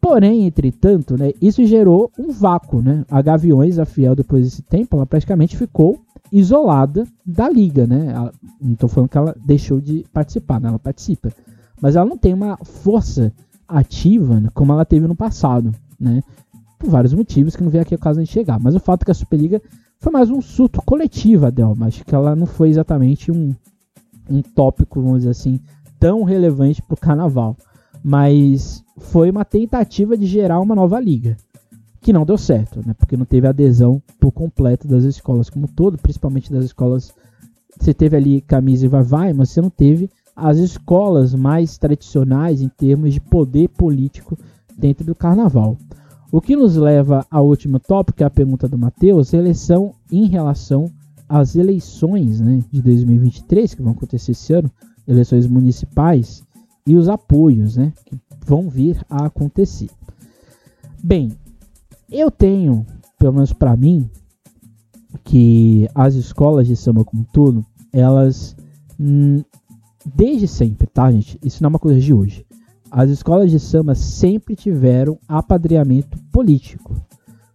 Porém, 0.00 0.46
entretanto, 0.46 1.16
né, 1.16 1.32
isso 1.42 1.64
gerou 1.66 2.10
um 2.18 2.30
vácuo, 2.30 2.80
né? 2.80 3.04
A 3.10 3.20
Gaviões, 3.20 3.78
a 3.78 3.84
Fiel, 3.84 4.14
depois 4.14 4.44
desse 4.44 4.62
tempo, 4.62 4.96
ela 4.96 5.04
praticamente 5.04 5.56
ficou 5.56 6.00
isolada 6.30 7.06
da 7.26 7.48
liga, 7.48 7.86
né? 7.86 8.12
Ela, 8.12 8.32
não 8.60 8.72
estou 8.74 8.88
falando 8.88 9.10
que 9.10 9.18
ela 9.18 9.36
deixou 9.44 9.80
de 9.80 10.04
participar, 10.12 10.60
né? 10.60 10.68
ela 10.68 10.78
participa, 10.78 11.32
mas 11.80 11.96
ela 11.96 12.06
não 12.06 12.16
tem 12.16 12.32
uma 12.32 12.56
força 12.58 13.32
ativa 13.66 14.40
né, 14.40 14.48
como 14.54 14.72
ela 14.72 14.84
teve 14.84 15.06
no 15.06 15.14
passado, 15.16 15.74
né? 15.98 16.22
por 16.78 16.88
vários 16.88 17.12
motivos 17.12 17.56
que 17.56 17.62
não 17.62 17.70
vem 17.70 17.80
aqui 17.80 17.94
o 17.94 17.98
caso 17.98 18.20
de 18.22 18.26
chegar. 18.26 18.58
Mas 18.60 18.74
o 18.74 18.80
fato 18.80 19.02
é 19.02 19.04
que 19.06 19.10
a 19.10 19.14
Superliga 19.14 19.60
foi 20.00 20.12
mais 20.12 20.30
um 20.30 20.40
surto 20.40 20.80
coletivo, 20.82 21.46
Adel, 21.46 21.74
mas 21.76 22.00
que 22.00 22.14
ela 22.14 22.36
não 22.36 22.46
foi 22.46 22.68
exatamente 22.68 23.32
um, 23.32 23.54
um 24.30 24.42
tópico, 24.42 25.00
vamos 25.00 25.18
dizer 25.18 25.30
assim, 25.30 25.60
tão 25.98 26.22
relevante 26.22 26.80
para 26.80 26.94
o 26.94 27.00
carnaval. 27.00 27.56
Mas 28.02 28.84
foi 28.96 29.30
uma 29.30 29.44
tentativa 29.44 30.16
de 30.16 30.24
gerar 30.26 30.60
uma 30.60 30.74
nova 30.74 31.00
liga, 31.00 31.36
que 32.00 32.12
não 32.12 32.24
deu 32.24 32.38
certo, 32.38 32.80
né? 32.86 32.94
Porque 32.94 33.16
não 33.16 33.24
teve 33.24 33.48
adesão 33.48 34.00
por 34.20 34.30
completo 34.30 34.86
das 34.86 35.02
escolas 35.04 35.50
como 35.50 35.66
todo, 35.66 35.98
principalmente 35.98 36.52
das 36.52 36.64
escolas 36.64 37.12
você 37.78 37.94
teve 37.94 38.16
ali 38.16 38.40
camisa 38.40 38.86
e 38.86 38.88
vai 38.88 39.02
vai, 39.02 39.32
mas 39.32 39.50
você 39.50 39.60
não 39.60 39.70
teve 39.70 40.10
as 40.34 40.58
escolas 40.58 41.34
mais 41.34 41.78
tradicionais 41.78 42.60
em 42.60 42.68
termos 42.68 43.12
de 43.12 43.20
poder 43.20 43.68
político 43.68 44.38
dentro 44.76 45.04
do 45.04 45.14
carnaval. 45.14 45.76
O 46.30 46.42
que 46.42 46.54
nos 46.54 46.76
leva 46.76 47.26
ao 47.30 47.46
último 47.46 47.80
tópico, 47.80 48.18
que 48.18 48.22
é 48.22 48.26
a 48.26 48.30
pergunta 48.30 48.68
do 48.68 48.76
Matheus, 48.76 49.32
eleição 49.32 49.94
em 50.12 50.26
relação 50.26 50.90
às 51.26 51.56
eleições 51.56 52.38
né, 52.40 52.62
de 52.70 52.82
2023, 52.82 53.74
que 53.74 53.82
vão 53.82 53.92
acontecer 53.92 54.32
esse 54.32 54.52
ano, 54.52 54.70
eleições 55.06 55.46
municipais, 55.46 56.42
e 56.86 56.96
os 56.96 57.08
apoios 57.08 57.76
né, 57.76 57.94
que 58.04 58.14
vão 58.44 58.68
vir 58.68 59.02
a 59.08 59.24
acontecer. 59.24 59.88
Bem, 61.02 61.32
eu 62.10 62.30
tenho, 62.30 62.84
pelo 63.18 63.32
menos 63.32 63.54
para 63.54 63.74
mim, 63.74 64.08
que 65.24 65.88
as 65.94 66.14
escolas 66.14 66.66
de 66.66 66.76
samba 66.76 67.04
como 67.04 67.26
todo, 67.32 67.64
elas 67.90 68.54
hum, 69.00 69.42
desde 70.04 70.46
sempre, 70.46 70.86
tá, 70.86 71.10
gente? 71.10 71.38
Isso 71.42 71.62
não 71.62 71.68
é 71.68 71.70
uma 71.70 71.78
coisa 71.78 71.98
de 71.98 72.12
hoje 72.12 72.44
as 72.90 73.10
escolas 73.10 73.50
de 73.50 73.58
samba 73.58 73.94
sempre 73.94 74.56
tiveram 74.56 75.18
apadreamento 75.28 76.18
político. 76.32 76.96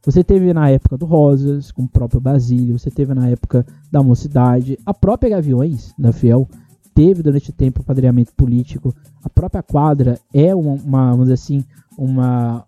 Você 0.05 0.23
teve 0.23 0.53
na 0.53 0.69
época 0.69 0.97
do 0.97 1.05
Rosas, 1.05 1.71
com 1.71 1.84
o 1.84 1.88
próprio 1.88 2.19
Basílio, 2.19 2.77
você 2.77 2.91
teve 2.91 3.13
na 3.13 3.29
época 3.29 3.65
da 3.91 4.03
Mocidade, 4.03 4.77
a 4.86 4.93
própria 4.93 5.29
Gaviões, 5.29 5.93
da 5.97 6.11
Fiel, 6.11 6.47
teve 6.93 7.23
durante 7.23 7.49
o 7.49 7.53
tempo 7.53 7.81
apadreamento 7.81 8.34
político. 8.36 8.93
A 9.23 9.29
própria 9.29 9.63
quadra 9.63 10.19
é 10.34 10.53
uma, 10.53 10.73
uma 10.73 11.11
vamos 11.11 11.25
dizer 11.25 11.34
assim, 11.34 11.63
uma, 11.97 12.65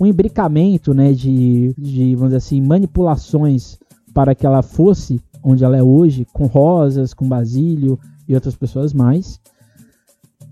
um 0.00 0.06
imbricamento 0.06 0.92
né, 0.92 1.12
de, 1.12 1.72
de, 1.78 2.14
vamos 2.14 2.30
dizer 2.30 2.38
assim, 2.38 2.60
manipulações 2.60 3.78
para 4.12 4.34
que 4.34 4.44
ela 4.44 4.62
fosse 4.62 5.20
onde 5.44 5.64
ela 5.64 5.76
é 5.76 5.82
hoje, 5.82 6.26
com 6.32 6.46
Rosas, 6.46 7.14
com 7.14 7.28
Basílio 7.28 7.98
e 8.28 8.34
outras 8.34 8.56
pessoas 8.56 8.92
mais. 8.92 9.40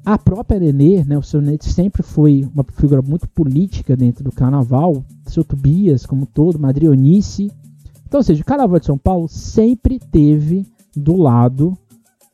A 0.04 0.18
própria 0.18 0.60
Nenê, 0.60 1.02
né, 1.02 1.16
o 1.16 1.22
seu 1.22 1.40
Nenê 1.40 1.58
sempre 1.62 2.02
foi 2.02 2.46
uma 2.52 2.64
figura 2.74 3.00
muito 3.00 3.26
política 3.28 3.96
dentro 3.96 4.22
do 4.22 4.30
carnaval, 4.30 5.02
seu 5.26 5.42
Tobias 5.42 6.04
como 6.04 6.26
todo, 6.26 6.58
Madrionice. 6.58 7.50
Então, 8.06 8.20
ou 8.20 8.24
seja, 8.24 8.42
o 8.42 8.44
carnaval 8.44 8.78
de 8.78 8.86
São 8.86 8.98
Paulo 8.98 9.26
sempre 9.28 9.98
teve 9.98 10.66
do 10.94 11.16
lado, 11.16 11.76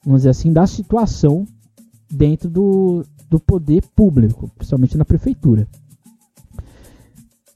vamos 0.05 0.21
dizer 0.21 0.31
assim, 0.31 0.53
da 0.53 0.66
situação 0.66 1.47
dentro 2.11 2.51
do, 2.51 3.05
do 3.31 3.39
poder 3.39 3.85
público, 3.95 4.51
principalmente 4.57 4.99
na 4.99 5.05
prefeitura. 5.05 5.68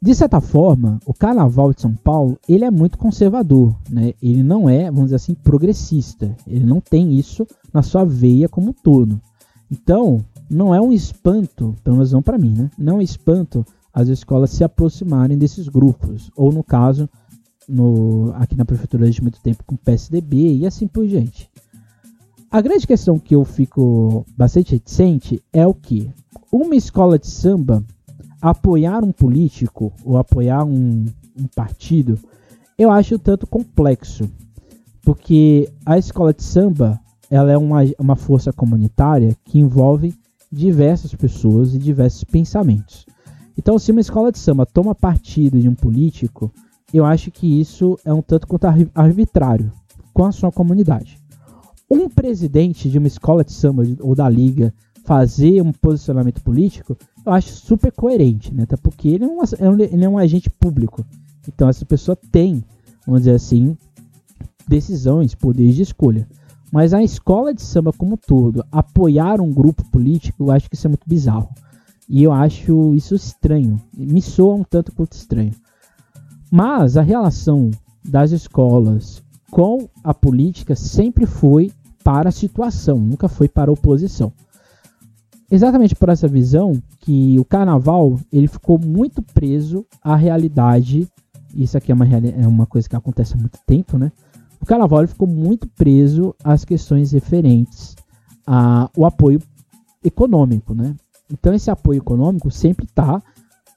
De 0.00 0.14
certa 0.14 0.40
forma, 0.40 1.00
o 1.06 1.14
carnaval 1.14 1.72
de 1.72 1.80
São 1.80 1.94
Paulo, 1.94 2.38
ele 2.46 2.64
é 2.64 2.70
muito 2.70 2.98
conservador, 2.98 3.74
né? 3.88 4.12
Ele 4.22 4.42
não 4.42 4.68
é, 4.68 4.90
vamos 4.90 5.04
dizer 5.04 5.16
assim, 5.16 5.34
progressista. 5.34 6.36
Ele 6.46 6.64
não 6.64 6.78
tem 6.78 7.18
isso 7.18 7.46
na 7.72 7.82
sua 7.82 8.04
veia 8.04 8.46
como 8.46 8.68
um 8.68 8.72
todo. 8.74 9.18
Então, 9.70 10.24
não 10.48 10.74
é 10.74 10.80
um 10.80 10.92
espanto, 10.92 11.74
pelo 11.82 11.96
menos 11.96 12.12
não 12.12 12.22
para 12.22 12.38
mim, 12.38 12.54
né? 12.56 12.70
Não 12.78 12.94
é 12.94 12.96
um 12.96 13.02
espanto 13.02 13.64
as 13.92 14.08
escolas 14.08 14.50
se 14.50 14.64
aproximarem 14.64 15.38
desses 15.38 15.68
grupos, 15.68 16.30
ou 16.36 16.52
no 16.52 16.64
caso, 16.64 17.08
no, 17.68 18.32
aqui 18.34 18.56
na 18.56 18.64
prefeitura 18.64 19.08
de 19.08 19.22
muito 19.22 19.40
tempo 19.40 19.62
com 19.64 19.76
PSDB 19.76 20.56
e 20.56 20.66
assim 20.66 20.86
por 20.86 21.06
diante. 21.06 21.48
A 22.50 22.60
grande 22.60 22.86
questão 22.86 23.18
que 23.18 23.34
eu 23.34 23.44
fico 23.44 24.26
bastante 24.36 24.72
reticente 24.72 25.42
é 25.52 25.66
o 25.66 25.74
que 25.74 26.10
uma 26.52 26.76
escola 26.76 27.18
de 27.18 27.26
samba 27.26 27.84
apoiar 28.40 29.02
um 29.02 29.10
político 29.10 29.92
ou 30.04 30.18
apoiar 30.18 30.64
um, 30.64 31.06
um 31.36 31.46
partido, 31.54 32.18
eu 32.76 32.90
acho 32.90 33.18
tanto 33.18 33.46
complexo, 33.46 34.30
porque 35.02 35.68
a 35.86 35.98
escola 35.98 36.34
de 36.34 36.42
samba 36.42 37.00
ela 37.34 37.50
é 37.50 37.58
uma, 37.58 37.80
uma 37.98 38.14
força 38.14 38.52
comunitária 38.52 39.36
que 39.44 39.58
envolve 39.58 40.14
diversas 40.52 41.12
pessoas 41.16 41.74
e 41.74 41.78
diversos 41.78 42.22
pensamentos. 42.22 43.04
Então, 43.58 43.76
se 43.76 43.90
uma 43.90 44.00
escola 44.00 44.30
de 44.30 44.38
samba 44.38 44.64
toma 44.64 44.94
partido 44.94 45.60
de 45.60 45.68
um 45.68 45.74
político, 45.74 46.52
eu 46.92 47.04
acho 47.04 47.32
que 47.32 47.60
isso 47.60 47.98
é 48.04 48.12
um 48.12 48.22
tanto 48.22 48.46
quanto 48.46 48.66
arbitrário 48.94 49.72
com 50.12 50.24
a 50.24 50.30
sua 50.30 50.52
comunidade. 50.52 51.18
Um 51.90 52.08
presidente 52.08 52.88
de 52.88 52.98
uma 52.98 53.08
escola 53.08 53.44
de 53.44 53.52
samba 53.52 53.82
ou 54.00 54.14
da 54.14 54.28
liga 54.28 54.72
fazer 55.04 55.60
um 55.60 55.72
posicionamento 55.72 56.40
político, 56.40 56.96
eu 57.26 57.32
acho 57.32 57.48
super 57.48 57.90
coerente, 57.90 58.54
né? 58.54 58.62
Até 58.62 58.76
porque 58.76 59.08
ele 59.08 59.24
é 59.24 59.26
um, 59.26 59.42
é 59.42 59.84
ele 59.92 60.04
é 60.04 60.08
um 60.08 60.18
agente 60.18 60.48
público. 60.48 61.04
Então, 61.48 61.68
essa 61.68 61.84
pessoa 61.84 62.16
tem, 62.30 62.64
vamos 63.04 63.22
dizer 63.22 63.34
assim, 63.34 63.76
decisões, 64.68 65.34
poderes 65.34 65.74
de 65.74 65.82
escolha. 65.82 66.28
Mas 66.74 66.92
a 66.92 67.04
escola 67.04 67.54
de 67.54 67.62
samba 67.62 67.92
como 67.92 68.16
todo, 68.16 68.66
apoiar 68.72 69.40
um 69.40 69.48
grupo 69.48 69.88
político, 69.90 70.42
eu 70.42 70.50
acho 70.50 70.68
que 70.68 70.74
isso 70.74 70.88
é 70.88 70.90
muito 70.90 71.08
bizarro. 71.08 71.48
E 72.08 72.20
eu 72.20 72.32
acho 72.32 72.96
isso 72.96 73.14
estranho. 73.14 73.80
Me 73.96 74.20
soa 74.20 74.56
um 74.56 74.64
tanto 74.64 74.90
quanto 74.90 75.12
estranho. 75.12 75.52
Mas 76.50 76.96
a 76.96 77.00
relação 77.00 77.70
das 78.04 78.32
escolas 78.32 79.22
com 79.52 79.88
a 80.02 80.12
política 80.12 80.74
sempre 80.74 81.26
foi 81.26 81.70
para 82.02 82.30
a 82.30 82.32
situação, 82.32 82.98
nunca 82.98 83.28
foi 83.28 83.48
para 83.48 83.70
a 83.70 83.74
oposição. 83.74 84.32
Exatamente 85.48 85.94
por 85.94 86.08
essa 86.08 86.26
visão 86.26 86.72
que 87.02 87.38
o 87.38 87.44
carnaval 87.44 88.18
ele 88.32 88.48
ficou 88.48 88.80
muito 88.80 89.22
preso 89.22 89.86
à 90.02 90.16
realidade. 90.16 91.06
Isso 91.54 91.78
aqui 91.78 91.92
é 91.92 91.94
uma, 91.94 92.04
é 92.04 92.48
uma 92.48 92.66
coisa 92.66 92.88
que 92.88 92.96
acontece 92.96 93.34
há 93.34 93.36
muito 93.36 93.60
tempo, 93.64 93.96
né? 93.96 94.10
O 94.64 94.66
carnaval 94.66 95.06
ficou 95.06 95.28
muito 95.28 95.68
preso 95.68 96.34
às 96.42 96.64
questões 96.64 97.12
referentes 97.12 97.94
ao 98.46 99.04
apoio 99.04 99.38
econômico, 100.02 100.74
né? 100.74 100.96
Então 101.30 101.52
esse 101.52 101.70
apoio 101.70 101.98
econômico 101.98 102.50
sempre 102.50 102.86
está 102.86 103.22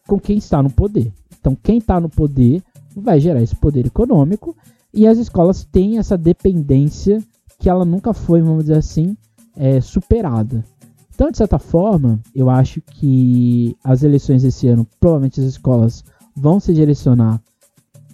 com 0.07 0.17
quem 0.17 0.37
está 0.37 0.63
no 0.63 0.69
poder. 0.69 1.11
Então 1.37 1.57
quem 1.61 1.79
está 1.79 1.99
no 1.99 2.07
poder 2.07 2.63
vai 2.95 3.19
gerar 3.19 3.41
esse 3.41 3.53
poder 3.53 3.85
econômico 3.85 4.55
e 4.93 5.05
as 5.05 5.17
escolas 5.17 5.65
têm 5.65 5.97
essa 5.97 6.17
dependência 6.17 7.21
que 7.59 7.69
ela 7.69 7.83
nunca 7.83 8.13
foi, 8.13 8.41
vamos 8.41 8.63
dizer 8.63 8.77
assim, 8.77 9.17
é, 9.57 9.81
superada. 9.81 10.63
Então, 11.13 11.29
de 11.29 11.37
certa 11.37 11.59
forma, 11.59 12.21
eu 12.33 12.49
acho 12.49 12.79
que 12.79 13.75
as 13.83 14.03
eleições 14.03 14.43
desse 14.43 14.67
ano, 14.67 14.87
provavelmente 14.99 15.41
as 15.41 15.47
escolas 15.47 16.05
vão 16.33 16.61
se 16.61 16.73
direcionar 16.73 17.41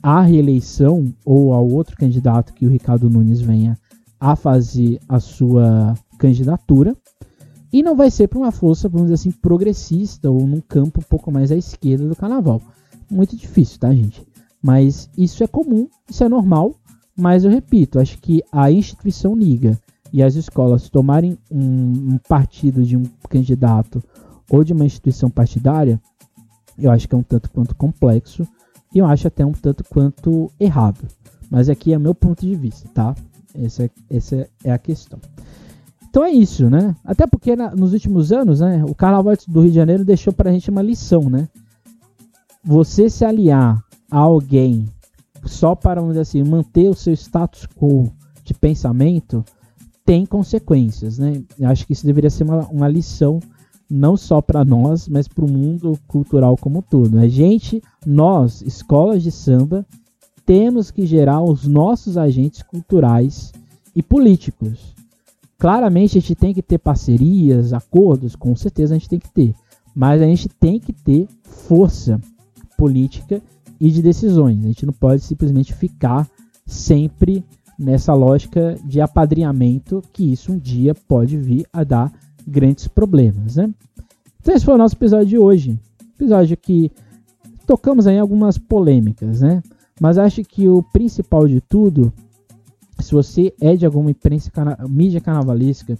à 0.03 0.21
reeleição 0.21 1.13
ou 1.23 1.53
ao 1.53 1.65
outro 1.65 1.95
candidato 1.95 2.53
que 2.53 2.65
o 2.65 2.69
Ricardo 2.69 3.09
Nunes 3.09 3.39
venha 3.39 3.79
a 4.19 4.35
fazer 4.35 4.99
a 5.07 5.19
sua 5.19 5.95
candidatura. 6.19 6.95
E 7.71 7.81
não 7.81 7.95
vai 7.95 8.11
ser 8.11 8.27
para 8.27 8.37
uma 8.37 8.51
força, 8.51 8.89
vamos 8.89 9.07
dizer 9.07 9.15
assim, 9.15 9.31
progressista 9.31 10.29
ou 10.29 10.45
num 10.45 10.61
campo 10.61 10.99
um 10.99 11.03
pouco 11.03 11.31
mais 11.31 11.51
à 11.51 11.55
esquerda 11.55 12.07
do 12.07 12.15
carnaval. 12.15 12.61
Muito 13.09 13.35
difícil, 13.35 13.79
tá, 13.79 13.91
gente? 13.93 14.21
Mas 14.61 15.09
isso 15.17 15.43
é 15.43 15.47
comum, 15.47 15.87
isso 16.07 16.23
é 16.23 16.29
normal. 16.29 16.75
Mas 17.15 17.45
eu 17.45 17.51
repito, 17.51 17.99
acho 17.99 18.17
que 18.19 18.43
a 18.51 18.71
instituição 18.71 19.35
liga 19.35 19.79
e 20.11 20.21
as 20.21 20.35
escolas 20.35 20.89
tomarem 20.89 21.37
um, 21.49 22.13
um 22.13 22.17
partido 22.27 22.83
de 22.83 22.97
um 22.97 23.03
candidato 23.29 24.03
ou 24.49 24.63
de 24.63 24.73
uma 24.73 24.85
instituição 24.85 25.29
partidária, 25.29 25.99
eu 26.77 26.91
acho 26.91 27.07
que 27.07 27.15
é 27.15 27.17
um 27.17 27.23
tanto 27.23 27.49
quanto 27.49 27.75
complexo 27.75 28.47
e 28.93 28.99
eu 28.99 29.05
acho 29.05 29.27
até 29.27 29.45
um 29.45 29.51
tanto 29.51 29.83
quanto 29.83 30.51
errado. 30.59 31.07
Mas 31.49 31.69
aqui 31.69 31.93
é 31.93 31.99
meu 31.99 32.13
ponto 32.13 32.45
de 32.45 32.55
vista, 32.55 32.87
tá? 32.93 33.15
Essa, 33.53 33.85
é, 33.85 33.89
essa 34.09 34.49
é 34.63 34.71
a 34.71 34.77
questão. 34.77 35.19
Então 36.09 36.23
é 36.23 36.31
isso, 36.31 36.69
né? 36.69 36.95
Até 37.03 37.25
porque 37.25 37.55
na, 37.55 37.75
nos 37.75 37.93
últimos 37.93 38.31
anos, 38.31 38.59
né, 38.59 38.83
o 38.87 38.93
Carnaval 38.93 39.33
do 39.47 39.61
Rio 39.61 39.71
de 39.71 39.75
Janeiro 39.75 40.05
deixou 40.05 40.31
pra 40.31 40.51
gente 40.51 40.69
uma 40.69 40.81
lição, 40.81 41.29
né? 41.29 41.49
Você 42.63 43.09
se 43.09 43.25
aliar 43.25 43.83
a 44.09 44.19
alguém 44.19 44.87
só 45.45 45.75
para, 45.75 45.99
vamos 45.99 46.13
dizer 46.15 46.21
assim, 46.21 46.43
manter 46.43 46.87
o 46.87 46.93
seu 46.93 47.13
status 47.13 47.67
quo 47.75 48.11
de 48.43 48.53
pensamento 48.53 49.43
tem 50.05 50.25
consequências, 50.25 51.17
né? 51.17 51.41
Eu 51.59 51.69
acho 51.69 51.85
que 51.85 51.93
isso 51.93 52.05
deveria 52.05 52.29
ser 52.29 52.43
uma, 52.43 52.67
uma 52.67 52.87
lição 52.87 53.39
não 53.89 54.17
só 54.17 54.41
para 54.41 54.65
nós, 54.65 55.07
mas 55.07 55.27
para 55.27 55.45
o 55.45 55.51
mundo 55.51 55.97
cultural 56.07 56.57
como 56.57 56.79
um 56.79 56.81
todo. 56.81 57.19
A 57.19 57.27
gente, 57.27 57.81
nós, 58.05 58.61
escolas 58.61 59.21
de 59.21 59.31
samba, 59.31 59.85
temos 60.45 60.91
que 60.91 61.05
gerar 61.05 61.41
os 61.41 61.67
nossos 61.67 62.17
agentes 62.17 62.61
culturais 62.63 63.51
e 63.95 64.01
políticos. 64.01 64.93
Claramente 65.57 66.17
a 66.17 66.21
gente 66.21 66.35
tem 66.35 66.53
que 66.53 66.61
ter 66.61 66.77
parcerias, 66.77 67.73
acordos, 67.73 68.35
com 68.35 68.55
certeza 68.55 68.93
a 68.93 68.97
gente 68.97 69.09
tem 69.09 69.19
que 69.19 69.31
ter, 69.31 69.55
mas 69.95 70.21
a 70.21 70.25
gente 70.25 70.49
tem 70.49 70.79
que 70.79 70.91
ter 70.91 71.27
força 71.43 72.19
política 72.77 73.41
e 73.79 73.89
de 73.89 74.01
decisões. 74.01 74.63
A 74.63 74.67
gente 74.67 74.85
não 74.85 74.93
pode 74.93 75.21
simplesmente 75.21 75.73
ficar 75.73 76.27
sempre 76.65 77.43
nessa 77.77 78.13
lógica 78.13 78.77
de 78.83 79.01
apadrinhamento 79.01 80.01
que 80.11 80.31
isso 80.31 80.51
um 80.51 80.57
dia 80.57 80.93
pode 80.93 81.37
vir 81.37 81.65
a 81.71 81.83
dar 81.83 82.11
grandes 82.47 82.87
problemas, 82.87 83.55
né? 83.55 83.73
Então 84.41 84.53
esse 84.53 84.65
foi 84.65 84.73
o 84.73 84.77
nosso 84.77 84.95
episódio 84.95 85.27
de 85.27 85.37
hoje. 85.37 85.79
Episódio 86.15 86.57
que 86.57 86.91
tocamos 87.65 88.07
aí 88.07 88.19
algumas 88.19 88.57
polêmicas, 88.57 89.41
né? 89.41 89.61
Mas 89.99 90.17
acho 90.17 90.43
que 90.43 90.67
o 90.67 90.83
principal 90.83 91.47
de 91.47 91.61
tudo 91.61 92.11
se 93.03 93.13
você 93.13 93.53
é 93.59 93.75
de 93.75 93.85
alguma 93.85 94.11
imprensa, 94.11 94.51
mídia 94.89 95.21
carnavalesca, 95.21 95.97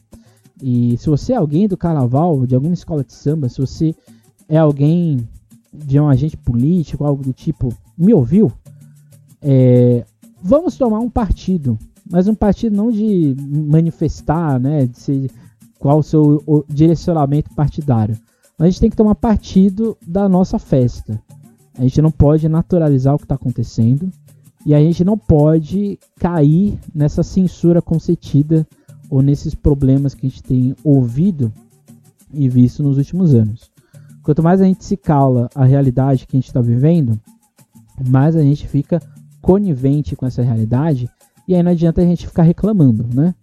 e 0.62 0.98
se 0.98 1.10
você 1.10 1.34
é 1.34 1.36
alguém 1.36 1.68
do 1.68 1.76
carnaval, 1.76 2.46
de 2.46 2.56
alguma 2.56 2.74
escola 2.74 3.04
de 3.04 3.14
samba, 3.14 3.50
se 3.50 3.60
você 3.60 3.94
é 4.48 4.58
alguém 4.58 5.28
de 5.74 6.00
um 6.00 6.08
agente 6.08 6.38
político, 6.38 7.04
algo 7.04 7.24
do 7.24 7.34
tipo, 7.34 7.74
me 7.98 8.14
ouviu? 8.14 8.52
É, 9.42 10.06
vamos 10.42 10.78
tomar 10.78 11.00
um 11.00 11.10
partido, 11.10 11.78
mas 12.10 12.28
um 12.28 12.36
partido 12.36 12.76
não 12.76 12.92
de 12.92 13.36
manifestar, 13.50 14.60
né, 14.60 14.86
de 14.86 14.98
ser 14.98 15.32
qual 15.84 16.00
o 16.00 16.04
seu 16.04 16.42
o 16.48 16.64
direcionamento 16.70 17.54
partidário. 17.54 18.18
A 18.58 18.66
gente 18.66 18.80
tem 18.80 18.90
que 18.90 18.96
tomar 18.96 19.16
partido 19.16 19.98
da 20.08 20.30
nossa 20.30 20.58
festa. 20.58 21.22
A 21.78 21.82
gente 21.82 22.02
não 22.02 22.10
pode 22.10 22.48
naturalizar 22.48 23.14
o 23.14 23.18
que 23.18 23.26
está 23.26 23.36
acontecendo 23.36 24.10
e 24.66 24.74
a 24.74 24.80
gente 24.80 25.04
não 25.04 25.18
pode 25.18 26.00
cair 26.18 26.80
nessa 26.96 27.22
censura 27.22 27.82
concedida 27.82 28.66
ou 29.10 29.22
nesses 29.22 29.54
problemas 29.54 30.14
que 30.14 30.26
a 30.26 30.30
gente 30.30 30.42
tem 30.42 30.74
ouvido 30.86 31.52
e 32.32 32.48
visto 32.48 32.82
nos 32.82 32.98
últimos 32.98 33.34
anos. 33.34 33.70
Quanto 34.24 34.42
mais 34.42 34.62
a 34.62 34.64
gente 34.64 34.86
se 34.86 34.96
cala 34.96 35.50
a 35.54 35.66
realidade 35.66 36.26
que 36.26 36.38
a 36.38 36.40
gente 36.40 36.48
está 36.48 36.62
vivendo, 36.62 37.20
mais 38.08 38.38
a 38.38 38.42
gente 38.42 38.70
fica 38.70 39.02
conivente 39.42 40.16
com 40.16 40.26
essa 40.26 40.42
realidade 40.42 41.10
e 41.46 41.54
aí 41.54 41.62
não 41.62 41.72
adianta 41.72 42.02
a 42.02 42.06
gente 42.06 42.26
ficar 42.26 42.44
reclamando, 42.44 43.06
né? 43.14 43.36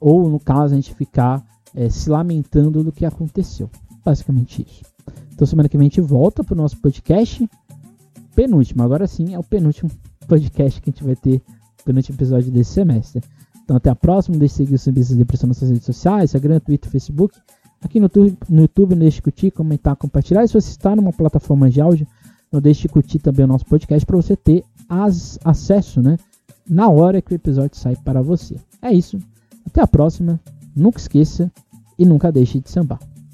Ou 0.00 0.28
no 0.28 0.40
caso 0.40 0.74
a 0.74 0.76
gente 0.76 0.92
ficar 0.92 1.46
é, 1.76 1.88
se 1.90 2.08
lamentando 2.08 2.82
do 2.82 2.90
que 2.90 3.04
aconteceu. 3.04 3.70
Basicamente 4.04 4.66
isso. 4.66 4.82
Então 5.32 5.46
semana 5.46 5.68
que 5.68 5.76
vem 5.76 5.86
a 5.86 5.90
gente 5.90 6.00
volta 6.00 6.42
para 6.42 6.54
o 6.54 6.56
nosso 6.56 6.78
podcast 6.78 7.48
penúltimo. 8.34 8.82
Agora 8.82 9.06
sim 9.06 9.34
é 9.34 9.38
o 9.38 9.44
penúltimo 9.44 9.90
podcast 10.26 10.80
que 10.80 10.90
a 10.90 10.92
gente 10.92 11.04
vai 11.04 11.14
ter, 11.14 11.42
penúltimo 11.84 12.16
episódio 12.16 12.50
desse 12.50 12.72
semestre. 12.72 13.22
Então 13.62 13.76
até 13.76 13.90
a 13.90 13.94
próxima. 13.94 14.38
Deixe 14.38 14.54
de 14.54 14.56
seguir 14.56 14.74
o 14.74 14.78
Sambistas 14.78 15.16
de 15.16 15.22
Depressão 15.22 15.48
nas 15.48 15.60
redes 15.60 15.84
sociais, 15.84 16.30
Instagram, 16.30 16.58
Twitter, 16.60 16.90
Facebook. 16.90 17.36
Aqui 17.82 18.00
no 18.00 18.10
no 18.48 18.62
YouTube 18.62 18.94
não 18.94 19.00
deixe 19.00 19.16
de 19.16 19.22
curtir, 19.22 19.50
comentar, 19.50 19.94
compartilhar. 19.96 20.44
E 20.44 20.48
se 20.48 20.54
você 20.54 20.70
está 20.70 20.96
numa 20.96 21.12
plataforma 21.12 21.68
de 21.68 21.80
áudio, 21.80 22.06
não 22.50 22.60
deixe 22.60 22.82
de 22.82 22.88
curtir 22.88 23.18
também 23.18 23.44
o 23.44 23.48
nosso 23.48 23.66
podcast 23.66 24.06
para 24.06 24.16
você 24.16 24.34
ter 24.34 24.64
as, 24.88 25.38
acesso, 25.44 26.00
né? 26.00 26.16
Na 26.68 26.88
hora 26.88 27.20
que 27.20 27.32
o 27.32 27.34
episódio 27.34 27.76
sai 27.76 27.96
para 27.96 28.22
você. 28.22 28.56
É 28.80 28.92
isso. 28.92 29.18
Até 29.66 29.82
a 29.82 29.86
próxima. 29.86 30.40
Nunca 30.74 30.98
esqueça 30.98 31.50
e 31.98 32.04
nunca 32.04 32.32
deixe 32.32 32.60
de 32.60 32.70
sambar. 32.70 33.00